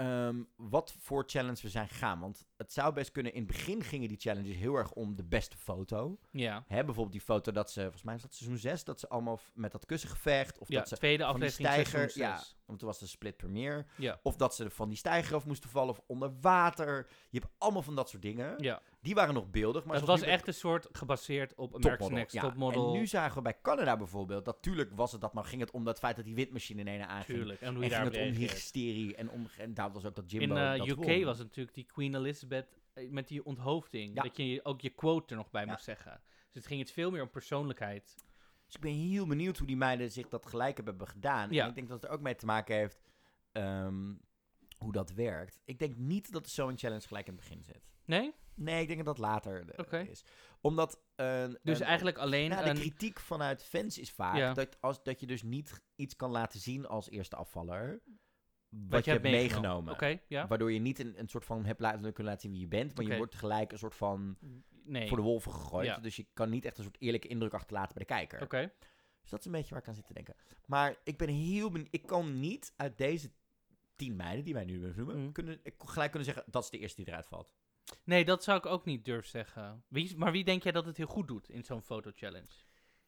Ehm, 0.00 0.42
wat 0.56 0.94
voor 0.98 1.24
challenge 1.26 1.62
we 1.62 1.68
zijn 1.68 1.88
gegaan. 1.88 2.20
Want 2.20 2.44
het 2.56 2.72
zou 2.72 2.92
best 2.92 3.10
kunnen, 3.10 3.32
in 3.32 3.38
het 3.38 3.52
begin 3.52 3.82
gingen 3.82 4.08
die 4.08 4.20
challenges 4.20 4.56
heel 4.56 4.74
erg 4.74 4.92
om 4.92 5.16
de 5.16 5.24
beste 5.24 5.56
foto. 5.56 6.18
Ja. 6.30 6.64
Hè, 6.66 6.84
bijvoorbeeld 6.84 7.12
die 7.12 7.20
foto 7.20 7.52
dat 7.52 7.70
ze, 7.70 7.80
volgens 7.80 8.02
mij 8.02 8.14
is 8.14 8.22
dat 8.22 8.34
seizoen 8.34 8.58
6, 8.58 8.84
dat 8.84 9.00
ze 9.00 9.08
allemaal 9.08 9.40
met 9.54 9.72
dat 9.72 9.86
kussengevecht. 9.86 10.58
Of 10.58 10.68
ja, 10.68 10.78
dat 10.78 10.88
ze, 10.88 10.96
tweede 10.96 11.24
van 11.24 11.40
die 11.40 11.48
aflevering 11.48 12.10
seizoen 12.10 12.22
ja, 12.22 12.42
want 12.66 12.78
toen 12.78 12.88
was 12.88 12.98
de 12.98 13.06
split 13.06 13.36
premiere. 13.36 13.86
Ja. 13.96 14.20
Of 14.22 14.36
dat 14.36 14.54
ze 14.54 14.70
van 14.70 14.88
die 14.88 14.98
steiger 14.98 15.34
af 15.34 15.46
moesten 15.46 15.70
vallen 15.70 15.90
of 15.90 16.00
onder 16.06 16.32
water. 16.40 17.08
Je 17.30 17.38
hebt 17.40 17.52
allemaal 17.58 17.82
van 17.82 17.94
dat 17.94 18.08
soort 18.08 18.22
dingen. 18.22 18.54
ja. 18.62 18.82
Die 19.00 19.14
waren 19.14 19.34
nog 19.34 19.50
beeldig. 19.50 19.84
Maar 19.84 19.96
het 19.96 20.06
was 20.06 20.22
echt 20.22 20.46
een 20.46 20.54
soort 20.54 20.88
gebaseerd 20.92 21.54
op 21.54 21.72
Topmodel, 21.72 22.10
Next 22.10 22.34
ja. 22.34 22.42
Topmodel. 22.42 22.86
En 22.92 22.98
nu 22.98 23.06
zagen 23.06 23.36
we 23.36 23.42
bij 23.42 23.60
Canada 23.62 23.96
bijvoorbeeld, 23.96 24.44
dat 24.44 24.62
tuurlijk 24.62 24.90
was 24.94 25.12
het 25.12 25.20
dat, 25.20 25.32
maar 25.32 25.44
ging 25.44 25.60
het 25.60 25.70
om 25.70 25.84
dat 25.84 25.98
feit 25.98 26.16
dat 26.16 26.24
die 26.24 26.34
windmachine 26.34 26.80
in 26.80 26.86
ene 26.86 27.06
aanging. 27.06 27.38
Tuurlijk. 27.38 27.60
En 27.60 27.74
hoe 27.74 27.84
En 27.84 27.90
ging 27.90 28.04
het 28.04 28.16
om 28.16 28.32
hysterie 28.32 29.14
en 29.14 29.30
om, 29.30 29.46
en 29.58 29.74
daar 29.74 29.92
was 29.92 30.04
ook 30.04 30.14
dat 30.14 30.32
In 30.32 30.38
Jimbo 30.38 30.54
eh, 30.56 30.78
dat 30.78 30.88
UK 30.88 31.04
won. 31.04 31.24
was 31.24 31.38
natuurlijk 31.38 31.74
die 31.74 31.84
Queen 31.84 32.14
Elizabeth 32.14 32.78
eh, 32.92 33.10
met 33.10 33.28
die 33.28 33.44
onthoofding. 33.44 34.14
Ja. 34.14 34.22
Dat 34.22 34.36
je 34.36 34.60
ook 34.64 34.80
je 34.80 34.90
quote 34.90 35.30
er 35.30 35.36
nog 35.36 35.50
bij 35.50 35.66
moest 35.66 35.84
zeggen. 35.84 36.20
Dus 36.24 36.54
het 36.54 36.66
ging 36.66 36.80
het 36.80 36.90
veel 36.90 37.10
meer 37.10 37.22
om 37.22 37.30
persoonlijkheid. 37.30 38.14
Dus 38.66 38.74
ik 38.74 38.80
ben 38.80 38.92
heel 38.92 39.26
benieuwd 39.26 39.58
hoe 39.58 39.66
die 39.66 39.76
meiden 39.76 40.10
zich 40.10 40.28
dat 40.28 40.46
gelijk 40.46 40.76
hebben 40.76 41.08
gedaan. 41.08 41.50
Ja. 41.50 41.62
En 41.62 41.68
ik 41.68 41.74
denk 41.74 41.88
dat 41.88 42.00
het 42.00 42.10
er 42.10 42.16
ook 42.16 42.22
mee 42.22 42.34
te 42.34 42.46
maken 42.46 42.76
heeft 42.76 43.00
ehm, 43.52 44.14
hoe 44.76 44.92
dat 44.92 45.12
werkt. 45.12 45.60
Ik 45.64 45.78
denk 45.78 45.96
niet 45.96 46.32
dat 46.32 46.48
zo'n 46.48 46.78
challenge 46.78 47.06
gelijk 47.06 47.26
in 47.26 47.32
het 47.32 47.42
begin 47.42 47.64
zit. 47.64 47.90
Nee? 48.04 48.34
Nee, 48.60 48.80
ik 48.80 48.86
denk 48.86 49.04
dat 49.04 49.16
dat 49.16 49.26
later 49.26 49.70
eh, 49.90 50.08
is. 50.08 50.24
Omdat... 50.60 51.00
Dus 51.62 51.80
eigenlijk 51.80 52.18
alleen 52.18 52.50
nou, 52.50 52.64
de 52.64 52.80
kritiek 52.80 53.20
vanuit 53.20 53.64
fans 53.64 53.98
is 53.98 54.10
vaak 54.10 54.36
Ja. 54.36 54.54
dat, 54.54 54.80
als, 54.80 55.02
dat 55.02 55.20
je 55.20 55.26
dus 55.26 55.42
niet 55.42 55.80
iets 55.96 56.16
kan 56.16 56.30
laten 56.30 56.60
zien 56.60 56.86
als 56.86 57.10
eerste 57.10 57.36
afvaller. 57.36 58.02
Wat, 58.68 58.90
wat 58.90 59.04
je 59.04 59.10
hebt 59.10 59.22
meegenomen. 59.22 59.92
Oké, 59.92 60.20
ja. 60.28 60.46
Waardoor 60.46 60.72
je 60.72 60.78
niet 60.78 60.98
een, 60.98 61.18
een 61.18 61.28
soort 61.28 61.44
van 61.44 61.64
hebt 61.64 61.80
laten, 61.80 62.00
kunnen 62.00 62.24
laten 62.32 62.40
zien 62.40 62.50
wie 62.50 62.60
je 62.60 62.68
bent. 62.68 62.96
Maar 62.96 63.06
je 63.06 63.16
wordt 63.16 63.32
tegelijk 63.32 63.72
een 63.72 63.78
soort 63.78 63.94
van 63.96 64.38
Nee. 64.84 65.08
voor 65.08 65.16
de 65.16 65.22
wolven 65.22 65.52
gegooid. 65.52 65.86
Ja. 65.86 65.98
Dus 65.98 66.16
je 66.16 66.26
kan 66.32 66.50
niet 66.50 66.64
echt 66.64 66.78
een 66.78 66.84
soort 66.84 67.00
eerlijke 67.00 67.28
indruk 67.28 67.54
achterlaten 67.54 67.94
bij 67.94 68.02
de 68.06 68.14
kijker. 68.14 68.42
Oké. 68.42 68.72
Dus 69.20 69.30
dat 69.30 69.38
is 69.40 69.46
een 69.46 69.52
beetje 69.52 69.70
waar 69.70 69.82
ik 69.82 69.88
aan 69.88 69.94
zit 69.94 70.06
te 70.06 70.12
denken. 70.14 70.34
Maar 70.66 70.96
ik 71.04 71.18
ben 71.18 71.28
heel 71.28 71.70
benieuwd. 71.70 71.88
Ik 71.94 72.06
kan 72.06 72.40
niet 72.40 72.72
uit 72.76 72.98
deze 72.98 73.30
tien 73.96 74.16
meiden 74.16 74.44
die 74.44 74.54
wij 74.54 74.64
nu 74.64 74.80
benoemen, 74.80 75.16
Mm. 75.16 75.32
kunnen, 75.32 75.60
gelijk 75.78 76.10
kunnen 76.10 76.28
zeggen 76.32 76.52
dat 76.52 76.64
is 76.64 76.70
de 76.70 76.78
eerste 76.78 76.96
die 77.02 77.08
eruit 77.10 77.26
valt. 77.26 77.52
Nee, 78.04 78.24
dat 78.24 78.44
zou 78.44 78.58
ik 78.58 78.66
ook 78.66 78.84
niet 78.84 79.04
durven 79.04 79.30
zeggen. 79.30 79.84
Wie, 79.88 80.16
maar 80.16 80.32
wie 80.32 80.44
denk 80.44 80.62
jij 80.62 80.72
dat 80.72 80.84
het 80.86 80.96
heel 80.96 81.06
goed 81.06 81.28
doet 81.28 81.48
in 81.50 81.64
zo'n 81.64 81.82
foto-challenge? 81.82 82.48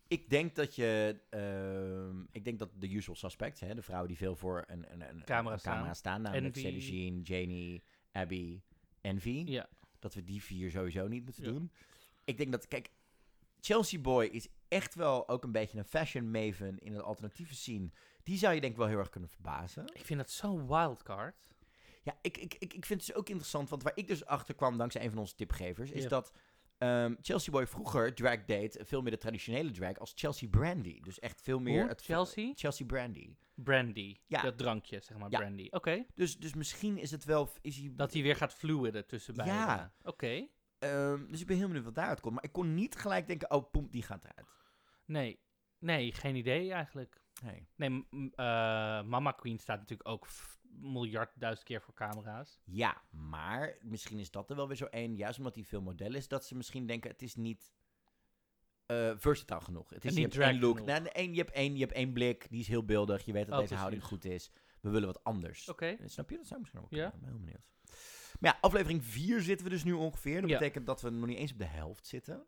Ik 0.09 0.29
denk 0.31 0.55
dat 0.55 0.75
je. 0.75 1.21
ehm, 1.31 2.21
ik 2.31 2.45
denk 2.45 2.59
dat 2.59 2.71
de 2.75 2.91
usual 2.93 3.17
suspects, 3.17 3.61
hè, 3.61 3.75
de 3.75 3.83
vrouwen 3.83 4.09
die 4.09 4.17
veel 4.17 4.37
voor 4.37 4.65
een, 4.67 4.93
een, 4.93 5.01
een 5.09 5.25
Camera 5.25 5.53
een 5.55 5.59
staan. 5.61 5.75
camera 5.75 5.95
staan, 5.95 6.23
namelijk 6.23 6.57
Sheen, 6.57 7.21
Janie, 7.23 7.83
Abby, 8.13 8.61
Envy. 9.01 9.43
Ja. 9.47 9.69
Dat 9.99 10.15
we 10.15 10.25
die 10.25 10.43
vier 10.43 10.71
sowieso 10.71 11.09
niet 11.09 11.25
moeten 11.25 11.45
Ja. 11.45 11.51
doen. 11.51 11.73
Ik 12.25 12.37
denk 12.37 12.53
dat, 12.53 12.69
kijk, 12.69 12.91
Chelsea 13.61 14.01
Boy 14.01 14.25
is 14.25 14.49
echt 14.69 14.95
wel 14.95 15.29
ook 15.29 15.45
een 15.45 15.53
beetje 15.53 15.79
een 15.79 15.85
fashion 15.85 16.31
maven 16.31 16.79
in 16.79 16.93
het 16.93 17.03
alternatieve 17.03 17.55
scene. 17.55 17.91
Die 18.23 18.39
zou 18.39 18.55
je 18.55 18.61
denk 18.61 18.73
ik 18.73 18.79
wel 18.79 18.89
heel 18.89 18.99
erg 18.99 19.11
kunnen 19.11 19.31
verbazen. 19.31 19.85
Ik 19.95 20.05
vind 20.05 20.19
dat 20.19 20.31
zo'n 20.31 20.67
wildcard. 20.67 21.52
Ja, 22.03 22.19
ik, 22.21 22.37
ik, 22.39 22.55
ik, 22.55 22.75
ik 22.75 22.87
vind 22.87 23.01
het 23.01 23.09
dus 23.09 23.15
ook 23.15 23.29
interessant, 23.29 23.69
want 23.69 23.83
waar 23.83 23.93
ik 23.97 24.07
dus 24.07 24.25
achter 24.25 24.55
kwam 24.55 24.77
dankzij 24.79 25.03
een 25.05 25.11
van 25.11 25.19
onze 25.19 25.35
tipgevers, 25.35 25.91
is 25.91 26.03
Ja. 26.03 26.09
dat 26.09 26.33
ehm, 26.79 27.15
Chelsea 27.21 27.53
Boy 27.53 27.67
vroeger 27.67 28.15
drag 28.15 28.45
deed, 28.45 28.79
veel 28.85 29.03
meer 29.03 29.11
de 29.11 29.17
traditionele 29.19 29.71
drag, 29.71 29.99
als 29.99 30.13
Chelsea 30.15 30.49
Brandy. 30.49 31.01
Dus 31.01 31.19
echt 31.19 31.41
veel 31.43 31.59
meer 31.61 31.81
Hoe? 31.81 31.89
het 31.89 32.03
Chelsea? 32.03 32.53
Chelsea 32.55 32.87
Brandy. 32.87 33.37
Brandy. 33.55 34.17
Ja. 34.27 34.43
Dat 34.43 34.59
drankje, 34.59 35.01
zeg 35.01 35.19
maar, 35.19 35.31
Ja. 35.31 35.39
brandy. 35.39 35.69
Oké. 35.71 36.05
Dus, 36.15 36.39
dus 36.39 36.55
misschien 36.55 36.99
is 36.99 37.11
het 37.11 37.25
wel, 37.25 37.49
is 37.61 37.77
hij, 37.77 37.93
Dat 37.97 38.13
hij 38.13 38.23
weer 38.23 38.37
gaat 38.37 38.55
fluiden 38.55 39.07
tussen 39.07 39.35
beiden. 39.35 39.57
Ja. 39.59 39.93
Oké. 40.03 40.47
ehm, 40.79 41.27
dus 41.31 41.41
ik 41.41 41.47
ben 41.47 41.57
heel 41.57 41.67
benieuwd 41.67 41.85
wat 41.85 41.95
daaruit 41.95 42.21
komt. 42.21 42.35
Maar 42.35 42.45
ik 42.45 42.53
kon 42.53 42.75
niet 42.75 42.97
gelijk 42.97 43.27
denken, 43.27 43.51
oh, 43.51 43.71
poem, 43.71 43.89
die 43.91 44.03
gaat 44.03 44.25
eruit. 44.25 44.49
Nee. 45.05 45.41
Nee, 45.79 46.13
geen 46.13 46.37
idee 46.37 46.73
eigenlijk. 46.73 47.21
Nee. 47.45 47.67
Nee, 47.77 48.07
eh, 48.35 48.45
Mama 49.03 49.33
Queen 49.33 49.59
staat 49.59 49.79
natuurlijk 49.79 50.09
ook 50.09 50.27
miljard 50.81 51.31
duizend 51.35 51.67
keer 51.67 51.81
voor 51.83 51.95
camera's. 51.95 52.61
Ja, 52.65 53.03
maar 53.11 53.77
misschien 53.83 54.19
is 54.19 54.31
dat 54.31 54.51
er 54.51 54.57
wel 54.57 54.67
weer 54.69 54.77
zo 54.77 54.85
één, 54.85 55.17
juist 55.17 55.39
omdat 55.39 55.55
hij 55.55 55.65
veel 55.65 55.83
model 55.83 56.15
is, 56.15 56.29
dat 56.29 56.45
ze 56.45 56.55
misschien 56.57 56.87
denken, 56.87 57.11
het 57.11 57.23
is 57.23 57.35
niet 57.35 57.73
eh 58.87 59.13
versatile 59.17 59.61
genoeg. 59.61 59.91
Het 59.91 60.05
is 60.05 60.11
En 60.11 60.17
je 60.17 60.25
niet 60.27 60.35
hebt 60.35 60.47
één 60.51 60.61
drag 60.61 60.77
look. 60.77 60.87
Nou, 60.87 61.07
één, 61.07 61.31
je, 61.35 61.39
hebt 61.39 61.51
één, 61.53 61.73
je 61.75 61.81
hebt 61.81 61.93
één 61.93 62.13
blik, 62.13 62.47
die 62.51 62.61
is 62.61 62.69
heel 62.69 62.85
beeldig. 62.85 63.25
Je 63.25 63.33
weet 63.33 63.47
dat 63.47 63.55
Oh, 63.55 63.61
deze 63.61 63.75
houding 63.75 64.05
goed 64.05 64.25
is. 64.25 64.51
We 64.81 64.91
willen 64.91 65.07
wat 65.07 65.25
anders. 65.25 65.69
Oké. 65.69 65.87
Eh, 65.87 66.09
Snap 66.09 66.31
je? 66.31 66.37
Dat 66.37 66.47
zou 66.47 66.61
misschien 66.61 66.81
ook 66.81 66.91
Ja. 66.91 67.07
Ik 67.07 67.21
ben 67.21 67.29
heel 67.29 67.39
benieuwd. 67.39 67.71
Maar 68.41 68.53
ja, 68.53 68.59
aflevering 68.61 69.05
4 69.05 69.41
zitten 69.43 69.67
we 69.67 69.73
dus 69.73 69.85
nu 69.85 69.93
ongeveer. 69.93 70.41
Dat 70.41 70.51
Ja. 70.51 70.59
betekent 70.59 70.87
dat 70.87 71.01
we 71.01 71.11
nog 71.11 71.29
niet 71.29 71.39
eens 71.39 71.53
op 71.53 71.59
de 71.59 71.65
helft 71.65 72.07
zitten. 72.07 72.47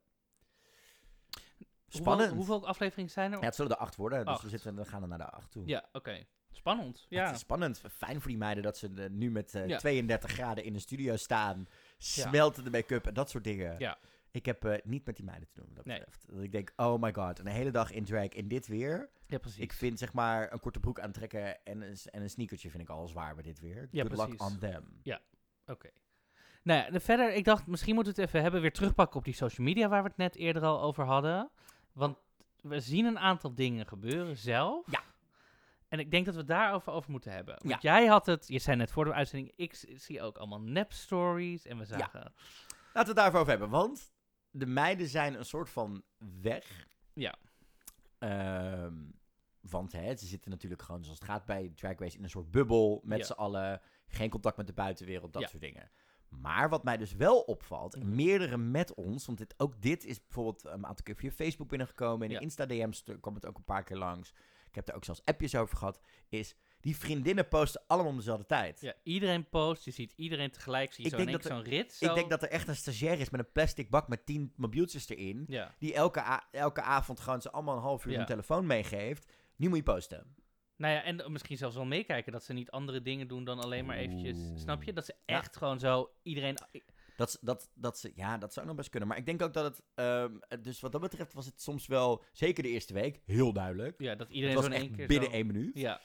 Spannend. 1.89 2.33
hoeveel 2.33 2.67
afleveringen 2.67 3.11
zijn 3.11 3.33
er? 3.33 3.39
Ja, 3.39 3.45
het 3.45 3.55
zullen 3.55 3.71
er 3.71 3.77
acht 3.79 3.97
worden. 3.97 4.19
Dus 4.19 4.29
Acht. 4.35 4.43
we, 4.43 4.49
zitten, 4.49 4.75
we 4.77 4.85
gaan 4.85 5.03
er 5.03 5.09
naar 5.09 5.19
de 5.19 5.31
acht 5.31 5.51
toe. 5.51 5.67
Ja, 5.67 5.89
oké. 5.93 6.27
Spannend. 6.57 7.07
Ja. 7.09 7.21
Ja. 7.21 7.27
Het 7.27 7.35
is 7.35 7.41
spannend. 7.41 7.83
Fijn 7.91 8.21
voor 8.21 8.29
die 8.31 8.39
meiden 8.39 8.63
dat 8.63 8.77
ze 8.79 8.91
eh, 8.97 9.11
nu 9.11 9.31
met 9.31 9.55
eh, 9.55 9.67
Ja. 9.67 9.79
32 9.79 10.31
graden 10.31 10.65
in 10.65 10.73
de 10.73 10.79
studio 10.79 11.17
staan. 11.17 11.67
Smelten 11.99 12.65
de 12.65 12.71
make-up 12.71 13.07
en 13.07 13.15
dat 13.15 13.31
soort 13.31 13.45
dingen. 13.45 13.75
Ja. 13.79 13.99
Ik 14.31 14.47
heb 14.47 14.65
eh, 14.65 14.75
niet 14.85 15.07
met 15.07 15.17
die 15.17 15.25
meiden 15.25 15.49
te 15.49 15.55
doen 15.55 15.67
wat 15.67 15.77
dat 15.77 15.85
Nee. 15.85 15.99
betreft. 15.99 16.27
Dat 16.29 16.43
ik 16.43 16.53
denk, 16.53 16.73
oh 16.77 17.03
my 17.03 17.13
god, 17.13 17.39
een 17.39 17.47
hele 17.47 17.71
dag 17.71 17.91
in 17.91 18.05
drag 18.05 18.29
in 18.29 18.49
dit 18.49 18.67
weer. 18.67 19.09
ja, 19.27 19.39
precies. 19.39 19.59
Ik 19.61 19.73
vind 19.73 19.99
zeg 19.99 20.13
maar 20.13 20.53
een 20.53 20.61
korte 20.61 20.81
broek 20.81 21.01
aantrekken 21.01 21.65
en 21.65 21.81
een, 21.81 21.97
en 22.11 22.23
een 22.23 22.31
sneakertje 22.31 22.71
vind 22.71 22.83
ik 22.83 22.89
al 22.89 23.09
zwaar 23.09 23.35
bij 23.35 23.43
dit 23.43 23.61
weer. 23.61 23.89
Ja, 23.91 24.03
Good 24.05 24.17
luck 24.17 24.37
precies. 24.37 24.55
on 24.55 24.59
them. 24.59 25.01
Oké. 25.67 25.89
Nou 26.63 26.81
ja, 26.85 26.91
de- 26.91 27.01
verder, 27.01 27.35
ik 27.35 27.45
dacht, 27.45 27.67
misschien 27.67 27.95
moeten 27.95 28.15
we 28.15 28.21
het 28.21 28.29
even 28.31 28.43
hebben, 28.43 28.61
weer 28.61 28.73
terugpakken 28.73 29.17
op 29.19 29.25
die 29.25 29.35
social 29.35 29.67
media 29.67 29.89
waar 29.89 30.03
we 30.03 30.09
het 30.09 30.17
net 30.17 30.37
eerder 30.37 30.63
al 30.63 30.83
over 30.83 31.05
hadden. 31.05 31.51
Want 31.93 32.17
we 32.61 32.81
zien 32.81 33.05
een 33.05 33.19
aantal 33.19 33.55
dingen 33.55 33.87
gebeuren 33.87 34.37
zelf. 34.37 34.91
Ja. 34.91 35.03
En 35.95 36.01
ik 36.01 36.11
denk 36.11 36.27
dat 36.27 36.35
we 36.35 36.45
daarover 36.45 36.93
over 36.93 37.11
moeten 37.11 37.33
hebben. 37.33 37.55
Want 37.63 37.83
Ja. 37.83 37.97
jij 37.97 38.07
had 38.07 38.27
het, 38.27 38.49
je 38.49 38.59
zei 38.59 38.77
net 38.77 38.91
voor 38.91 39.05
de 39.05 39.13
uitzending, 39.13 39.53
ik 39.57 39.85
zie 39.97 40.23
ook 40.23 40.37
allemaal 40.37 40.61
nep-stories. 40.61 41.67
En 41.67 41.79
we 41.79 41.85
zagen, 41.85 42.21
Laten 42.23 42.35
we 42.93 42.99
het 43.01 43.17
daarover 43.17 43.39
over 43.39 43.51
hebben, 43.51 43.71
want 43.71 44.13
de 44.51 44.67
meiden 44.67 45.09
zijn 45.09 45.35
een 45.35 45.45
soort 45.45 45.71
van 45.71 46.03
weg. 46.41 46.87
Ja. 47.13 47.35
Ehm, 48.19 48.95
want 49.61 49.93
hè, 49.93 50.17
ze 50.17 50.27
zitten 50.27 50.51
natuurlijk 50.51 50.83
gewoon, 50.83 51.05
zoals 51.05 51.19
het 51.19 51.29
gaat 51.29 51.45
bij 51.45 51.73
Drag 51.75 51.99
Race, 51.99 52.17
in 52.17 52.23
een 52.23 52.31
soort 52.31 52.51
bubbel 52.51 53.01
met 53.05 53.19
Ja. 53.19 53.25
z'n 53.25 53.33
allen. 53.33 53.81
Geen 54.07 54.31
contact 54.31 54.57
met 54.57 54.67
de 54.67 54.73
buitenwereld, 54.73 55.33
dat 55.33 55.43
Ja. 55.43 55.49
soort 55.49 55.63
dingen. 55.63 55.91
Maar 56.29 56.69
wat 56.69 56.85
mij 56.85 56.97
dus 56.97 57.13
wel 57.15 57.41
opvalt, 57.41 57.97
Mhm. 57.97 58.15
meerdere 58.15 58.57
met 58.57 58.95
ons, 58.95 59.27
want 59.27 59.39
dit, 59.39 59.55
ook 59.57 59.83
dit 59.83 60.05
is 60.05 60.23
bijvoorbeeld 60.23 60.65
een 60.65 60.87
aantal 60.87 61.05
keer 61.05 61.17
via 61.17 61.31
Facebook 61.31 61.69
binnengekomen. 61.69 62.27
In 62.27 62.33
Ja. 62.33 62.39
de 62.39 62.45
Insta-DM's 62.45 63.05
kwam 63.21 63.35
het 63.35 63.47
ook 63.47 63.57
een 63.57 63.65
paar 63.65 63.85
keer 63.85 63.97
langs. 63.97 64.33
Ik 64.75 64.81
heb 64.81 64.89
er 64.89 64.95
ook 64.95 65.05
zelfs 65.05 65.25
appjes 65.25 65.55
over 65.55 65.77
gehad. 65.77 66.01
Is 66.29 66.55
die 66.81 66.97
vriendinnen 66.97 67.49
posten 67.49 67.83
allemaal 67.87 68.11
om 68.11 68.17
dezelfde 68.17 68.47
tijd. 68.47 68.81
ja, 68.81 68.95
iedereen 69.03 69.49
post, 69.49 69.85
je 69.85 69.91
ziet 69.91 70.13
iedereen 70.17 70.51
tegelijk, 70.51 70.93
zie 70.93 71.05
je 71.05 71.11
Ik 71.11 71.19
zo 71.19 71.25
denk 71.25 71.43
dat 71.43 71.53
zo'n 71.53 71.63
rit. 71.63 71.93
Zo. 71.93 72.05
Ik 72.05 72.15
denk 72.15 72.31
dat 72.31 72.43
er 72.43 72.49
echt 72.49 72.69
een 72.69 72.77
stagiair 72.77 73.21
is 73.21 73.31
met 73.31 73.41
een 73.41 73.53
plastic 73.53 73.91
bak 73.91 74.09
met 74.09 74.27
tien 74.27 74.53
mobieltjes 74.57 75.09
erin. 75.09 75.45
Ja. 75.49 75.75
Die 75.79 75.95
elke, 75.95 76.41
elke 76.51 76.83
avond 76.83 77.21
gewoon 77.21 77.41
ze 77.43 77.51
allemaal 77.51 77.77
een 77.77 77.83
half 77.83 78.05
uur 78.05 78.11
Ja. 78.13 78.17
hun 78.19 78.27
telefoon 78.27 78.67
meegeeft. 78.67 79.33
Nu 79.57 79.69
moet 79.69 79.77
je 79.77 79.83
posten. 79.83 80.35
Nou 80.77 80.95
ja, 80.95 81.03
en 81.03 81.33
misschien 81.33 81.57
zelfs 81.57 81.77
wel 81.77 81.85
meekijken 81.85 82.33
dat 82.33 82.45
ze 82.45 82.53
niet 82.53 82.71
andere 82.71 83.03
dingen 83.03 83.29
doen 83.29 83.45
dan 83.45 83.61
alleen 83.61 83.85
maar 83.85 83.97
eventjes, 83.97 84.37
Oeh. 84.39 84.59
snap 84.59 84.83
je? 84.83 84.93
Dat 84.93 85.05
ze 85.05 85.15
Ja. 85.27 85.37
echt 85.37 85.57
gewoon 85.57 85.79
zo 85.79 86.11
iedereen... 86.23 86.57
Dat, 87.17 87.39
dat, 87.41 87.71
dat 87.75 87.99
ze, 87.99 88.13
ja, 88.15 88.39
dat 88.39 88.53
zou 88.53 88.67
nog 88.67 88.77
best 88.77 88.89
kunnen. 88.91 89.09
Maar 89.09 89.19
ik 89.19 89.27
denk 89.27 89.43
ook 89.43 89.53
dat 89.53 89.65
het, 89.65 89.83
ehm, 89.95 90.63
dus 90.63 90.81
wat 90.81 90.93
dat 90.93 91.01
betreft 91.01 91.33
was 91.33 91.47
het 91.47 91.61
soms 91.61 91.87
wel, 91.87 92.25
zeker 92.33 92.63
de 92.63 92.69
eerste 92.69 92.93
week, 92.95 93.21
heel 93.25 93.53
duidelijk. 93.53 94.01
Ja, 94.01 94.15
dat 94.15 94.31
iedereen 94.31 94.55
was 94.55 94.65
zo 94.65 94.71
in 94.71 94.77
echt 94.77 94.87
één 94.87 94.97
keer 94.97 95.07
binnen 95.07 95.29
zo... 95.29 95.35
één 95.35 95.47
minuut. 95.47 95.79
Ja, 95.79 96.01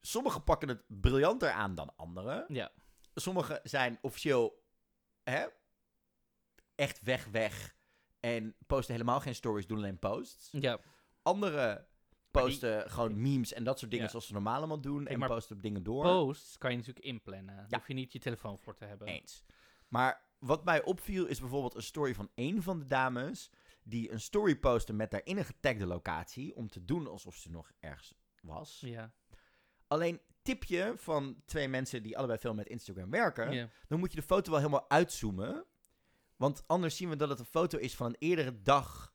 Sommigen 0.00 0.44
pakken 0.44 0.68
het 0.68 0.82
briljanter 0.86 1.50
aan 1.50 1.74
dan 1.74 1.92
anderen. 1.96 2.44
ja. 2.48 2.72
Sommigen 3.14 3.60
zijn 3.62 3.98
officieel 4.02 4.62
hè, 5.22 5.46
echt 6.74 7.00
weg, 7.02 7.26
weg. 7.26 7.76
En 8.20 8.56
posten 8.66 8.94
helemaal 8.94 9.20
geen 9.20 9.34
stories, 9.34 9.66
doen 9.66 9.78
alleen 9.78 9.98
posts. 9.98 10.48
Ja, 10.52 10.78
Anderen 11.22 11.86
posten 12.30 12.90
gewoon 12.90 13.20
memes 13.20 13.52
en 13.52 13.64
dat 13.64 13.78
soort 13.78 13.90
dingen 13.90 14.04
Ja. 14.06 14.10
zoals 14.10 14.26
ze 14.26 14.32
normaal 14.32 14.56
allemaal 14.56 14.80
doen. 14.80 15.06
En 15.06 15.20
posten 15.20 15.56
op 15.56 15.62
dingen 15.62 15.82
door. 15.82 16.02
posts 16.02 16.58
kan 16.58 16.70
je 16.70 16.76
natuurlijk 16.76 17.06
inplannen. 17.06 17.56
Daar 17.56 17.66
Ja. 17.68 17.76
hoef 17.78 17.88
je 17.88 17.94
niet 17.94 18.12
je 18.12 18.18
telefoon 18.18 18.58
voor 18.58 18.74
te 18.74 18.84
hebben. 18.84 19.06
Eens. 19.06 19.44
Maar 19.90 20.28
wat 20.38 20.64
mij 20.64 20.82
opviel 20.82 21.26
is 21.26 21.40
bijvoorbeeld 21.40 21.74
een 21.74 21.82
story 21.82 22.14
van 22.14 22.30
één 22.34 22.62
van 22.62 22.78
de 22.78 22.86
dames. 22.86 23.50
Die 23.82 24.12
een 24.12 24.20
story 24.20 24.56
postte 24.56 24.92
met 24.92 25.10
daarin 25.10 25.38
een 25.38 25.44
getagde 25.44 25.86
locatie. 25.86 26.56
Om 26.56 26.68
te 26.68 26.84
doen 26.84 27.06
alsof 27.06 27.36
ze 27.36 27.50
nog 27.50 27.72
ergens 27.80 28.14
was. 28.42 28.80
Ja. 28.80 29.12
Alleen 29.86 30.20
tipje 30.42 30.92
van 30.96 31.42
twee 31.44 31.68
mensen 31.68 32.02
die 32.02 32.18
allebei 32.18 32.38
veel 32.38 32.54
met 32.54 32.68
Instagram 32.68 33.10
werken. 33.10 33.52
ja. 33.52 33.68
Dan 33.88 33.98
moet 33.98 34.12
je 34.12 34.20
de 34.20 34.26
foto 34.26 34.50
wel 34.50 34.60
helemaal 34.60 34.90
uitzoomen. 34.90 35.64
Want 36.36 36.62
anders 36.66 36.96
zien 36.96 37.08
we 37.08 37.16
dat 37.16 37.28
het 37.28 37.38
een 37.38 37.44
foto 37.44 37.78
is 37.78 37.96
van 37.96 38.06
een 38.06 38.16
eerdere 38.18 38.62
dag 38.62 39.12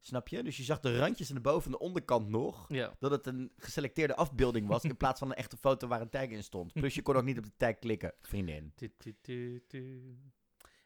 Snap 0.00 0.28
je? 0.28 0.42
Dus 0.42 0.56
je 0.56 0.62
zag 0.62 0.80
de 0.80 0.98
randjes 0.98 1.28
aan 1.28 1.34
de 1.34 1.40
boven- 1.40 1.64
en 1.66 1.70
de 1.72 1.78
onderkant 1.78 2.28
nog. 2.28 2.64
Ja. 2.68 2.94
Dat 2.98 3.10
het 3.10 3.26
een 3.26 3.52
geselecteerde 3.56 4.16
afbeelding 4.16 4.66
was 4.66 4.82
in 4.84 4.96
plaats 4.96 5.18
van 5.18 5.28
een 5.30 5.36
echte 5.36 5.56
foto 5.56 5.88
waar 5.88 6.00
een 6.00 6.08
tag 6.10 6.22
in 6.28 6.42
stond. 6.42 6.72
Plus 6.72 6.94
je 6.94 7.02
kon 7.02 7.16
ook 7.16 7.24
niet 7.24 7.38
op 7.38 7.44
de 7.44 7.56
tag 7.56 7.78
klikken, 7.78 8.12
vriendin. 8.20 8.72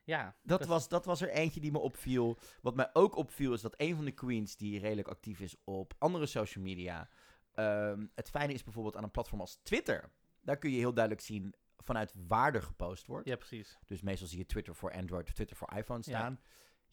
Ja. 0.05 0.37
Dat 0.43 0.67
was, 0.67 0.89
dat 0.89 1.05
was 1.05 1.21
er 1.21 1.29
eentje 1.31 1.61
die 1.61 1.73
me 1.73 1.79
opviel. 1.79 2.39
Wat 2.63 2.75
mij 2.75 2.91
ook 2.93 3.17
opviel 3.17 3.53
is 3.53 3.61
dat 3.61 3.75
een 3.77 3.97
van 3.97 4.05
de 4.05 4.11
queens 4.13 4.57
die 4.57 4.79
redelijk 4.79 5.09
actief 5.09 5.41
is 5.41 5.57
op 5.65 5.95
andere 5.99 6.27
social 6.27 6.65
media. 6.65 7.09
ehm, 7.55 8.07
het 8.15 8.31
fijne 8.31 8.53
is 8.53 8.63
bijvoorbeeld 8.65 8.97
aan 8.97 9.03
een 9.03 9.11
platform 9.11 9.41
als 9.41 9.59
Twitter. 9.63 10.11
Daar 10.43 10.57
kun 10.59 10.71
je 10.71 10.77
heel 10.79 10.95
duidelijk 10.95 11.25
zien 11.25 11.55
vanuit 11.79 12.13
waar 12.27 12.55
er 12.55 12.63
gepost 12.63 13.07
wordt. 13.07 13.29
Ja, 13.29 13.37
precies. 13.37 13.79
Dus 13.87 14.03
meestal 14.03 14.29
zie 14.29 14.39
je 14.39 14.47
Twitter 14.47 14.75
voor 14.75 14.93
Android 14.93 15.27
of 15.29 15.33
Twitter 15.35 15.57
voor 15.57 15.73
iPhone 15.77 16.03
staan. 16.03 16.33
Ja, 16.33 16.49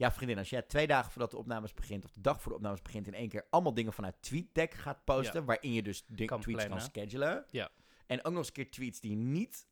vriendin, 0.09 0.37
als 0.37 0.49
jij 0.49 0.61
twee 0.61 0.87
dagen 0.87 1.11
voordat 1.11 1.31
de 1.31 1.37
opnames 1.37 1.73
begint, 1.73 2.05
of 2.05 2.11
de 2.11 2.21
dag 2.21 2.41
voor 2.41 2.51
de 2.51 2.57
opnames 2.57 2.81
begint, 2.81 3.07
in 3.07 3.13
één 3.13 3.29
keer 3.29 3.47
allemaal 3.49 3.73
dingen 3.73 3.93
vanuit 3.93 4.21
TweetDeck 4.21 4.73
gaat 4.73 5.03
posten, 5.03 5.45
waarin 5.45 5.73
je 5.73 5.83
dus 5.83 6.05
Kan 6.25 6.41
tweets 6.41 6.67
kan 6.67 6.81
schedulen. 6.81 7.45
Ja. 7.49 7.69
En 8.05 8.17
ook 8.17 8.31
nog 8.31 8.37
eens 8.37 8.47
een 8.47 8.53
keer 8.53 8.71
tweets 8.71 8.99
die 8.99 9.15
niet, 9.15 9.67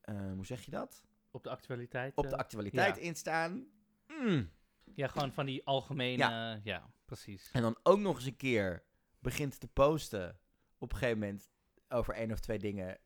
eh, 0.00 0.32
hoe 0.32 0.46
zeg 0.46 0.64
je 0.64 0.70
dat? 0.70 1.04
Op 1.30 1.44
de 1.44 1.50
actualiteit. 1.50 2.16
Op 2.16 2.24
de 2.24 2.30
eh, 2.30 2.38
actualiteit 2.38 2.96
ja. 2.96 3.02
instaan. 3.02 3.66
Mm. 4.06 4.50
Ja, 4.94 5.06
gewoon 5.06 5.32
van 5.32 5.46
die 5.46 5.64
algemene... 5.64 6.60
Ja, 6.62 6.90
precies. 7.04 7.50
En 7.52 7.62
dan 7.62 7.78
ook 7.82 7.98
nog 7.98 8.16
eens 8.16 8.24
een 8.24 8.36
keer 8.36 8.82
begint 9.18 9.60
te 9.60 9.68
posten 9.68 10.38
op 10.78 10.92
een 10.92 10.98
gegeven 10.98 11.18
moment 11.18 11.50
over 11.88 12.14
één 12.14 12.32
of 12.32 12.40
twee 12.40 12.58
dingen. 12.58 12.98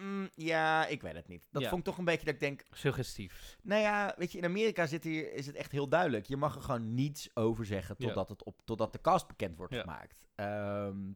Mm, 0.00 0.28
ja, 0.34 0.86
ik 0.86 1.02
weet 1.02 1.14
het 1.14 1.28
niet. 1.28 1.46
Dat 1.50 1.62
Ja. 1.62 1.68
vond 1.68 1.80
ik 1.80 1.86
toch 1.86 1.98
een 1.98 2.04
beetje 2.04 2.24
dat 2.24 2.34
ik 2.34 2.40
denk, 2.40 2.64
Suggestief. 2.70 3.56
nou 3.62 3.80
ja, 3.80 4.14
weet 4.16 4.32
je, 4.32 4.38
in 4.38 4.44
Amerika 4.44 4.86
zit 4.86 5.04
hier, 5.04 5.32
is 5.32 5.46
het 5.46 5.54
echt 5.56 5.72
heel 5.72 5.88
duidelijk. 5.88 6.26
Je 6.26 6.36
mag 6.36 6.54
er 6.54 6.62
gewoon 6.62 6.94
niets 6.94 7.30
over 7.36 7.66
zeggen 7.66 7.94
Ja. 7.98 8.06
totdat, 8.06 8.28
het 8.28 8.42
op, 8.44 8.60
totdat 8.64 8.92
de 8.92 9.00
cast 9.00 9.26
bekend 9.26 9.56
wordt 9.56 9.74
Ja. 9.74 9.80
gemaakt. 9.80 10.26
Ehm, 10.34 11.12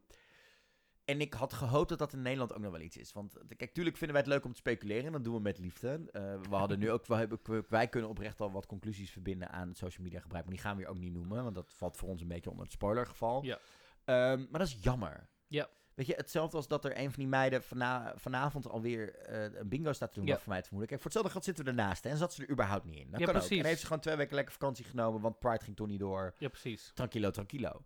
en 1.05 1.21
ik 1.21 1.35
had 1.35 1.53
gehoopt 1.53 1.89
dat 1.89 1.99
dat 1.99 2.13
in 2.13 2.23
Nederland 2.23 2.53
ook 2.53 2.61
nog 2.61 2.73
wel 2.73 2.81
iets 2.81 2.97
is. 2.97 3.13
Want 3.13 3.37
eh, 3.37 3.43
kijk, 3.57 3.73
tuurlijk 3.73 3.97
vinden 3.97 4.17
wij 4.17 4.25
het 4.25 4.35
leuk 4.35 4.45
om 4.45 4.53
te 4.53 4.59
speculeren. 4.59 5.05
En 5.07 5.13
dat 5.13 5.25
doen 5.25 5.35
we 5.35 5.41
met 5.41 5.59
liefde. 5.59 6.09
Eh, 6.13 6.41
we 6.49 6.55
hadden 6.57 6.79
nu 6.79 6.91
ook, 6.93 7.07
we 7.07 7.15
hebben, 7.15 7.39
wij 7.69 7.89
kunnen 7.89 8.11
oprecht 8.11 8.41
al 8.41 8.51
wat 8.53 8.67
conclusies 8.67 9.11
verbinden 9.11 9.51
aan 9.51 9.69
het 9.69 9.79
social 9.79 10.05
media 10.05 10.21
gebruik. 10.21 10.45
Maar 10.45 10.55
die 10.55 10.63
gaan 10.63 10.77
we 10.77 10.83
hier 10.83 10.91
ook 10.91 10.99
niet 10.99 11.13
noemen. 11.13 11.43
Want 11.43 11.55
dat 11.55 11.75
valt 11.75 11.97
voor 11.97 12.09
ons 12.09 12.21
een 12.23 12.29
beetje 12.29 12.51
onder 12.51 12.65
het 12.65 12.75
spoilergeval. 12.75 13.45
Ja. 13.45 13.59
Ehm, 14.05 14.39
maar 14.51 14.61
dat 14.61 14.69
is 14.69 14.79
jammer. 14.81 15.29
Ja. 15.47 15.69
Weet 16.01 16.09
je, 16.09 16.15
hetzelfde 16.17 16.57
als 16.57 16.69
dat 16.69 16.85
er 16.85 16.99
een 16.99 17.11
van 17.11 17.19
die 17.19 17.29
meiden 17.29 17.63
vana- 17.63 18.13
vanavond 18.17 18.69
alweer 18.69 19.15
eh, 19.15 19.59
een 19.61 19.69
bingo 19.69 19.93
staat 19.93 20.09
te 20.13 20.19
doen. 20.19 20.25
Ja. 20.27 20.31
Wat 20.33 20.41
voor 20.41 20.49
mij 20.49 20.59
het 20.59 20.67
vermoeden. 20.67 20.97
Kijk, 20.97 21.03
voor 21.03 21.11
hetzelfde 21.11 21.33
geld 21.33 21.45
zitten 21.45 21.65
we 21.65 21.71
ernaast. 21.81 22.05
Hè, 22.05 22.11
en 22.11 22.17
zat 22.17 22.35
ze 22.35 22.43
er 22.43 22.51
überhaupt 22.51 22.85
niet 22.85 22.97
in. 22.97 23.11
Dat 23.11 23.21
Ja, 23.21 23.27
kan 23.27 23.35
ook. 23.35 23.41
precies. 23.41 23.59
En 23.63 23.65
heeft 23.69 23.81
ze 23.81 23.87
gewoon 23.87 24.03
twee 24.03 24.17
weken 24.17 24.35
lekker 24.35 24.53
vakantie 24.55 24.85
genomen. 24.85 25.21
Want 25.21 25.39
Pride 25.39 25.65
ging 25.65 25.77
toch 25.77 25.87
niet 25.87 25.99
door. 25.99 26.35
Ja, 26.39 26.49
precies. 26.49 26.91
Tranquilo, 26.95 27.31
tranquilo. 27.31 27.83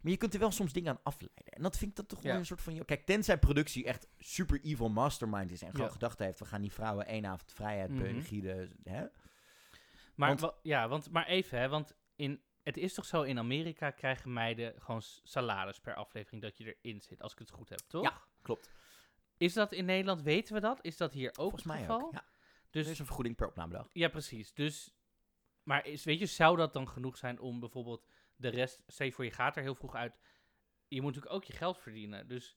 Maar 0.00 0.12
je 0.12 0.16
kunt 0.18 0.34
er 0.34 0.40
wel 0.40 0.50
soms 0.50 0.72
dingen 0.72 0.90
aan 0.90 1.00
afleiden. 1.02 1.44
En 1.44 1.62
dat 1.62 1.76
vind 1.78 1.90
ik 1.90 1.96
dat 1.96 2.08
toch 2.08 2.22
Ja. 2.22 2.36
een 2.36 2.46
soort 2.46 2.62
van... 2.62 2.74
joh, 2.74 2.84
Kijk, 2.86 3.06
tenzij 3.06 3.38
productie 3.38 3.84
echt 3.84 4.06
super 4.18 4.60
evil 4.62 4.88
mastermind 4.88 5.50
is... 5.50 5.62
en 5.62 5.70
gewoon 5.70 5.86
Ja. 5.86 5.92
gedacht 5.92 6.18
heeft... 6.18 6.38
we 6.38 6.44
gaan 6.44 6.60
die 6.60 6.72
vrouwen 6.72 7.06
één 7.06 7.26
avond 7.26 7.52
vrijheid 7.52 7.94
begieden. 7.98 8.72
Hè? 8.84 9.04
Maar, 10.14 10.36
Want- 10.36 10.54
ja, 10.62 10.88
want, 10.88 11.10
maar 11.10 11.26
even, 11.26 11.58
hè, 11.58 11.68
want 11.68 11.94
in, 12.16 12.40
het 12.62 12.76
is 12.76 12.94
toch 12.94 13.04
zo, 13.04 13.22
in 13.22 13.38
Amerika 13.38 13.90
krijgen 13.90 14.32
meiden 14.32 14.74
gewoon 14.80 15.02
salaris 15.22 15.80
per 15.80 15.94
aflevering 15.94 16.42
dat 16.42 16.56
je 16.58 16.76
erin 16.82 17.00
zit, 17.00 17.22
als 17.22 17.32
ik 17.32 17.38
het 17.38 17.50
goed 17.50 17.68
heb, 17.68 17.78
toch? 17.86 18.02
Ja. 18.02 18.22
Klopt. 18.42 18.70
Is 19.36 19.52
dat 19.52 19.72
in 19.72 19.84
Nederland, 19.84 20.22
weten 20.22 20.54
we 20.54 20.60
dat? 20.60 20.78
Is 20.82 20.96
dat 20.96 21.12
hier 21.12 21.28
ook 21.28 21.34
Volgens 21.36 21.62
het 21.62 21.72
mij 21.72 21.80
geval? 21.80 22.00
ook. 22.02 22.12
Ja. 22.12 22.24
Dus, 22.70 22.84
Er 22.86 22.92
is 22.92 22.98
een 22.98 23.04
vergoeding 23.06 23.36
per 23.36 23.46
opnamedag. 23.48 23.88
ja, 23.92 24.08
precies. 24.08 24.52
Dus, 24.54 24.94
maar 25.62 25.86
is, 25.86 26.04
weet 26.04 26.18
je, 26.18 26.26
zou 26.26 26.56
dat 26.56 26.72
dan 26.72 26.88
genoeg 26.88 27.16
zijn 27.16 27.40
om 27.40 27.60
bijvoorbeeld 27.60 28.06
de 28.36 28.48
rest, 28.48 28.82
stel 28.86 29.10
voor 29.10 29.24
je 29.24 29.30
gaat 29.30 29.56
er 29.56 29.62
heel 29.62 29.74
vroeg 29.74 29.94
uit, 29.94 30.18
je 30.88 31.00
moet 31.02 31.14
natuurlijk 31.14 31.34
ook 31.34 31.44
je 31.44 31.52
geld 31.52 31.78
verdienen. 31.78 32.28
Dus 32.28 32.56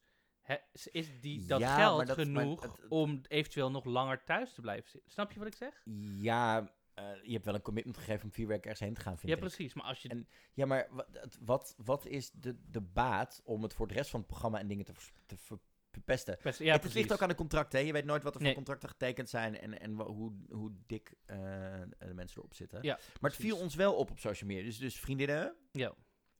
is- 0.91 1.19
die, 1.21 1.45
dat 1.45 1.59
Ja, 1.59 1.75
geld 1.75 2.07
dat- 2.07 2.17
maar 2.17 2.25
genoeg 2.25 2.61
het- 2.61 2.71
het- 2.77 2.89
om 2.89 3.21
eventueel 3.27 3.71
nog 3.71 3.85
langer 3.85 4.23
thuis 4.23 4.53
te 4.53 4.61
blijven 4.61 4.89
zitten? 4.89 5.11
Snap 5.11 5.31
je 5.31 5.39
wat 5.39 5.47
ik 5.47 5.55
zeg? 5.55 5.81
Ja, 6.21 6.73
eh, 6.93 7.05
je 7.23 7.31
hebt 7.33 7.45
wel 7.45 7.55
een 7.55 7.61
commitment 7.61 7.97
gegeven 7.97 8.23
om 8.23 8.31
vier 8.31 8.47
weken 8.47 8.63
ergens 8.63 8.79
heen 8.79 8.93
te 8.93 9.01
gaan, 9.01 9.17
vind 9.17 9.27
Ja, 9.31 9.33
ik. 9.37 9.39
precies. 9.43 9.73
Maar 9.73 9.85
als 9.85 10.01
je... 10.01 10.09
En- 10.09 10.27
Ja, 10.53 10.65
maar 10.65 10.87
wat, 10.91 11.07
wat, 11.41 11.75
wat 11.77 12.05
is 12.05 12.31
de, 12.31 12.55
de 12.69 12.81
baat 12.81 13.41
om 13.43 13.63
het 13.63 13.73
voor 13.73 13.87
de 13.87 13.93
rest 13.93 14.09
van 14.09 14.19
het 14.19 14.29
programma 14.29 14.59
en 14.59 14.67
dingen 14.67 14.85
te, 14.85 14.93
te 15.25 15.37
ver- 15.37 15.59
verpesten? 15.91 16.37
ja, 16.43 16.71
het, 16.71 16.81
precies. 16.81 16.93
ligt 16.99 17.13
ook 17.13 17.21
aan 17.21 17.29
de 17.29 17.35
contracten. 17.35 17.79
Hè? 17.79 17.85
Je 17.85 17.91
weet 17.93 18.05
nooit 18.05 18.23
wat 18.23 18.35
er 18.35 18.41
Nee. 18.41 18.47
voor 18.53 18.63
contracten 18.63 18.89
getekend 18.89 19.29
zijn 19.29 19.59
en, 19.59 19.79
en 19.79 19.91
hoe, 19.91 20.33
hoe 20.49 20.71
dik 20.87 21.13
eh, 21.25 21.37
de 21.99 22.13
mensen 22.13 22.37
erop 22.37 22.53
zitten. 22.53 22.79
Ja, 22.83 22.99
maar 23.21 23.31
het 23.31 23.39
viel 23.39 23.57
ons 23.57 23.75
wel 23.75 23.93
op 23.95 24.11
op 24.11 24.19
social 24.19 24.49
media. 24.49 24.63
Dus, 24.65 24.77
dus 24.77 24.99
vriendinnen, 24.99 25.55
Ja. 25.71 25.93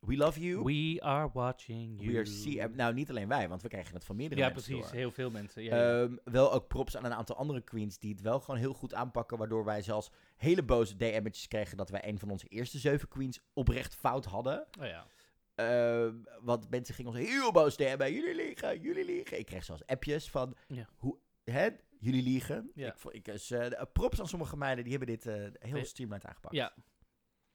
We 0.06 0.16
love 0.16 0.40
you. 0.40 0.62
We 0.64 1.02
are 1.02 1.30
watching 1.32 2.00
you. 2.00 2.12
We 2.12 2.16
are 2.18 2.24
see 2.26 2.60
eh, 2.60 2.68
nou, 2.74 2.94
niet 2.94 3.10
alleen 3.10 3.28
wij, 3.28 3.48
want 3.48 3.62
we 3.62 3.68
krijgen 3.68 3.94
het 3.94 4.04
van 4.04 4.16
meerdere 4.16 4.40
Ja, 4.40 4.46
mensen 4.48 4.64
precies. 4.72 4.86
door. 4.90 4.98
Heel 4.98 5.10
veel 5.10 5.30
mensen. 5.30 5.62
Ja, 5.62 5.76
ja. 5.76 6.02
Ehm, 6.02 6.16
wel 6.24 6.52
ook 6.52 6.68
props 6.68 6.96
aan 6.96 7.04
een 7.04 7.14
aantal 7.14 7.36
andere 7.36 7.60
queens 7.60 7.98
die 7.98 8.12
het 8.12 8.20
wel 8.20 8.40
gewoon 8.40 8.60
heel 8.60 8.72
goed 8.74 8.94
aanpakken. 8.94 9.38
Waardoor 9.38 9.64
wij 9.64 9.82
zelfs 9.82 10.10
hele 10.36 10.62
boze 10.62 10.96
DM'tjes 10.96 11.48
kregen 11.48 11.76
dat 11.76 11.90
wij 11.90 12.08
een 12.08 12.18
van 12.18 12.30
onze 12.30 12.46
eerste 12.48 12.78
zeven 12.78 13.08
queens 13.08 13.40
oprecht 13.52 13.94
fout 13.94 14.24
hadden. 14.24 14.66
oh 14.80 14.86
ja. 14.86 15.06
Ehm, 15.54 16.14
want 16.40 16.70
mensen 16.70 16.94
gingen 16.94 17.10
ons 17.10 17.20
heel 17.20 17.52
boos 17.52 17.76
DM'en. 17.76 18.12
Jullie 18.12 18.34
liegen, 18.34 18.80
jullie 18.80 19.04
liegen. 19.04 19.38
Ik 19.38 19.46
kreeg 19.46 19.64
zelfs 19.64 19.86
appjes 19.86 20.30
van, 20.30 20.56
Ja. 20.68 20.88
hoe, 20.96 21.16
hè, 21.44 21.68
jullie 21.98 22.22
liegen. 22.22 22.70
Ja. 22.74 22.94
Ik, 22.94 23.12
ik, 23.12 23.24
dus, 23.24 23.52
props 23.92 24.20
aan 24.20 24.28
sommige 24.28 24.56
meiden, 24.56 24.84
die 24.84 24.96
hebben 24.96 25.16
dit 25.16 25.26
eh, 25.26 25.68
heel 25.70 25.84
streamlined 25.84 26.26
aangepakt. 26.26 26.54
Ja. 26.54 26.74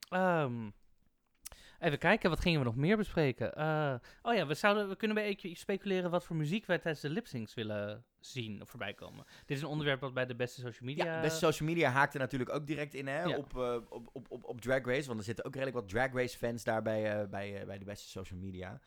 Ehm, 0.09 0.69
even 1.79 1.97
kijken, 1.97 2.29
wat 2.29 2.39
gingen 2.39 2.59
we 2.59 2.65
nog 2.65 2.75
meer 2.75 2.97
bespreken? 2.97 3.55
Eh, 3.55 3.95
oh 4.21 4.33
ja, 4.33 4.47
we, 4.47 4.53
zouden, 4.53 4.89
we 4.89 4.95
kunnen 4.95 5.17
een 5.17 5.23
beetje 5.23 5.55
speculeren 5.55 6.11
wat 6.11 6.25
voor 6.25 6.35
muziek 6.35 6.65
wij 6.65 6.77
tijdens 6.79 7.03
de 7.03 7.09
lipsyncs 7.09 7.53
willen 7.53 8.05
zien 8.19 8.61
of 8.61 8.69
voorbij 8.69 8.93
komen. 8.93 9.25
Dit 9.45 9.57
is 9.57 9.63
een 9.63 9.69
onderwerp 9.69 9.99
wat 9.99 10.13
bij 10.13 10.25
de 10.25 10.35
beste 10.35 10.61
social 10.61 10.85
media... 10.85 11.05
Ja, 11.05 11.21
beste 11.21 11.37
social 11.37 11.69
media 11.69 11.89
haakte 11.89 12.17
natuurlijk 12.17 12.49
ook 12.49 12.67
direct 12.67 12.93
in 12.93 13.07
hè, 13.07 13.23
Ja. 13.23 13.37
op, 13.37 13.57
eh, 13.57 13.75
op, 13.89 14.09
op, 14.13 14.31
op, 14.31 14.43
op 14.43 14.61
Drag 14.61 14.85
Race. 14.85 15.07
Want 15.07 15.19
er 15.19 15.25
zitten 15.25 15.45
ook 15.45 15.53
redelijk 15.53 15.77
wat 15.77 15.89
Drag 15.89 16.13
Race 16.13 16.37
fans 16.37 16.63
daar 16.63 16.81
bij, 16.81 17.19
eh, 17.21 17.27
bij, 17.29 17.65
bij 17.65 17.77
de 17.77 17.85
beste 17.85 18.09
social 18.09 18.39
media. 18.39 18.81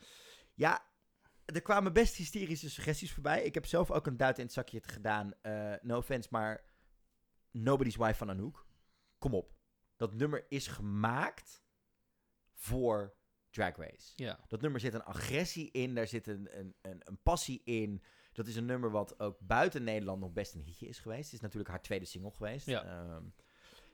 Ja, 0.55 0.85
er 1.45 1.63
kwamen 1.63 1.93
best 1.93 2.17
hysterische 2.17 2.71
suggesties 2.71 3.13
voorbij. 3.13 3.43
Ik 3.43 3.55
heb 3.55 3.67
zelf 3.67 3.91
ook 3.91 4.07
een 4.07 4.17
duit 4.17 4.39
in 4.39 4.45
het 4.45 4.53
zakje 4.53 4.81
gedaan. 4.83 5.35
No 5.83 5.97
offense, 5.97 6.29
maar 6.31 6.65
Nobody's 7.51 7.97
Wife 7.97 8.15
van 8.15 8.31
Anouk. 8.31 8.67
Kom 9.19 9.35
op. 9.35 9.55
Dat 9.97 10.15
nummer 10.15 10.45
is 10.49 10.67
gemaakt 10.67 11.63
voor 12.63 13.15
Drag 13.51 13.77
Race. 13.77 14.13
Ja. 14.17 14.39
Dat 14.49 14.61
nummer 14.61 14.81
zit 14.81 14.95
een 14.95 15.03
agressie 15.05 15.71
in, 15.71 15.95
daar 15.95 16.07
zit 16.07 16.27
een, 16.27 16.59
een, 16.59 16.75
een, 16.83 17.01
een 17.05 17.19
passie 17.23 17.61
in. 17.65 18.03
Dat 18.33 18.47
is 18.47 18.57
een 18.57 18.65
nummer 18.65 18.91
wat 18.91 19.21
ook 19.21 19.39
buiten 19.41 19.85
Nederland 19.85 20.21
nog 20.21 20.33
best 20.33 20.55
een 20.55 20.61
hitje 20.61 20.87
is 20.89 20.99
geweest. 20.99 21.25
Het 21.25 21.33
is 21.33 21.41
natuurlijk 21.41 21.71
haar 21.71 21.83
tweede 21.83 22.05
single 22.05 22.31
geweest. 22.31 22.67
Ja. 22.67 22.85
Ehm, 22.85 23.25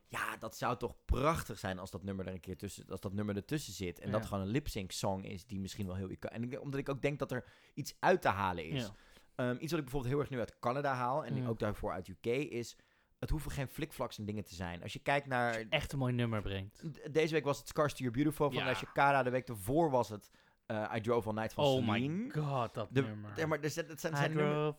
ja, 0.06 0.36
dat 0.36 0.56
zou 0.56 0.76
toch 0.76 1.04
prachtig 1.04 1.58
zijn 1.58 1.78
als 1.78 1.90
dat 1.90 2.02
nummer 2.02 2.26
er 2.26 2.32
een 2.32 2.40
keer 2.40 2.56
tussen, 2.56 2.84
als 2.88 3.00
dat 3.00 3.12
nummer 3.12 3.36
ertussen 3.36 3.72
zit. 3.72 3.98
En 3.98 4.06
Ja. 4.06 4.12
dat 4.12 4.26
gewoon 4.26 4.42
een 4.42 4.50
lip-sync 4.50 4.90
song 4.92 5.22
is 5.22 5.46
die 5.46 5.60
misschien 5.60 5.86
wel 5.86 5.96
heel... 5.96 6.08
En 6.08 6.60
omdat 6.60 6.80
ik 6.80 6.88
ook 6.88 7.02
denk 7.02 7.18
dat 7.18 7.32
er 7.32 7.44
iets 7.74 7.96
uit 8.00 8.22
te 8.22 8.28
halen 8.28 8.64
is. 8.68 8.82
Ja. 8.82 8.94
Ehm, 9.34 9.56
iets 9.60 9.70
wat 9.70 9.78
ik 9.80 9.84
bijvoorbeeld 9.84 10.12
heel 10.12 10.20
erg 10.20 10.30
nu 10.30 10.38
uit 10.38 10.58
Canada 10.58 10.94
haal 10.94 11.24
en 11.24 11.34
Mm. 11.40 11.46
ook 11.46 11.58
daarvoor 11.58 11.92
uit 11.92 12.08
UK 12.08 12.26
is... 12.26 12.76
Het 13.18 13.30
hoeven 13.30 13.50
geen 13.50 13.68
flikflaks 13.68 14.18
en 14.18 14.24
dingen 14.24 14.44
te 14.44 14.54
zijn. 14.54 14.82
Als 14.82 14.92
je 14.92 14.98
kijkt 14.98 15.26
naar... 15.26 15.64
Echt 15.70 15.92
een 15.92 15.98
mooi 15.98 16.12
nummer 16.12 16.42
brengt. 16.42 16.82
Deze 17.12 17.32
week 17.34 17.44
was 17.44 17.58
het 17.58 17.68
Scars 17.68 17.92
to 17.92 17.98
Your 17.98 18.12
Beautiful 18.14 18.50
van 18.50 18.58
Ja. 18.58 18.64
Alicia 18.66 18.90
Cara. 18.92 19.22
De 19.22 19.30
week 19.30 19.48
ervoor 19.48 19.90
was 19.90 20.08
het 20.08 20.30
eh, 20.66 20.92
I 20.96 21.00
Drove 21.00 21.28
All 21.28 21.34
Night 21.34 21.52
van 21.52 21.64
Oh 21.64 21.84
Celine. 21.86 22.08
my 22.14 22.30
god, 22.30 22.74
dat 22.74 22.88
De, 22.90 23.02
nummer. 23.02 23.32
ja, 23.36 23.46
maar 23.46 23.60
er, 23.60 23.70
zit- 23.70 23.88
het 23.88 24.00
zijn, 24.00 24.14
nummer- 24.34 24.74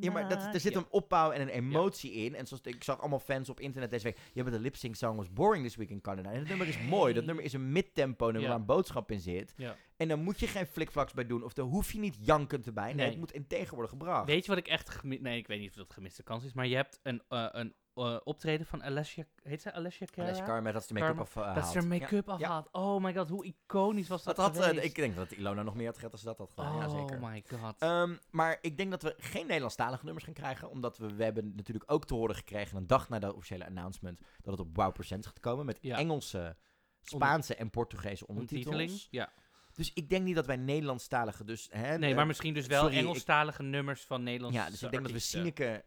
ja, 0.00 0.10
maar 0.12 0.28
dat, 0.28 0.54
er 0.54 0.60
zit 0.60 0.74
een 0.74 0.86
opbouw 0.90 1.30
en 1.30 1.40
een 1.40 1.48
emotie 1.48 2.12
in. 2.12 2.34
En 2.34 2.46
zoals 2.46 2.62
ik 2.62 2.84
zag 2.84 3.00
allemaal 3.00 3.18
fans 3.18 3.48
op 3.48 3.60
internet 3.60 3.90
deze 3.90 4.04
week. 4.04 4.18
Ja, 4.32 4.42
maar 4.42 4.52
de 4.52 4.58
lip 4.60 4.76
sync 4.76 4.94
song 4.94 5.16
was 5.16 5.32
boring 5.32 5.64
this 5.64 5.76
week 5.76 5.90
in 5.90 6.00
Canada. 6.00 6.30
En 6.30 6.38
het 6.38 6.48
nummer 6.48 6.66
is 6.68 6.78
mooi. 6.80 7.14
Dat 7.14 7.24
nummer 7.24 7.44
is 7.44 7.52
een 7.52 7.72
mid-tempo 7.72 8.24
nummer 8.30 8.48
waar 8.50 8.58
een 8.58 8.64
boodschap 8.66 9.10
in 9.10 9.20
zit. 9.20 9.54
Ja. 9.56 9.76
En 9.96 10.08
dan 10.08 10.22
moet 10.22 10.40
je 10.40 10.46
geen 10.46 10.66
flikflaks 10.66 11.12
bij 11.12 11.26
doen. 11.26 11.44
Of 11.44 11.52
daar 11.52 11.64
hoef 11.66 11.92
je 11.92 11.98
niet 11.98 12.16
jankend 12.20 12.66
erbij. 12.66 12.84
Nee, 12.86 12.94
Nee. 12.94 13.08
het 13.08 13.18
moet 13.18 13.32
integer 13.32 13.70
worden 13.72 13.90
gebracht. 13.90 14.26
Weet 14.26 14.44
je 14.44 14.48
wat 14.50 14.58
ik 14.58 14.68
echt... 14.68 15.02
Nee, 15.02 15.38
ik 15.38 15.46
weet 15.46 15.60
niet 15.60 15.68
of 15.68 15.74
dat 15.76 15.92
gemiste 15.92 16.22
kans 16.22 16.44
is, 16.44 16.52
maar 16.52 16.66
je 16.66 16.76
hebt 16.76 17.00
een, 17.02 17.22
eh, 17.28 17.46
een 17.50 17.74
eh, 17.94 18.16
optreden 18.24 18.66
van 18.66 18.82
Alessia... 18.82 19.24
Heet 19.42 19.62
ze 19.62 19.72
Alessia 19.72 20.06
Cara? 20.06 20.28
Alicia 20.28 20.44
Cara 20.44 20.60
met 20.60 20.72
dat 20.72 20.86
ze 20.86 20.94
de 20.94 21.00
make-up 21.00 21.28
Karma. 21.32 21.50
af, 21.50 21.54
Dat 21.62 21.66
ze 21.72 21.78
er 21.78 21.86
make-up 21.86 22.28
afhaalt. 22.28 22.68
Oh 22.72 23.02
my 23.02 23.14
god, 23.14 23.28
hoe 23.28 23.44
iconisch 23.44 24.08
was 24.08 24.22
dat 24.22 24.36
Dat 24.36 24.56
had, 24.56 24.72
eh, 24.76 24.84
ik 24.84 24.94
denk 24.94 25.16
dat 25.16 25.30
Ilona 25.30 25.62
nog 25.62 25.74
meer 25.74 25.86
had 25.86 25.96
gehad 25.96 26.12
als 26.12 26.20
ze 26.20 26.26
dat 26.26 26.38
had 26.38 26.50
gedaan. 26.50 26.74
oh 26.74 26.80
ja, 26.80 26.88
zeker. 26.88 27.20
my 27.20 27.44
god. 27.60 27.74
Ehm, 27.78 28.14
maar 28.30 28.58
ik 28.60 28.76
denk 28.76 28.90
dat 28.90 29.02
we 29.02 29.14
geen 29.18 29.46
Nederlandstalige 29.46 30.04
nummers 30.04 30.24
gaan 30.24 30.34
krijgen. 30.34 30.70
Omdat 30.70 30.98
we, 30.98 31.14
we 31.14 31.24
hebben 31.24 31.52
natuurlijk 31.56 31.92
ook 31.92 32.04
te 32.06 32.14
horen 32.14 32.34
gekregen, 32.34 32.76
een 32.76 32.86
dag 32.86 33.08
na 33.08 33.18
de 33.18 33.34
officiële 33.34 33.66
announcement, 33.66 34.20
dat 34.40 34.58
het 34.58 34.66
op 34.68 34.76
Wow 34.76 34.92
Percent 34.92 35.26
gaat 35.26 35.40
komen. 35.40 35.66
Met 35.66 35.78
Ja. 35.80 35.96
Engelse, 35.96 36.56
Spaanse 37.02 37.54
en 37.54 37.70
Portugese 37.70 38.26
ondertitels. 38.26 39.08
Ja. 39.10 39.32
Dus 39.72 39.92
ik 39.94 40.08
denk 40.10 40.24
niet 40.24 40.34
dat 40.34 40.46
wij 40.46 40.56
Nederlandstalige 40.56 41.44
dus... 41.44 41.68
Hè, 41.70 41.98
Nee, 41.98 42.10
eh, 42.10 42.16
maar 42.16 42.26
misschien 42.26 42.54
dus 42.54 42.66
wel 42.66 42.80
sorry, 42.82 42.96
ik- 42.96 43.02
Engelstalige 43.02 43.62
nummers 43.62 44.04
van 44.04 44.22
Nederlandse 44.22 44.60
Ja, 44.60 44.70
dus 44.70 44.82
ik 44.82 44.90
denk 44.90 45.02
dat 45.02 45.12
we. 45.12 45.18
Sineke... 45.18 45.84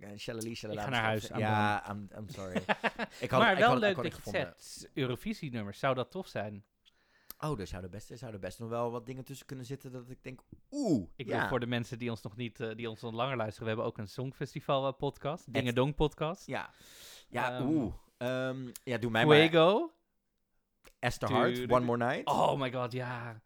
uh, 0.00 0.16
Shalali, 0.16 0.54
shalala, 0.54 0.80
Ik 0.80 0.86
ga 0.86 0.92
naar 0.92 1.02
huis, 1.02 1.30
I'm 1.30 1.38
Ja, 1.38 1.90
I'm, 1.90 2.08
I'm 2.18 2.28
sorry. 2.28 2.56
ik 3.20 3.30
had, 3.30 3.40
maar 3.40 3.52
ik 3.52 3.58
wel 3.58 3.68
had 3.68 3.78
leuk 3.78 3.90
iconic 3.92 3.94
dat 3.94 4.04
je 4.04 4.08
het 4.10 4.14
gevonden. 4.14 4.54
zet. 4.56 4.90
Eurovisie-nummers, 4.94 5.78
zou 5.78 5.94
dat 5.94 6.10
tof 6.10 6.26
zijn? 6.26 6.64
Oh, 7.38 7.60
er 7.60 7.66
zouden 7.66 7.90
best, 7.90 8.10
er 8.10 8.18
zouden 8.18 8.40
best 8.40 8.58
nog 8.58 8.68
wel 8.68 8.90
wat 8.90 9.06
dingen 9.06 9.24
tussen 9.24 9.46
kunnen 9.46 9.64
zitten 9.66 9.92
dat 9.92 10.10
ik 10.10 10.22
denk, 10.22 10.40
oeh, 10.70 11.08
Ik 11.16 11.26
ja. 11.26 11.38
wil 11.40 11.48
voor 11.48 11.60
de 11.60 11.66
mensen 11.66 11.98
die 11.98 12.10
ons 12.10 12.22
nog 12.22 12.36
niet, 12.36 12.60
eh, 12.60 12.74
die 12.76 12.90
ons 12.90 13.00
nog 13.00 13.12
langer 13.12 13.36
luisteren, 13.36 13.62
we 13.62 13.68
hebben 13.68 13.86
ook 13.86 13.98
een 13.98 14.08
Songfestival 14.08 14.86
eh, 14.86 14.92
podcast, 14.98 15.44
Het- 15.44 15.54
Dingedong 15.54 15.94
podcast. 15.94 16.46
Ja, 16.46 16.70
ja 17.28 17.56
Ehm, 17.58 17.66
oeh. 17.68 17.94
Ehm, 18.16 18.68
ja, 18.84 18.98
doe 18.98 19.10
mij 19.10 19.26
maar 19.26 19.36
Fuego. 19.36 19.92
Esther 20.98 21.30
Hart. 21.32 21.70
One 21.70 21.84
More 21.84 22.06
Night. 22.06 22.26
Oh 22.28 22.60
my 22.60 22.72
god, 22.72 22.92
ja. 22.92 23.40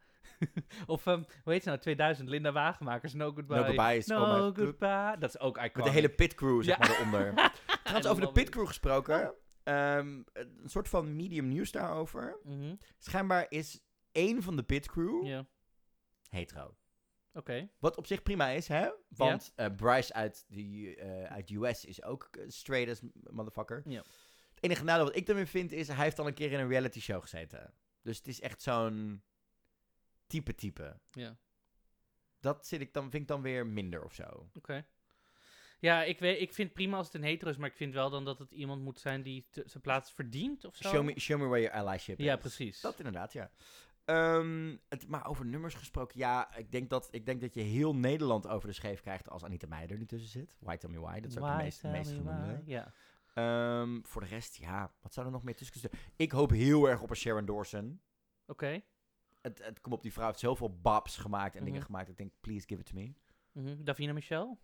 of, 0.86 1.07
ehm, 1.07 1.22
hoe 1.43 1.53
heet 1.53 1.62
ze 1.62 1.68
nou, 1.68 1.80
2000, 1.80 2.28
Linda 2.28 2.53
Wagenmakers, 2.53 3.12
No 3.14 3.32
Goodbye. 3.32 3.57
No 3.57 3.64
Goodbye 3.64 3.97
is 3.97 4.07
No 4.07 4.47
oh 4.49 4.55
Goodbye. 4.57 5.16
Dat 5.18 5.28
is 5.34 5.38
ook 5.40 5.57
iconic. 5.57 5.76
Met 5.76 5.84
de 5.84 5.90
hele 5.90 6.09
pitcrew, 6.09 6.62
zeg 6.62 6.78
Ja. 6.78 6.86
maar, 6.88 6.97
eronder. 6.99 7.53
Trouwens, 7.82 8.07
over 8.07 8.22
de 8.26 8.32
pitcrew 8.32 8.66
gesproken. 8.66 9.34
ehm, 9.62 10.22
een 10.32 10.61
soort 10.70 10.88
van 10.88 11.16
medium 11.16 11.49
nieuws 11.49 11.70
daarover. 11.70 12.38
Mhm, 12.45 12.74
Schijnbaar 12.99 13.47
is 13.49 13.80
één 14.12 14.43
van 14.43 14.57
de 14.57 14.62
pitcrew 14.62 15.24
Ja, 15.26 15.47
hetero. 16.28 16.76
oké. 17.32 17.68
Wat 17.78 17.97
op 17.97 18.07
zich 18.07 18.22
prima 18.22 18.49
is, 18.49 18.68
hè? 18.68 18.90
Want 19.09 19.53
eh, 19.57 19.66
Bryce 19.76 20.12
uit 20.12 20.45
de 20.49 20.97
eh, 20.97 21.24
uit 21.32 21.51
US 21.51 21.84
is 21.84 22.03
ook 22.03 22.28
eh, 22.30 22.45
straight 22.49 22.90
as 22.90 23.01
motherfucker. 23.30 23.82
Ja. 23.84 23.99
Het 24.55 24.64
enige 24.70 24.84
nadeel 24.84 25.05
wat 25.05 25.16
ik 25.16 25.28
ermee 25.28 25.47
vind 25.47 25.72
is, 25.72 25.88
hij 25.88 26.05
heeft 26.05 26.18
al 26.18 26.26
een 26.26 26.34
keer 26.34 26.53
in 26.53 26.61
een 26.61 26.68
reality 26.68 27.01
show 27.01 27.20
gezeten. 27.22 27.74
Dus 28.03 28.16
het 28.16 28.26
is 28.28 28.40
echt 28.40 28.62
zo'n 28.62 29.22
type 30.32 30.54
type. 30.54 31.00
Ja, 31.10 31.36
Dat 32.40 32.66
zit 32.66 32.80
ik 32.80 32.92
dan, 32.92 33.10
vind 33.10 33.22
ik 33.22 33.28
dan 33.28 33.42
weer 33.42 33.66
minder 33.66 34.04
of 34.04 34.14
zo. 34.14 34.50
oké. 34.54 34.86
Ja, 35.78 36.02
ik, 36.02 36.18
weet, 36.18 36.40
ik 36.40 36.52
vind 36.52 36.72
prima 36.72 36.96
als 36.96 37.06
het 37.06 37.14
een 37.14 37.22
hetero 37.22 37.50
is, 37.50 37.56
maar 37.56 37.68
ik 37.68 37.76
vind 37.76 37.94
wel 37.94 38.10
dan 38.10 38.24
dat 38.24 38.38
het 38.38 38.52
iemand 38.52 38.82
moet 38.82 39.00
zijn 39.00 39.22
die 39.22 39.46
te- 39.50 39.62
zijn 39.66 39.82
plaats 39.82 40.12
verdient 40.12 40.64
of 40.64 40.76
zo. 40.76 40.88
Show 40.88 41.04
me, 41.04 41.20
show 41.20 41.40
me 41.40 41.46
where 41.46 41.62
your 41.62 41.76
allyship 41.86 42.18
Ja, 42.18 42.34
is. 42.34 42.40
precies. 42.40 42.80
Dat 42.80 42.98
inderdaad, 42.98 43.32
ja. 43.32 43.50
Ehm, 44.04 44.76
het, 44.88 45.08
maar 45.08 45.26
over 45.26 45.46
nummers 45.46 45.74
gesproken, 45.74 46.18
ja, 46.18 46.56
ik 46.56 46.72
denk, 46.72 46.90
dat, 46.90 47.08
ik 47.10 47.26
denk 47.26 47.40
dat 47.40 47.54
je 47.54 47.60
heel 47.60 47.94
Nederland 47.94 48.46
over 48.48 48.68
de 48.68 48.74
scheef 48.74 49.00
krijgt 49.00 49.28
als 49.28 49.44
Anita 49.44 49.66
Meijer 49.66 49.90
er 49.90 49.98
niet 49.98 50.08
tussen 50.08 50.30
zit. 50.30 50.56
Why 50.60 50.76
Tell 50.76 50.90
Me 50.90 51.00
Why, 51.00 51.20
dat 51.20 51.30
is 51.30 51.38
ook 51.38 51.46
de 51.48 51.54
meest, 51.56 51.82
meest 51.82 52.10
me 52.10 52.16
genoemde. 52.16 52.62
Ja. 52.64 52.92
Ehm, 53.34 54.00
voor 54.02 54.20
de 54.20 54.26
rest, 54.28 54.56
ja, 54.56 54.94
wat 55.00 55.12
zou 55.14 55.26
er 55.26 55.32
nog 55.32 55.42
meer 55.42 55.56
tussen 55.56 55.80
zitten? 55.80 55.98
Ik 56.16 56.32
hoop 56.32 56.50
heel 56.50 56.88
erg 56.88 57.00
op 57.02 57.10
een 57.10 57.16
Sharon 57.16 57.44
Dawson. 57.44 58.00
Oké. 58.46 58.82
Het, 59.43 59.64
het, 59.64 59.80
kom 59.80 59.93
op, 59.93 60.03
die 60.03 60.12
vrouw 60.12 60.26
heeft 60.26 60.38
zoveel 60.38 60.78
babs 60.80 61.16
gemaakt 61.16 61.55
en 61.57 61.64
dingen 61.64 61.78
Mhm. 61.78 61.86
gemaakt. 61.86 62.09
Ik 62.09 62.16
denk, 62.16 62.32
please 62.40 62.66
give 62.68 62.80
it 62.80 62.86
to 62.86 62.95
me. 62.95 63.12
Mhm. 63.53 63.84
Davina 63.84 64.12
Michel? 64.12 64.59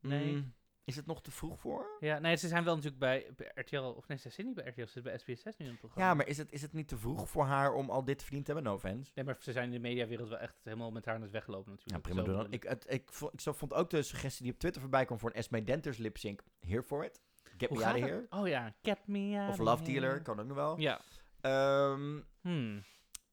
Nee. 0.00 0.32
Mm, 0.32 0.54
is 0.84 0.96
het 0.96 1.06
nog 1.06 1.22
te 1.22 1.30
vroeg 1.30 1.60
voor? 1.60 1.96
Ja, 2.00 2.18
nee, 2.18 2.36
ze 2.36 2.48
zijn 2.48 2.64
wel 2.64 2.74
natuurlijk 2.74 3.00
bij, 3.00 3.32
bij 3.36 3.50
RTL, 3.54 3.78
of 3.78 4.08
nee, 4.08 4.18
ze 4.18 4.30
zit 4.30 4.46
niet 4.46 4.54
bij 4.54 4.66
RTL, 4.68 4.80
ze 4.80 4.88
zit 4.90 5.02
bij 5.02 5.18
SBS6 5.18 5.56
nu 5.56 5.64
in 5.64 5.70
het 5.70 5.78
programma. 5.80 6.08
Ja, 6.08 6.14
maar 6.14 6.26
is 6.26 6.38
het, 6.38 6.52
is 6.52 6.62
het 6.62 6.72
niet 6.72 6.88
te 6.88 6.96
vroeg 6.98 7.30
voor 7.30 7.44
haar 7.44 7.72
om 7.72 7.90
al 7.90 8.04
dit 8.04 8.22
verdiend 8.22 8.44
te 8.44 8.52
hebben? 8.52 8.70
No 8.70 8.76
offense. 8.76 9.12
Nee, 9.14 9.24
maar 9.24 9.36
ze 9.40 9.52
zijn 9.52 9.64
in 9.64 9.70
de 9.70 9.78
mediawereld 9.78 10.28
wel 10.28 10.38
echt 10.38 10.54
helemaal 10.62 10.90
met 10.90 11.04
haar 11.04 11.14
aan 11.14 11.22
het 11.22 11.30
weggelopen 11.30 11.72
Ja, 11.72 11.76
natuurlijk. 11.78 12.02
prima 12.02 12.20
Zo 12.20 12.26
doen 12.26 12.36
dan. 12.42 12.52
Ik, 12.52 12.62
het, 12.62 12.86
ik, 12.88 13.12
vond, 13.12 13.32
ik 13.32 13.40
zo 13.40 13.52
vond 13.52 13.74
ook 13.74 13.90
de 13.90 14.02
suggestie 14.02 14.42
die 14.42 14.52
op 14.52 14.58
Twitter 14.58 14.80
voorbij 14.80 15.04
kwam 15.04 15.18
voor 15.18 15.30
een 15.30 15.36
Esme 15.36 15.62
Denters 15.62 15.98
lip 15.98 16.16
sync. 16.16 16.42
Here 16.60 16.82
for 16.82 17.04
it. 17.04 17.20
Get 17.56 17.68
Hoe 17.68 17.78
me 17.78 17.84
out 17.86 17.94
of 17.94 18.00
here. 18.00 18.26
Oh 18.30 18.48
ja, 18.48 18.74
Get 18.82 19.06
Me 19.06 19.38
Out 19.38 19.48
Of 19.48 19.58
of 19.60 19.64
Love. 19.66 19.82
Dealer, 19.82 20.22
kan 20.22 20.40
ook 20.40 20.46
nog 20.46 20.56
wel. 20.56 20.78
Ja. 20.80 21.00
Ehm, 21.40 22.20
Hmm. 22.40 22.82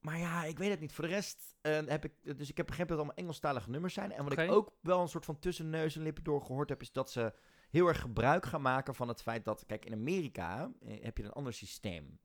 Maar 0.05 0.19
ja, 0.19 0.43
ik 0.43 0.57
weet 0.57 0.69
het 0.69 0.79
niet. 0.79 0.93
Voor 0.93 1.03
de 1.03 1.09
rest 1.09 1.55
eh, 1.61 1.79
heb 1.85 2.05
ik... 2.05 2.37
Dus 2.37 2.49
ik 2.49 2.57
heb 2.57 2.65
begrepen 2.65 2.95
dat 2.95 2.97
het 2.97 2.97
allemaal 2.97 3.15
Engelstalige 3.15 3.69
nummers 3.69 3.93
zijn. 3.93 4.11
En 4.11 4.23
wat 4.23 4.37
ik 4.37 4.51
ook 4.51 4.71
wel 4.81 5.01
een 5.01 5.07
soort 5.07 5.25
van 5.25 5.39
tussen 5.39 5.69
neus 5.69 5.95
en 5.95 6.01
lippen 6.01 6.23
door 6.23 6.41
gehoord 6.41 6.69
heb... 6.69 6.81
is 6.81 6.91
dat 6.91 7.11
ze 7.11 7.33
heel 7.69 7.87
erg 7.87 7.99
gebruik 7.99 8.45
gaan 8.45 8.61
maken 8.61 8.95
van 8.95 9.07
het 9.07 9.21
feit 9.21 9.45
dat... 9.45 9.65
Kijk, 9.65 9.85
in 9.85 9.93
Amerika 9.93 10.71
eh, 10.81 11.03
heb 11.03 11.17
je 11.17 11.23
een 11.23 11.31
ander 11.31 11.53
systeem. 11.53 12.19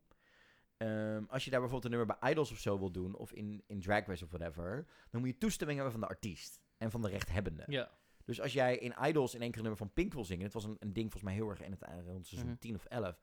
Ehm, 0.77 1.25
als 1.29 1.45
je 1.45 1.51
daar 1.51 1.61
bijvoorbeeld 1.61 1.93
een 1.93 1.99
nummer 1.99 2.17
bij 2.21 2.31
Idols 2.31 2.53
of 2.53 2.59
zo 2.59 2.79
wil 2.79 2.91
doen... 2.91 3.17
of 3.17 3.33
in, 3.33 3.63
in 3.67 3.81
Drag 3.81 4.07
Race 4.07 4.25
of 4.25 4.31
whatever... 4.31 4.87
dan 5.11 5.21
moet 5.21 5.31
je 5.31 5.39
toestemming 5.39 5.79
hebben 5.79 5.99
van 5.99 6.09
de 6.09 6.15
artiest. 6.15 6.61
En 6.77 6.91
van 6.91 7.03
de 7.03 7.09
rechthebbende. 7.09 7.65
Ja. 7.67 7.91
Dus 8.25 8.41
als 8.41 8.53
jij 8.53 8.77
in 8.77 8.95
Idols 9.03 9.35
in 9.35 9.41
één 9.41 9.51
keer 9.51 9.59
een 9.59 9.67
nummer 9.67 9.87
van 9.87 9.93
Pink 9.93 10.13
wil 10.13 10.25
zingen... 10.25 10.45
het 10.45 10.53
was 10.53 10.65
een, 10.65 10.77
een 10.79 10.93
ding 10.93 11.13
volgens 11.13 11.23
mij 11.23 11.35
heel 11.35 11.51
erg 11.51 11.61
in 11.61 11.71
het 11.71 11.85
rond 12.05 12.27
seizoen 12.27 12.51
Mhm. 12.51 12.59
10 12.59 12.75
of 12.75 12.85
11... 12.85 13.21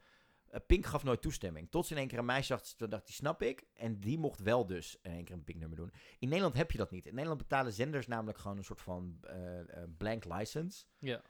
eh, 0.50 0.60
Pink 0.68 0.86
gaf 0.86 1.04
nooit 1.04 1.22
toestemming. 1.22 1.70
Tot 1.72 1.86
ze 1.86 1.93
in 1.93 2.00
één 2.00 2.08
keer 2.08 2.20
een 2.20 2.26
meisje 2.26 2.60
toen 2.78 2.89
dacht 2.89 3.06
die 3.06 3.16
snap 3.16 3.41
ik. 3.41 3.64
En 3.74 4.00
die 4.00 4.18
mocht 4.18 4.39
wel 4.39 4.66
dus 4.66 4.98
in 5.02 5.12
één 5.12 5.24
keer 5.24 5.36
een 5.36 5.43
Pink 5.43 5.60
nummer 5.60 5.78
doen. 5.78 5.91
In 6.20 6.28
Nederland 6.28 6.56
heb 6.56 6.72
je 6.72 6.78
dat 6.78 6.91
niet. 6.91 7.06
In 7.06 7.14
Nederland 7.14 7.41
betalen 7.41 7.74
zenders 7.74 8.08
namelijk 8.08 8.38
gewoon 8.38 8.58
een 8.58 8.64
soort 8.64 8.82
van 8.82 9.18
eh, 9.22 9.60
eh, 9.60 9.89
blank 9.98 10.26
license. 10.26 10.86
Ja. 11.00 11.22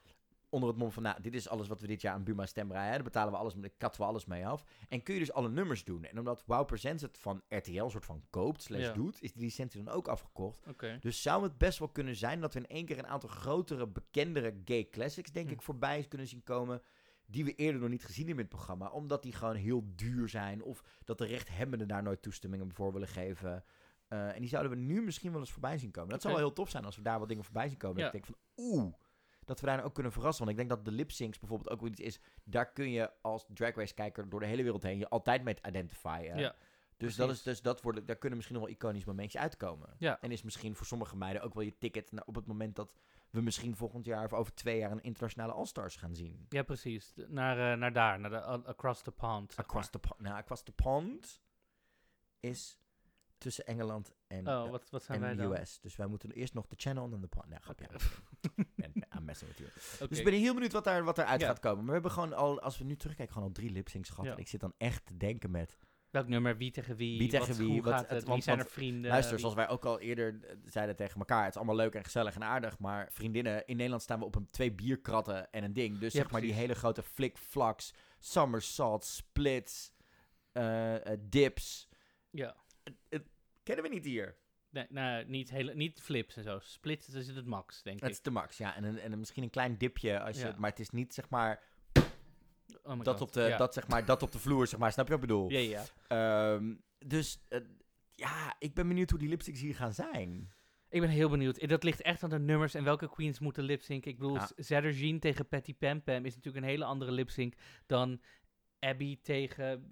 Onder 0.50 0.70
het 0.70 0.78
mom 0.78 0.92
van, 0.92 1.04
nou, 1.04 1.22
dit 1.22 1.34
is 1.34 1.50
alles 1.50 1.68
wat 1.68 1.82
we 1.82 1.88
dit 1.88 2.02
jaar 2.02 2.14
aan 2.14 2.24
Buma 2.24 2.46
stemrij 2.46 2.80
hebben. 2.82 2.96
Daar 2.96 3.04
betalen 3.04 3.32
we 3.32 3.38
alles, 3.40 3.54
daar 3.54 3.70
katten 3.78 4.02
we 4.02 4.08
alles 4.08 4.26
mee 4.26 4.48
af. 4.48 4.64
En 4.90 5.04
kun 5.04 5.14
je 5.14 5.20
dus 5.20 5.32
alle 5.32 5.50
nummers 5.50 5.84
doen. 5.84 6.04
En 6.04 6.18
omdat 6.20 6.44
Wow 6.46 6.66
Presents 6.66 7.02
het 7.02 7.18
van 7.18 7.42
RTL 7.50 7.82
een 7.82 7.90
soort 7.92 8.06
van 8.06 8.24
koopt, 8.30 8.62
slash 8.64 8.82
Ja. 8.82 8.94
doet, 8.94 9.22
is 9.22 9.34
die 9.34 9.44
licentie 9.44 9.84
dan 9.84 9.94
ook 9.94 10.08
afgekocht. 10.08 10.68
Oké. 10.68 10.98
Dus 11.02 11.22
zou 11.22 11.44
het 11.44 11.58
best 11.58 11.80
wel 11.80 11.90
kunnen 11.90 12.16
zijn 12.16 12.42
dat 12.42 12.54
we 12.54 12.60
in 12.60 12.68
één 12.68 12.86
keer 12.86 12.98
een 12.98 13.08
aantal 13.08 13.30
grotere, 13.30 13.88
bekendere 13.88 14.62
gay 14.66 14.90
classics, 14.90 15.32
denk 15.32 15.48
Hm. 15.48 15.54
ik, 15.54 15.62
voorbij 15.62 16.04
kunnen 16.08 16.28
zien 16.28 16.44
komen. 16.44 16.82
Die 17.30 17.46
we 17.46 17.56
eerder 17.56 17.82
nog 17.82 17.90
niet 17.90 18.06
gezien 18.06 18.28
hebben 18.28 18.44
in 18.44 18.50
het 18.50 18.60
programma. 18.60 18.90
Omdat 18.90 19.24
die 19.24 19.34
gewoon 19.34 19.56
heel 19.56 19.84
duur 19.96 20.30
zijn. 20.30 20.64
Of 20.64 20.84
dat 21.04 21.18
de 21.18 21.26
rechthebbenden 21.26 21.88
daar 21.88 22.04
nooit 22.04 22.22
toestemmingen 22.22 22.74
voor 22.74 22.94
willen 22.94 23.08
geven. 23.08 23.64
Eh, 24.08 24.36
en 24.36 24.40
die 24.40 24.50
zouden 24.50 24.72
we 24.72 24.78
nu 24.78 25.02
misschien 25.02 25.32
wel 25.32 25.40
eens 25.40 25.52
voorbij 25.52 25.78
zien 25.78 25.92
komen. 25.92 26.10
Dat 26.10 26.22
zou 26.22 26.34
wel 26.34 26.44
heel 26.44 26.54
tof 26.54 26.70
zijn 26.70 26.86
als 26.86 26.96
we 26.96 27.02
daar 27.02 27.20
wat 27.20 27.28
dingen 27.28 27.44
voorbij 27.44 27.68
zien 27.68 27.78
komen. 27.78 27.98
Ja. 27.98 28.04
Dat 28.06 28.14
ik 28.14 28.26
denk 28.26 28.38
van, 28.38 28.66
oeh, 28.66 28.94
dat 29.46 29.60
we 29.60 29.66
daar 29.66 29.84
ook 29.84 29.94
kunnen 29.94 30.12
verrassen. 30.12 30.46
Want 30.46 30.58
ik 30.58 30.68
denk 30.68 30.78
dat 30.78 30.92
de 30.92 30.98
lip 30.98 31.12
syncs 31.12 31.40
bijvoorbeeld 31.40 31.70
ook 31.70 31.80
wel 31.80 31.90
iets 31.90 32.00
is. 32.00 32.20
Daar 32.44 32.72
kun 32.72 32.92
je 32.92 33.12
als 33.22 33.46
Drag 33.54 33.76
Race 33.76 33.94
kijker 33.94 34.30
door 34.30 34.40
de 34.40 34.46
hele 34.46 34.64
wereld 34.64 34.84
heen 34.84 34.98
je 34.98 35.10
altijd 35.10 35.44
mee 35.44 35.56
identifieren. 35.68 36.38
Ja. 36.38 36.56
Dus, 36.98 37.16
dat, 37.16 37.30
is, 37.30 37.44
dus 37.44 37.62
dat 37.62 37.82
worden, 37.82 38.06
daar 38.06 38.16
kunnen 38.16 38.38
misschien 38.38 38.58
nog 38.58 38.68
wel 38.68 38.76
iconisch 38.76 39.06
momentjes 39.06 39.42
uitkomen. 39.42 39.96
Ja. 39.98 40.22
En 40.22 40.32
is 40.32 40.42
misschien 40.42 40.76
voor 40.76 40.86
sommige 40.86 41.16
meiden 41.16 41.42
ook 41.42 41.54
wel 41.54 41.64
je 41.64 41.78
ticket 41.78 42.12
naar, 42.12 42.24
op 42.26 42.36
het 42.36 42.48
moment 42.48 42.76
dat 42.76 42.94
we 43.30 43.42
misschien 43.42 43.76
volgend 43.76 44.06
jaar 44.06 44.26
of 44.26 44.34
over 44.34 44.54
twee 44.54 44.78
jaar 44.78 44.92
een 44.92 45.04
internationale 45.04 45.54
All-Stars 45.54 45.96
gaan 45.96 46.16
zien. 46.16 46.46
Ja, 46.50 46.64
precies. 46.64 47.14
Naar, 47.28 47.72
eh, 47.72 47.80
naar 47.80 47.94
daar, 47.94 48.20
naar 48.20 48.30
de 48.30 48.42
Across 48.42 49.02
the 49.02 49.12
Pond. 49.12 49.56
Across 49.56 49.90
the, 49.90 50.00
pond, 50.00 50.20
nou, 50.20 50.36
across 50.36 50.64
the 50.64 50.72
Pond 50.72 51.42
is 52.40 52.80
tussen 53.38 53.66
Engeland 53.66 54.14
en. 54.28 54.48
Oh, 54.48 54.70
wat, 54.70 54.90
wat 54.90 55.04
zijn 55.04 55.18
en 55.18 55.24
wij 55.24 55.36
de 55.36 55.42
dan? 55.42 55.62
US. 55.62 55.80
Dus 55.80 55.96
wij 55.96 56.08
moeten 56.08 56.32
eerst 56.32 56.54
nog 56.54 56.68
de 56.68 56.76
channel 56.78 57.04
en 57.04 57.10
dan 57.10 57.22
de 57.22 57.28
pond. 57.28 57.48
Nou, 57.48 57.62
grapje. 57.62 57.88
En, 58.76 58.92
I'm 59.18 59.26
messing 59.26 59.50
with 59.50 59.60
you. 59.60 59.70
Oké. 59.96 60.08
Dus 60.10 60.18
ik 60.18 60.24
ben 60.24 60.34
heel 60.34 60.54
benieuwd 60.54 60.72
wat, 60.72 60.84
daar, 60.84 61.04
wat 61.04 61.18
eruit 61.18 61.42
Ja. 61.42 61.48
gaat 61.48 61.60
komen. 61.60 61.78
Maar 61.78 61.86
we 61.86 61.92
hebben 61.94 62.12
gewoon 62.12 62.34
al, 62.34 62.62
als 62.62 62.78
we 62.78 62.84
nu 62.84 62.96
terugkijken, 62.96 63.34
gewoon 63.34 63.48
al 63.48 63.54
drie 63.54 63.72
lip-syncs 63.72 64.10
gehad. 64.10 64.26
Ja. 64.26 64.32
En 64.32 64.38
ik 64.38 64.48
zit 64.48 64.60
dan 64.60 64.74
echt 64.78 65.06
te 65.06 65.18
denken 65.18 65.52
met... 65.52 65.78
Welk 66.10 66.28
nummer, 66.28 66.58
wie 66.58 66.72
tegen 66.72 66.96
wie, 66.96 67.18
Wie 67.18 67.30
tegen 67.30 67.48
wat, 67.48 67.58
wie, 67.58 67.68
hoe 67.68 67.82
wat- 67.82 67.94
gaat 67.94 68.02
het- 68.02 68.10
het, 68.10 68.20
wie 68.20 68.30
want- 68.30 68.44
zijn 68.44 68.60
er 68.60 68.66
vrienden? 68.66 69.12
Luister, 69.12 69.32
wie- 69.32 69.40
zoals 69.40 69.56
wij 69.56 69.68
ook 69.70 69.86
al 69.86 70.00
eerder 70.00 70.40
zeiden 70.66 70.96
tegen 70.96 71.20
elkaar, 71.20 71.40
het 71.44 71.50
is 71.52 71.56
allemaal 71.58 71.76
leuk 71.76 71.94
en 71.96 72.04
gezellig 72.04 72.36
en 72.36 72.44
aardig, 72.44 72.80
maar 72.80 73.08
vriendinnen, 73.12 73.66
in 73.68 73.76
Nederland 73.76 74.02
staan 74.02 74.20
we 74.20 74.26
op 74.26 74.36
een 74.36 74.46
twee 74.52 74.72
bierkratten 74.72 75.52
en 75.52 75.64
een 75.64 75.74
ding. 75.74 75.98
Dus 76.00 76.14
Ja, 76.14 76.20
zeg 76.22 76.32
maar 76.32 76.42
die 76.42 76.54
hele 76.54 76.76
grote 76.76 77.04
flick-flaks, 77.04 77.94
somersault, 78.20 79.06
splits, 79.06 79.92
eh, 80.52 81.12
eh, 81.14 81.20
dips, 81.22 81.90
Ja. 82.30 82.56
kennen 83.64 83.84
we 83.86 83.90
niet 83.92 84.06
hier. 84.06 84.38
Nee, 84.70 84.86
nou, 84.90 85.26
niet, 85.26 85.50
hele, 85.50 85.76
niet 85.76 86.02
flips 86.02 86.36
en 86.38 86.44
zo. 86.44 86.60
Splits 86.60 87.10
is 87.10 87.28
het 87.28 87.46
max, 87.46 87.84
denk 87.84 88.00
Het 88.00 88.10
ik. 88.10 88.16
is 88.16 88.22
de 88.22 88.32
max, 88.32 88.58
ja. 88.58 88.76
En, 88.76 88.84
een, 88.84 89.00
en 89.00 89.20
misschien 89.20 89.44
een 89.44 89.50
klein 89.50 89.78
dipje, 89.78 90.20
als 90.20 90.38
je, 90.40 90.46
Ja. 90.48 90.56
maar 90.58 90.70
het 90.70 90.80
is 90.80 90.90
niet 90.90 91.14
zeg 91.14 91.30
maar 91.30 91.64
Oh 92.88 93.04
dat 93.04 93.18
God. 93.18 93.28
op, 93.28 93.34
de, 93.34 93.42
ja. 93.42 93.58
dat, 93.58 93.74
zeg 93.74 93.88
maar 93.88 94.06
dat 94.06 94.24
op 94.24 94.32
de 94.32 94.40
vloer, 94.40 94.68
zeg 94.68 94.80
maar. 94.80 94.92
Snap 94.92 95.08
je 95.08 95.14
wat 95.14 95.22
ik 95.22 95.28
bedoel? 95.28 95.50
Ja, 95.50 95.60
ja. 95.60 95.84
Ehm, 96.08 96.76
dus 97.06 97.40
eh, 97.48 97.60
ja, 98.16 98.56
ik 98.60 98.74
ben 98.74 98.88
benieuwd 98.88 99.10
hoe 99.10 99.20
die 99.20 99.30
lipsticks 99.30 99.60
hier 99.60 99.76
gaan 99.76 99.94
zijn. 99.94 100.52
Ik 100.90 101.02
ben 101.02 101.10
heel 101.10 101.30
benieuwd. 101.30 101.68
Dat 101.70 101.84
ligt 101.84 102.02
echt 102.02 102.24
aan 102.24 102.30
de 102.30 102.40
nummers 102.40 102.74
en 102.74 102.84
welke 102.84 103.10
queens 103.10 103.40
moeten 103.40 103.64
lipsynken. 103.64 104.12
Ik 104.12 104.18
bedoel, 104.18 104.38
Ja. 104.58 105.20
tegen 105.20 105.48
Patty 105.48 105.76
Pam 105.76 106.04
Pam 106.04 106.26
is 106.26 106.36
natuurlijk 106.36 106.66
een 106.66 106.72
hele 106.72 106.86
andere 106.86 107.12
lipsync 107.12 107.54
dan 107.86 108.22
Abby 108.80 109.20
tegen 109.22 109.90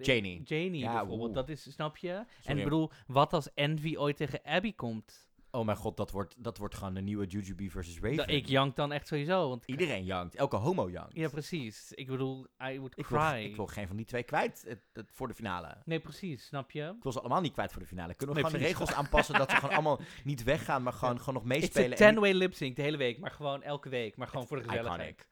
Janie. 0.00 0.42
Janie 0.42 0.78
Ja, 0.80 0.98
bijvoorbeeld. 0.98 1.34
Dat 1.34 1.48
is, 1.48 1.72
snap 1.72 1.96
je? 1.96 2.24
En 2.44 2.58
ik 2.58 2.64
bedoel, 2.64 2.90
wat 3.06 3.32
als 3.32 3.54
Envy 3.54 3.96
ooit 3.96 4.16
tegen 4.16 4.42
Abby 4.42 4.74
komt? 4.74 5.27
Oh 5.50 5.64
mijn 5.64 5.76
god, 5.76 5.96
dat 5.96 6.10
wordt, 6.10 6.34
dat 6.38 6.58
wordt 6.58 6.74
gewoon 6.74 6.94
de 6.94 7.00
nieuwe 7.00 7.26
Jujubee 7.26 7.70
versus 7.70 7.94
Raven. 8.00 8.16
Dan, 8.16 8.28
ik 8.28 8.46
jank 8.46 8.76
dan 8.76 8.92
echt 8.92 9.06
sowieso. 9.06 9.48
Want 9.48 9.64
Iedereen 9.66 10.04
jankt. 10.04 10.34
Elke 10.34 10.56
homo 10.56 10.90
jankt. 10.90 11.14
Ja, 11.16 11.28
precies. 11.28 11.92
Ik 11.92 12.06
bedoel, 12.06 12.46
I 12.70 12.78
would 12.78 12.98
ik, 12.98 13.04
cry. 13.04 13.18
wil, 13.34 13.44
ik 13.50 13.56
wil 13.56 13.66
geen 13.66 13.86
van 13.86 13.96
die 13.96 14.04
twee 14.06 14.22
kwijt 14.22 14.64
het, 14.68 14.80
het- 14.92 15.10
voor 15.12 15.28
de 15.28 15.34
finale. 15.34 15.76
Nee, 15.84 16.00
precies, 16.00 16.46
snap 16.46 16.70
je? 16.70 16.92
Ik 16.96 17.02
wil 17.02 17.12
ze 17.12 17.20
allemaal 17.20 17.40
niet 17.40 17.52
kwijt 17.52 17.72
voor 17.72 17.80
de 17.82 17.86
finale. 17.88 18.14
Kunnen 18.14 18.34
we 18.36 18.40
Nee, 18.42 18.50
gewoon 18.50 18.66
de 18.66 18.72
regels 18.72 18.92
aanpassen 18.94 19.34
dat 19.34 19.50
ze 19.50 19.56
gewoon 19.56 19.74
allemaal 19.78 20.00
niet 20.24 20.42
weggaan, 20.42 20.82
maar 20.82 20.92
gewoon, 20.92 21.18
gewoon 21.18 21.34
nog 21.34 21.44
meespelen. 21.44 21.84
een 21.84 21.90
en 21.92 21.96
ten-way 21.98 22.32
lip-sync 22.32 22.76
de 22.76 22.82
hele 22.82 22.96
week, 22.96 23.18
maar 23.18 23.30
gewoon 23.30 23.62
elke 23.62 23.88
week. 23.88 24.16
Maar 24.16 24.28
gewoon 24.28 24.46
voor 24.46 24.56
de 24.56 24.62
gezelligheid. 24.68 25.00
Iconic. 25.00 25.26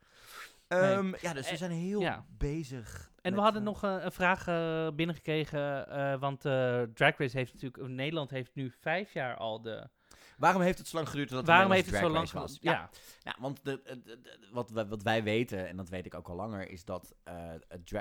Ehm, 0.69 1.07
ja, 1.21 1.33
dus 1.33 1.45
we 1.47 1.51
Eh, 1.53 1.59
zijn 1.59 1.71
heel 1.71 2.01
ja. 2.01 2.25
bezig. 2.39 3.11
En 3.21 3.35
we 3.35 3.41
hadden 3.41 3.61
eh, 3.61 3.67
nog 3.67 3.85
eh, 3.85 3.97
een 4.01 4.13
vraag 4.13 4.47
eh, 4.49 4.89
binnengekregen, 4.95 6.19
want 6.21 6.41
Drag 6.95 7.17
Race 7.19 7.37
heeft 7.37 7.53
natuurlijk, 7.53 7.89
Nederland 7.89 8.31
heeft 8.31 8.55
nu 8.55 8.71
vijf 8.81 9.13
jaar 9.13 9.37
al 9.37 9.63
de... 9.63 9.89
Waarom 10.37 10.63
heeft 10.63 10.79
het 10.79 10.89
zo 10.89 10.97
lang 10.97 11.09
geduurd 11.09 11.29
dat 11.29 11.47
Waarom 11.47 11.73
heeft 11.73 11.91
het 11.91 11.97
zo 12.01 12.09
lang 12.09 12.31
geduurd? 12.31 12.59
Ja, 12.63 12.91
Ja, 13.23 13.37
want 13.39 13.65
de, 13.65 13.81
de- 13.85 14.03
de- 14.03 14.21
de- 14.21 14.49
wat, 14.53 14.71
wij- 14.71 14.87
wat 14.87 15.03
wij 15.03 15.23
weten, 15.23 15.69
en 15.69 15.77
dat 15.77 15.89
weet 15.89 16.07
ik 16.07 16.15
ook 16.15 16.29
al 16.29 16.35
langer, 16.37 16.69
is 16.71 16.85
dat 16.85 17.15
eh, 17.25 17.53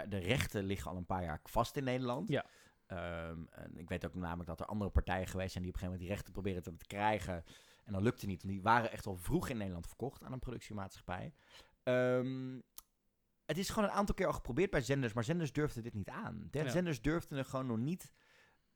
de 0.07 0.17
rechten 0.17 0.63
liggen 0.65 0.91
al 0.91 0.97
een 0.97 1.05
paar 1.05 1.23
jaar 1.23 1.39
vast 1.43 1.75
in 1.77 1.83
Nederland. 1.83 2.29
Ja. 2.29 2.45
Ehm, 2.87 3.39
en 3.51 3.77
ik 3.77 3.89
weet 3.89 4.05
ook 4.05 4.13
namelijk 4.15 4.49
dat 4.49 4.59
er 4.59 4.65
andere 4.65 4.89
partijen 4.91 5.27
geweest 5.27 5.51
zijn 5.51 5.63
die 5.63 5.73
op 5.73 5.81
een 5.81 5.87
gegeven 5.87 6.01
moment 6.01 6.01
die 6.01 6.09
rechten 6.09 6.33
proberen 6.33 6.63
te, 6.63 6.85
krijgen. 6.87 7.43
En 7.83 7.93
dat 7.93 8.01
lukte 8.01 8.25
niet. 8.25 8.41
Want 8.41 8.53
die 8.53 8.61
waren 8.63 8.91
echt 8.91 9.05
al 9.05 9.15
vroeg 9.15 9.49
in 9.49 9.57
Nederland 9.57 9.87
verkocht 9.87 10.23
aan 10.23 10.31
een 10.31 10.39
productiemaatschappij. 10.39 11.33
Ehm, 11.83 12.59
het 13.45 13.57
is 13.57 13.69
gewoon 13.69 13.89
een 13.89 13.95
aantal 13.95 14.15
keer 14.15 14.27
al 14.27 14.33
geprobeerd 14.33 14.69
bij 14.71 14.81
zenders, 14.81 15.13
maar 15.13 15.23
zenders 15.23 15.53
durfden 15.53 15.83
dit 15.83 15.93
niet 15.93 16.09
aan. 16.09 16.47
De 16.51 16.59
Ja. 16.59 16.69
Zenders 16.69 17.01
durfden 17.01 17.37
er 17.37 17.45
gewoon 17.45 17.65
nog 17.65 17.77
niet 17.77 18.11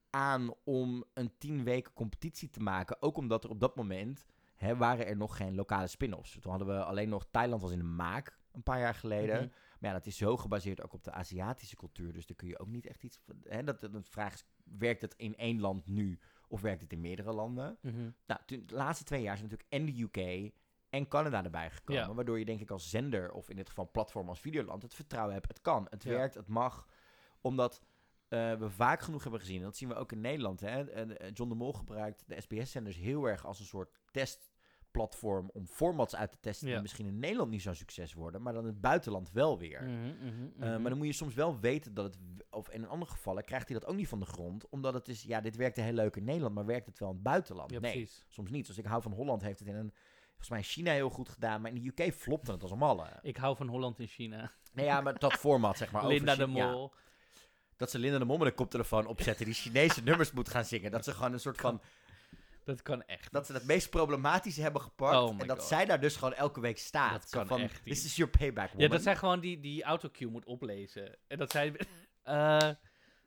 aan 0.10 0.54
om 0.64 1.04
een 1.14 1.32
tien 1.38 1.64
weken 1.64 1.94
competitie 1.94 2.50
te 2.50 2.60
maken. 2.60 3.02
Ook 3.02 3.18
omdat 3.18 3.44
er 3.44 3.50
op 3.50 3.60
dat 3.60 3.76
moment 3.76 4.26
hè, 4.56 4.76
waren 4.78 5.06
er 5.08 5.18
nog 5.18 5.38
geen 5.38 5.56
lokale 5.56 5.88
spin-offs. 5.88 6.38
Toen 6.40 6.52
hadden 6.52 6.68
we 6.68 6.84
alleen 6.84 7.10
nog 7.10 7.26
Thailand 7.32 7.62
was 7.62 7.72
in 7.72 7.78
de 7.78 7.84
maak 7.84 8.38
een 8.52 8.64
paar 8.64 8.80
jaar 8.80 8.96
geleden. 8.96 9.36
Mhm. 9.36 9.48
Maar 9.80 9.90
ja, 9.90 9.98
dat 9.98 10.06
is 10.06 10.18
zo 10.18 10.38
gebaseerd 10.38 10.84
ook 10.84 10.94
op 10.94 11.04
de 11.04 11.12
Aziatische 11.12 11.76
cultuur. 11.76 12.14
Dus 12.14 12.26
daar 12.26 12.36
kun 12.38 12.48
je 12.48 12.60
ook 12.60 12.68
niet 12.68 12.86
echt 12.88 13.04
iets. 13.04 13.20
Hè, 13.44 13.64
dat, 13.64 13.80
dat 13.80 14.10
vraag 14.10 14.34
is, 14.34 14.46
werkt 14.64 15.02
het 15.02 15.14
in 15.18 15.36
één 15.38 15.60
land 15.60 15.88
nu 15.88 16.20
of 16.48 16.62
werkt 16.62 16.82
het 16.82 16.94
in 16.94 17.02
meerdere 17.02 17.34
landen? 17.34 17.78
Mhm. 17.82 18.10
Nou, 18.26 18.40
toen- 18.46 18.64
de 18.66 18.76
laatste 18.76 19.04
twee 19.04 19.22
jaar 19.22 19.38
zijn 19.38 19.50
natuurlijk 19.50 19.74
en 19.74 19.86
de 19.86 20.02
UK 20.02 20.52
en 20.90 21.08
Canada 21.08 21.44
erbij 21.44 21.70
gekomen. 21.72 22.04
Ja. 22.08 22.14
Waardoor 22.14 22.40
je 22.40 22.46
denk 22.46 22.60
ik 22.60 22.72
als 22.72 22.90
zender, 22.90 23.32
of 23.32 23.50
in 23.50 23.56
dit 23.56 23.68
geval 23.70 23.90
platform 23.92 24.30
als 24.30 24.40
Videoland, 24.40 24.82
het 24.84 24.94
vertrouwen 24.94 25.34
hebt. 25.34 25.48
Het 25.48 25.62
kan, 25.62 25.88
het 25.90 26.04
Ja. 26.04 26.10
werkt, 26.10 26.36
het 26.36 26.48
mag. 26.48 26.88
Omdat 27.42 27.82
eh, 28.30 28.54
we 28.54 28.70
vaak 28.70 29.02
genoeg 29.02 29.22
hebben 29.22 29.40
gezien, 29.40 29.58
en 29.58 29.64
dat 29.64 29.78
zien 29.78 29.90
we 29.90 29.96
ook 29.96 30.12
in 30.12 30.22
Nederland. 30.22 30.60
Hè, 30.60 30.90
eh, 30.92 31.30
John 31.34 31.50
de 31.50 31.56
Mol 31.56 31.74
gebruikt 31.74 32.24
de 32.28 32.42
SBS-zenders 32.42 32.96
heel 32.98 33.26
erg 33.26 33.46
als 33.46 33.60
een 33.60 33.66
soort 33.66 33.90
testplatform 34.12 35.50
om 35.54 35.68
formats 35.68 36.16
uit 36.16 36.32
te 36.32 36.38
testen 36.40 36.68
Ja. 36.68 36.74
die 36.74 36.82
misschien 36.82 37.06
in 37.06 37.20
Nederland 37.20 37.50
niet 37.52 37.62
zo'n 37.62 37.76
succes 37.76 38.14
worden, 38.14 38.42
maar 38.42 38.54
dan 38.54 38.62
in 38.62 38.70
het 38.70 38.82
buitenland 38.82 39.32
wel 39.32 39.58
weer. 39.58 39.84
Mhm, 39.84 39.92
mhm, 39.94 40.26
Uh, 40.28 40.56
mhm. 40.58 40.82
maar 40.82 40.90
dan 40.90 40.98
moet 40.98 41.08
je 41.08 41.14
soms 41.14 41.34
wel 41.34 41.60
weten 41.60 41.94
dat 41.94 42.06
het, 42.06 42.18
of 42.50 42.70
in 42.70 42.88
andere 42.88 43.12
gevallen 43.12 43.44
krijgt 43.44 43.70
hij 43.70 43.80
dat 43.80 43.90
ook 43.90 43.96
niet 43.96 44.08
van 44.08 44.20
de 44.20 44.26
grond, 44.26 44.70
omdat 44.70 44.94
het 44.94 45.08
is, 45.08 45.24
ja, 45.24 45.42
dit 45.42 45.56
werkte 45.56 45.82
heel 45.82 45.94
leuk 45.94 46.16
in 46.16 46.24
Nederland, 46.24 46.56
maar 46.56 46.66
werkt 46.66 46.86
het 46.88 47.00
wel 47.00 47.10
in 47.10 47.14
het 47.16 47.24
buitenland? 47.24 47.72
ja, 47.72 47.80
nee, 47.80 47.92
precies. 47.92 48.26
soms 48.28 48.50
niet. 48.52 48.66
Zoals 48.66 48.80
ik 48.80 48.86
hou 48.86 49.02
van 49.02 49.12
Holland 49.12 49.42
heeft 49.42 49.60
het 49.60 49.68
in 49.68 49.76
een, 49.76 49.94
volgens 50.28 50.50
mij 50.50 50.58
in 50.58 50.64
China 50.66 50.92
heel 50.92 51.10
goed 51.10 51.30
gedaan, 51.30 51.62
maar 51.62 51.72
in 51.74 51.82
de 51.96 52.04
UK 52.06 52.14
flopte 52.14 52.52
het 52.52 52.62
als 52.62 52.72
een 52.72 52.78
malle. 52.78 53.20
Ik 53.22 53.38
hou 53.38 53.56
van 53.56 53.68
Holland 53.68 54.00
in 54.00 54.08
China. 54.08 54.52
Nee, 54.74 54.86
ja, 54.86 55.02
maar 55.02 55.20
dat 55.20 55.34
format, 55.46 55.78
zeg 55.78 55.92
maar. 55.92 56.02
over 56.04 56.14
Linda 56.16 56.36
de 56.36 56.46
Chi- 56.46 56.52
ja, 56.56 56.72
Mol. 56.72 56.94
Dat 57.80 57.92
ze 57.92 58.00
Linda 58.00 58.18
de 58.18 58.26
Mol 58.26 58.38
met 58.38 58.48
een 58.48 58.54
koptelefoon 58.54 59.06
opzetten, 59.06 59.46
die 59.46 59.54
Chinese 59.54 60.04
nummers 60.04 60.32
moet 60.32 60.50
gaan 60.50 60.66
zingen. 60.66 60.92
Dat 60.92 61.04
ze 61.04 61.14
gewoon 61.14 61.34
een 61.34 61.40
soort 61.40 61.58
van, 61.58 61.82
Dat 62.64 62.82
kan 62.82 63.04
echt. 63.04 63.32
dat 63.32 63.46
ze 63.46 63.54
het 63.54 63.66
meest 63.66 63.90
problematische 63.90 64.62
hebben 64.62 64.82
gepakt, 64.82 65.16
Oh 65.18 65.42
en 65.42 65.48
dat 65.48 65.60
God. 65.60 65.68
zij 65.68 65.86
daar 65.86 66.00
dus 66.00 66.16
gewoon 66.16 66.34
elke 66.34 66.60
week 66.60 66.78
staat. 66.78 67.22
Dat 67.22 67.30
kan 67.30 67.48
van, 67.48 67.60
echt 67.62 67.84
This 67.84 68.06
is 68.06 68.16
your 68.16 68.32
payback, 68.38 68.68
Ja, 68.70 68.74
woman. 68.74 68.90
dat 68.90 69.02
zij 69.02 69.16
gewoon 69.16 69.40
die, 69.40 69.60
die 69.60 69.84
autocue 69.84 70.28
moet 70.30 70.46
oplezen. 70.46 71.18
En 71.28 71.38
dat 71.38 71.52
zij... 71.52 71.74
eh 72.24 72.70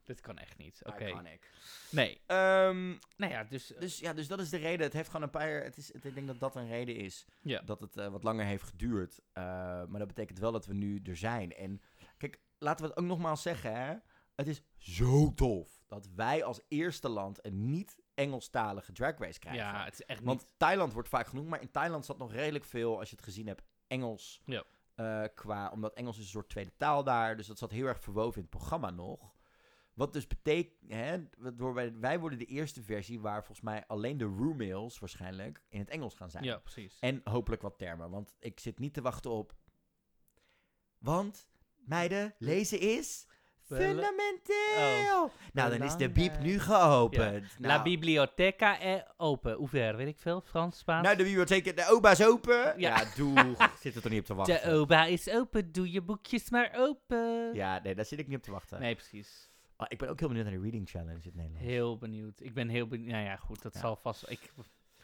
dit 0.04 0.20
kan 0.20 0.38
echt 0.38 0.56
niet. 0.58 0.80
Oké. 0.84 1.06
Iconic. 1.06 1.50
Nee. 1.90 2.20
Ehm, 2.26 2.88
Nou 3.16 3.32
ja, 3.32 3.44
dus... 3.44 3.66
Dus 3.78 3.98
ja, 3.98 4.12
dus 4.12 4.28
dat 4.28 4.40
is 4.40 4.50
de 4.50 4.56
reden. 4.56 4.80
Het 4.86 4.92
heeft 4.92 5.06
gewoon 5.06 5.22
een 5.22 5.30
paar 5.30 5.50
jaar. 5.50 5.62
Het 5.64 5.76
is, 5.76 5.92
het- 5.92 6.04
ik 6.04 6.14
denk 6.14 6.26
dat 6.26 6.40
dat 6.40 6.56
een 6.56 6.68
reden 6.68 6.96
is. 6.96 7.26
Ja. 7.42 7.60
Dat 7.60 7.80
het 7.80 7.96
eh, 7.96 8.08
wat 8.08 8.22
langer 8.22 8.44
heeft 8.44 8.62
geduurd. 8.62 9.20
Eh, 9.32 9.42
maar 9.86 9.98
dat 9.98 10.06
betekent 10.06 10.38
wel 10.38 10.52
dat 10.52 10.66
we 10.66 10.74
nu 10.74 11.00
er 11.04 11.16
zijn. 11.16 11.52
En 11.52 11.82
kijk, 12.18 12.38
laten 12.58 12.84
we 12.84 12.90
het 12.90 12.98
ook 13.00 13.06
nogmaals 13.06 13.42
zeggen. 13.42 13.74
Hè? 13.76 13.94
Het 14.42 14.50
is 14.50 14.62
zo 14.76 15.34
tof 15.34 15.82
dat 15.86 16.08
wij 16.14 16.44
als 16.44 16.60
eerste 16.68 17.08
land 17.08 17.46
een 17.46 17.70
niet-Engelstalige 17.70 18.92
drag 18.92 19.18
race 19.18 19.38
krijgen. 19.38 19.62
ja, 19.62 19.84
het 19.84 19.92
is 19.92 20.04
echt 20.04 20.22
Want 20.22 20.40
niet... 20.40 20.54
Thailand 20.56 20.92
wordt 20.92 21.08
vaak 21.08 21.26
genoemd, 21.26 21.48
maar 21.48 21.60
in 21.60 21.70
Thailand 21.70 22.04
zat 22.04 22.18
nog 22.18 22.32
redelijk 22.32 22.64
veel, 22.64 22.98
als 22.98 23.10
je 23.10 23.16
het 23.16 23.24
gezien 23.24 23.46
hebt, 23.46 23.62
Engels. 23.86 24.42
Ja. 24.44 24.64
Eh, 24.94 25.24
qua, 25.34 25.70
omdat 25.70 25.94
Engels 25.94 26.16
is 26.16 26.22
een 26.22 26.28
soort 26.28 26.48
tweede 26.48 26.76
taal 26.76 27.04
daar. 27.04 27.36
Dus 27.36 27.46
dat 27.46 27.58
zat 27.58 27.70
heel 27.70 27.86
erg 27.86 28.00
verwoven 28.00 28.36
in 28.36 28.42
het 28.42 28.50
programma 28.50 28.90
nog. 28.90 29.34
Wat 29.94 30.12
dus 30.12 30.26
betekent, 30.26 30.92
hè, 30.92 31.18
waardoor 31.38 31.74
wij, 31.74 31.98
wij 31.98 32.20
worden 32.20 32.38
de 32.38 32.44
eerste 32.44 32.82
versie 32.82 33.20
waar 33.20 33.44
volgens 33.44 33.66
mij 33.66 33.86
alleen 33.86 34.18
de 34.18 34.24
roommails 34.24 34.98
waarschijnlijk 34.98 35.62
in 35.68 35.78
het 35.78 35.88
Engels 35.88 36.14
gaan 36.14 36.30
zijn. 36.30 36.44
Ja, 36.44 36.58
precies. 36.58 36.98
En 36.98 37.20
hopelijk 37.24 37.62
wat 37.62 37.78
termen, 37.78 38.10
want 38.10 38.34
ik 38.38 38.60
zit 38.60 38.78
niet 38.78 38.94
te 38.94 39.02
wachten 39.02 39.30
op. 39.30 39.54
Want, 40.98 41.48
meiden, 41.76 42.34
lezen 42.38 42.80
is 42.80 43.26
Fundamenteel. 43.76 45.30
nou, 45.52 45.70
dan 45.78 45.82
is 45.82 45.92
de 45.96 46.10
biep 46.10 46.14
Belangrijk. 46.14 46.40
nu 46.42 46.58
geopend. 46.58 47.54
La 47.58 47.68
Nou, 47.68 47.82
biblioteca 47.82 48.78
è 48.80 49.04
open. 49.16 49.56
Ouvert, 49.56 49.96
weet 49.96 50.06
ik 50.06 50.18
veel. 50.18 50.40
Frans, 50.40 50.78
Spaans. 50.78 51.02
Nou, 51.04 51.16
de 51.16 51.22
bibliotheek, 51.24 51.76
de 51.76 51.86
oba 51.90 52.10
is 52.10 52.24
open. 52.26 52.56
Ja, 52.56 52.72
Ja. 52.76 53.04
doe. 53.16 53.56
Zit 53.80 53.94
er 53.94 54.02
toch 54.02 54.10
niet 54.12 54.20
op 54.20 54.26
te 54.26 54.34
wachten? 54.34 54.60
de 54.70 54.76
oba 54.76 55.04
is 55.04 55.30
open. 55.30 55.72
Doe 55.72 55.92
je 55.92 56.02
boekjes 56.02 56.50
maar 56.50 56.70
open. 56.76 57.54
Ja, 57.54 57.80
nee, 57.82 57.94
daar 57.94 58.04
zit 58.04 58.18
ik 58.18 58.26
niet 58.28 58.36
op 58.36 58.42
te 58.42 58.50
wachten. 58.50 58.80
Nee, 58.80 58.94
precies. 58.94 59.50
Oh, 59.76 59.86
ik 59.88 59.98
ben 59.98 60.08
ook 60.08 60.18
heel 60.18 60.28
benieuwd 60.28 60.46
naar 60.46 60.54
de 60.56 60.60
Reading 60.62 60.88
Challenge 60.88 61.12
in 61.12 61.20
het 61.24 61.34
Nederlands. 61.34 61.66
Heel 61.66 61.98
benieuwd. 61.98 62.40
Ik 62.40 62.54
ben 62.54 62.68
heel 62.68 62.86
benieuwd. 62.86 63.10
Nou 63.10 63.24
ja, 63.24 63.36
goed. 63.36 63.62
Dat 63.62 63.74
Ja. 63.74 63.80
zal 63.80 63.96
vast... 63.96 64.24
Ik, 64.30 64.40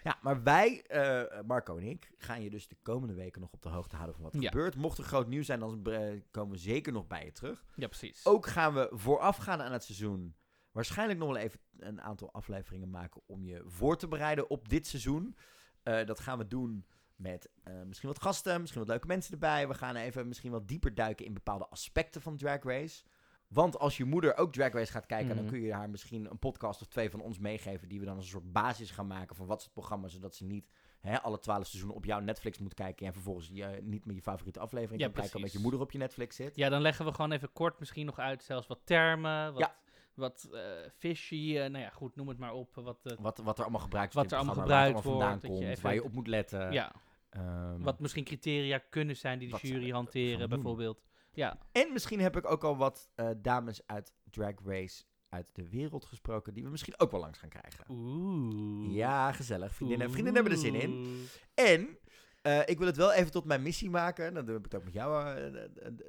Ja, 0.03 0.18
maar 0.22 0.42
wij, 0.42 0.82
eh, 0.82 1.40
Marco 1.46 1.76
en 1.76 1.82
ik, 1.82 2.11
gaan 2.16 2.42
je 2.42 2.51
dus 2.51 2.68
de 2.68 2.76
komende 2.82 3.14
weken 3.14 3.40
nog 3.40 3.53
op 3.53 3.62
de 3.62 3.68
hoogte 3.68 3.94
houden 3.96 4.14
van 4.16 4.24
wat 4.24 4.34
er 4.34 4.40
Ja. 4.42 4.49
gebeurt. 4.51 4.76
Mocht 4.76 4.99
er 4.99 5.05
groot 5.05 5.28
nieuws 5.28 5.46
zijn, 5.46 5.61
dan 5.61 5.84
eh, 5.86 6.20
komen 6.30 6.53
we 6.53 6.59
zeker 6.59 6.92
nog 6.92 7.07
bij 7.07 7.24
je 7.24 7.32
terug. 7.32 7.64
ja, 7.74 7.86
precies. 7.86 8.26
Ook 8.26 8.46
gaan 8.46 8.74
we 8.74 8.88
voorafgaan 8.92 9.62
aan 9.62 9.72
het 9.72 9.84
seizoen 9.84 10.36
waarschijnlijk 10.72 11.18
nog 11.18 11.28
wel 11.28 11.36
even 11.36 11.61
een 11.78 12.01
aantal 12.01 12.32
afleveringen 12.32 12.90
maken 12.90 13.20
om 13.26 13.44
je 13.44 13.62
voor 13.66 13.96
te 13.96 14.09
bereiden 14.09 14.51
op 14.51 14.68
dit 14.68 14.86
seizoen. 14.86 15.36
Eh, 15.82 16.07
dat 16.07 16.20
gaan 16.20 16.38
we 16.38 16.46
doen 16.46 16.86
met 17.16 17.51
misschien 17.86 18.09
wat 18.09 18.22
gasten, 18.22 18.61
misschien 18.61 18.80
wat 18.80 18.90
leuke 18.90 19.07
mensen 19.07 19.32
erbij. 19.32 19.68
We 19.68 19.74
gaan 19.74 19.96
even 19.96 20.28
misschien 20.28 20.51
wat 20.51 20.68
dieper 20.68 20.94
duiken 20.94 21.26
in 21.26 21.34
bepaalde 21.34 21.66
aspecten 21.68 22.22
van 22.22 22.36
Drag 22.36 22.62
Race. 22.62 23.05
Want 23.49 23.78
als 23.78 23.96
je 23.96 24.05
moeder 24.05 24.36
ook 24.36 24.53
Drag 24.53 24.72
Race 24.72 24.92
gaat 24.92 25.07
kijken, 25.07 25.28
dan 25.34 25.44
Mhm. 25.44 25.53
kun 25.53 25.61
je 25.62 25.72
haar 25.72 25.90
misschien 25.90 26.30
een 26.30 26.38
podcast 26.38 26.80
of 26.80 26.86
twee 26.86 27.11
van 27.11 27.20
ons 27.20 27.38
meegeven. 27.38 27.88
Die 27.88 27.99
we 28.01 28.05
dan 28.05 28.14
als 28.16 28.24
een 28.24 28.30
soort 28.30 28.53
basis 28.53 28.90
gaan 28.90 29.07
maken 29.07 29.36
van 29.36 29.46
wat 29.46 29.59
is 29.59 29.64
het 29.64 29.72
programma. 29.72 30.09
Zodat 30.09 30.34
ze 30.34 30.44
niet 30.44 30.70
hè, 31.01 31.22
alle 31.22 31.38
twaalf 31.38 31.66
seizoenen 31.66 31.96
op 31.99 32.05
jouw 32.05 32.20
Netflix 32.20 32.59
moet 32.59 32.74
kijken. 32.74 33.07
En 33.07 33.12
vervolgens 33.12 33.51
je, 33.53 33.78
niet 33.82 34.05
met 34.05 34.14
je 34.14 34.22
favoriete 34.22 34.61
aflevering 34.61 35.01
Ja, 35.01 35.07
kan 35.07 35.14
kijken. 35.20 35.36
Omdat 35.36 35.53
je 35.53 35.59
moeder 35.59 35.80
op 35.80 35.90
je 35.92 35.99
Netflix 35.99 36.36
zit. 36.36 36.57
Ja, 36.57 36.68
dan 36.68 36.80
leggen 36.80 37.05
we 37.05 37.12
gewoon 37.12 37.32
even 37.32 37.53
kort 37.53 37.78
misschien 37.78 38.07
nog 38.07 38.18
uit 38.18 38.42
zelfs 38.44 38.66
wat 38.66 38.80
termen. 38.84 39.53
Wat, 39.53 39.61
Ja. 39.61 39.74
wat 40.14 40.49
eh, 40.53 40.61
fishy. 40.96 41.57
eh, 41.59 41.70
nou 41.70 41.84
ja, 41.84 41.90
goed, 41.90 42.16
noem 42.16 42.28
het 42.28 42.38
maar 42.38 42.53
op. 42.53 42.74
Wat, 42.74 43.07
eh, 43.07 43.16
Wat, 43.18 43.38
wat 43.38 43.57
er 43.59 43.62
allemaal 43.62 43.80
gebruikt 43.82 44.14
Wat 44.14 44.30
wordt 44.30 44.42
in 44.42 44.49
er 44.49 44.55
allemaal 44.55 44.64
gebruikt 44.64 45.01
vandaan 45.03 45.28
wordt, 45.28 45.42
je 45.42 45.49
komt, 45.49 45.62
even- 45.64 45.82
waar 45.82 45.94
je 45.94 46.05
op 46.05 46.12
moet 46.12 46.26
letten. 46.26 46.72
ja, 46.72 46.92
Ehm, 47.30 47.82
wat 47.82 48.01
misschien 48.01 48.24
criteria 48.24 48.78
kunnen 48.78 49.16
zijn 49.16 49.38
die 49.38 49.46
de 49.49 49.53
wat 49.53 49.61
jury 49.61 49.88
er 49.88 49.94
hanteren, 49.94 50.49
bijvoorbeeld. 50.49 51.03
Ja, 51.39 51.59
En 51.72 51.93
misschien 51.93 52.20
heb 52.20 52.36
ik 52.36 52.51
ook 52.51 52.64
al 52.64 52.76
wat 52.76 53.09
eh, 53.14 53.28
dames 53.36 53.80
uit 53.86 54.12
Drag 54.30 54.55
Race 54.64 55.05
uit 55.28 55.51
de 55.53 55.68
wereld 55.68 56.05
gesproken, 56.05 56.55
die 56.55 56.64
we 56.64 56.70
misschien 56.70 57.01
ook 57.01 57.11
wel 57.11 57.20
langs 57.20 57.39
gaan 57.39 57.49
krijgen. 57.49 57.84
oeh. 57.89 58.95
Ja, 58.95 59.32
gezellig. 59.32 59.74
Vriendinnen, 59.74 60.11
vriendinnen 60.11 60.43
hebben 60.43 60.53
er 60.53 60.64
zin 60.70 60.80
in. 60.80 61.24
En 61.55 61.99
eh, 62.43 62.61
ik 62.64 62.78
wil 62.78 62.86
het 62.86 62.97
wel 62.97 63.12
even 63.12 63.30
tot 63.32 63.45
mijn 63.45 63.62
missie 63.62 63.91
maken. 63.91 64.34
Dat 64.34 64.47
heb 64.47 64.57
ik 64.57 64.64
het 64.64 64.74
ook 64.74 64.84
met 64.84 64.93
jou 64.93 65.36
eh, 65.36 65.62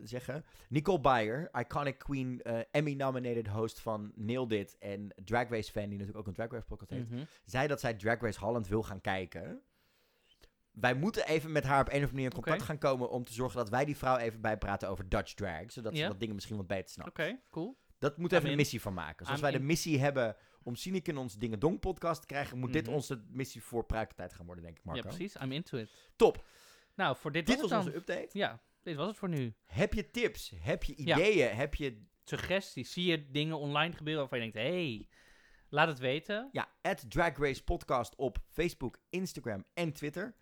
zeggen. 0.04 0.46
Nicole 0.70 1.00
Byer, 1.00 1.50
iconic 1.60 1.98
queen, 1.98 2.42
Emmy-nominated 2.72 3.48
host 3.48 3.80
van 3.80 4.12
Nailed 4.16 4.52
It 4.52 4.78
en 4.80 5.14
Drag 5.24 5.50
Race 5.50 5.72
fan, 5.72 5.84
die 5.90 5.92
natuurlijk 5.98 6.18
ook 6.18 6.28
een 6.28 6.34
Drag 6.34 6.52
Race 6.52 6.66
podcast 6.66 6.90
heeft, 6.90 7.10
Mhm. 7.10 7.24
zei 7.46 7.68
dat 7.68 7.80
zij 7.80 7.94
Drag 7.94 8.20
Race 8.22 8.40
Holland 8.40 8.68
wil 8.68 8.84
gaan 8.84 9.02
kijken. 9.02 9.62
Wij 10.72 10.94
moeten 10.96 11.28
even 11.28 11.52
met 11.52 11.64
haar 11.64 11.80
op 11.82 11.88
een 11.88 11.92
of 11.94 11.96
andere 11.96 12.12
manier 12.14 12.26
in 12.30 12.42
contact 12.42 12.62
gaan 12.62 12.78
komen 12.78 13.10
om 13.10 13.24
te 13.24 13.34
zorgen 13.34 13.58
dat 13.58 13.70
wij 13.70 13.86
die 13.86 13.98
vrouw 13.98 14.18
even 14.18 14.42
bijpraten 14.42 14.90
over 14.90 15.10
Dutch 15.10 15.34
drag. 15.34 15.72
Zodat 15.72 15.96
ze 15.98 16.04
dat 16.08 16.20
dingen 16.20 16.36
misschien 16.36 16.58
wat 16.58 16.68
beter 16.68 16.90
snapt. 16.90 17.10
Oké, 17.10 17.40
cool. 17.50 17.78
Dat 18.00 18.18
moet 18.18 18.32
even 18.32 18.50
een 18.50 18.56
missie 18.56 18.82
van 18.82 18.94
maken. 18.94 19.26
Zoals 19.26 19.40
I'm 19.42 19.46
wij 19.50 19.58
de 19.60 19.66
missie 19.66 20.00
hebben 20.00 20.36
om 20.64 20.76
Cineke 20.76 21.12
in 21.12 21.18
ons 21.18 21.36
Dingen 21.38 21.60
Dong 21.60 21.80
podcast 21.80 22.22
te 22.22 22.28
krijgen, 22.28 22.58
moet 22.58 22.74
dit 22.74 22.86
Mhm. 22.86 22.94
onze 22.96 23.24
missie 23.30 23.64
voor 23.64 23.86
pruikertijd 23.86 24.34
gaan 24.34 24.46
worden, 24.46 24.64
denk 24.64 24.78
ik, 24.78 24.84
Marco. 24.84 25.02
Ja, 25.02 25.16
precies. 25.16 25.36
I'm 25.42 25.52
into 25.52 25.78
it. 25.78 25.90
Top. 26.16 26.46
Nou, 26.96 27.16
voor 27.18 27.32
dit, 27.32 27.46
Dit 27.48 27.62
was 27.62 27.72
onze 27.72 27.96
update. 27.96 28.30
Ja, 28.32 28.62
dit 28.84 28.96
was 28.96 29.08
het 29.08 29.18
voor 29.18 29.30
nu. 29.30 29.54
Heb 29.66 29.94
je 29.94 30.12
tips? 30.12 30.54
Heb 30.60 30.84
je 30.84 30.94
Ja. 31.06 31.16
ideeën? 31.18 31.56
Heb 31.56 31.76
je 31.76 32.06
Suggesties. 32.24 32.94
Zie 32.94 33.06
je 33.06 33.32
dingen 33.32 33.58
online 33.58 33.94
gebeuren 33.94 34.22
waarvan 34.22 34.40
je 34.46 34.52
denkt, 34.52 34.70
hey, 34.70 35.08
laat 35.70 35.88
het 35.88 36.00
weten. 36.00 36.50
ja, 36.52 36.70
at 36.82 37.06
Drag 37.12 37.38
Race 37.38 37.64
Podcast 37.64 38.16
op 38.16 38.38
Facebook, 38.50 39.00
Instagram 39.10 39.66
en 39.74 39.94
Twitter. 39.94 40.36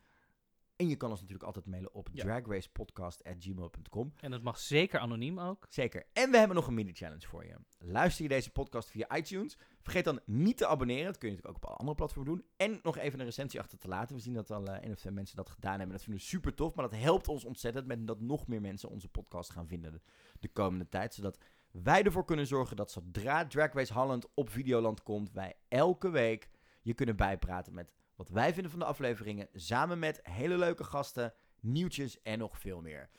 En 0.77 0.87
je 0.87 0.95
kan 0.95 1.09
ons 1.09 1.19
natuurlijk 1.19 1.45
altijd 1.47 1.65
mailen 1.65 1.93
op 1.93 2.09
Ja. 2.11 2.23
dragracepodcast.gmail.com. 2.23 4.13
En 4.19 4.31
dat 4.31 4.41
mag 4.41 4.59
zeker 4.59 4.99
anoniem 4.99 5.39
ook. 5.39 5.65
Zeker. 5.69 6.05
En 6.13 6.31
we 6.31 6.37
hebben 6.37 6.55
nog 6.55 6.67
een 6.67 6.73
mini-challenge 6.73 7.27
voor 7.27 7.45
je. 7.45 7.55
Luister 7.79 8.23
je 8.23 8.29
deze 8.29 8.51
podcast 8.51 8.89
via 8.89 9.15
iTunes? 9.17 9.57
Vergeet 9.81 10.03
dan 10.03 10.19
niet 10.25 10.57
te 10.57 10.67
abonneren. 10.67 11.05
Dat 11.05 11.17
kun 11.17 11.29
je 11.29 11.35
natuurlijk 11.35 11.57
ook 11.57 11.63
op 11.63 11.69
alle 11.69 11.79
andere 11.79 11.97
platformen 11.97 12.33
doen. 12.35 12.45
En 12.57 12.79
nog 12.83 12.97
even 12.97 13.19
een 13.19 13.25
recensie 13.25 13.59
achter 13.59 13.77
te 13.77 13.87
laten. 13.87 14.15
We 14.15 14.21
zien 14.21 14.33
dat 14.33 14.51
al 14.51 14.65
eh 14.67 14.81
één 14.83 14.91
of 14.91 14.97
twee 14.99 15.13
mensen 15.13 15.35
dat 15.35 15.49
gedaan 15.49 15.77
hebben. 15.77 15.91
Dat 15.91 16.03
vinden 16.03 16.21
we 16.21 16.27
super 16.27 16.53
tof. 16.53 16.75
Maar 16.75 16.89
dat 16.89 16.99
helpt 16.99 17.27
ons 17.27 17.45
ontzettend 17.45 17.87
met 17.87 18.07
dat 18.07 18.19
nog 18.21 18.47
meer 18.47 18.61
mensen 18.61 18.89
onze 18.89 19.07
podcast 19.07 19.51
gaan 19.51 19.67
vinden 19.67 19.91
de, 19.91 20.01
de 20.39 20.47
komende 20.49 20.89
tijd. 20.89 21.13
Zodat 21.13 21.37
wij 21.71 22.03
ervoor 22.03 22.25
kunnen 22.25 22.47
zorgen 22.47 22.75
dat 22.75 22.91
zodra 22.91 23.45
Drag 23.47 23.73
Race 23.73 23.93
Holland 23.93 24.27
op 24.33 24.49
Videoland 24.49 25.03
komt, 25.03 25.31
wij 25.31 25.53
elke 25.67 26.09
week 26.09 26.49
je 26.81 26.93
kunnen 26.93 27.15
bijpraten 27.15 27.73
met 27.73 27.93
wat 28.17 28.29
wij 28.29 28.53
vinden 28.53 28.71
van 28.71 28.79
de 28.79 28.85
afleveringen. 28.85 29.49
Samen 29.53 29.99
met 29.99 30.19
hele 30.23 30.57
leuke 30.57 30.83
gasten, 30.83 31.33
nieuwtjes 31.59 32.21
en 32.21 32.39
nog 32.39 32.59
veel 32.59 32.81
meer. 32.81 33.09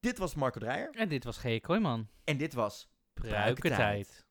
Dit 0.00 0.18
was 0.18 0.34
Marco 0.34 0.60
Dreyer. 0.60 0.90
En 0.94 1.08
dit 1.08 1.24
was 1.24 1.38
G. 1.38 1.60
Kooijman. 1.60 2.08
En 2.24 2.36
dit 2.36 2.54
was 2.54 2.88
Pruikentijd. 3.12 4.24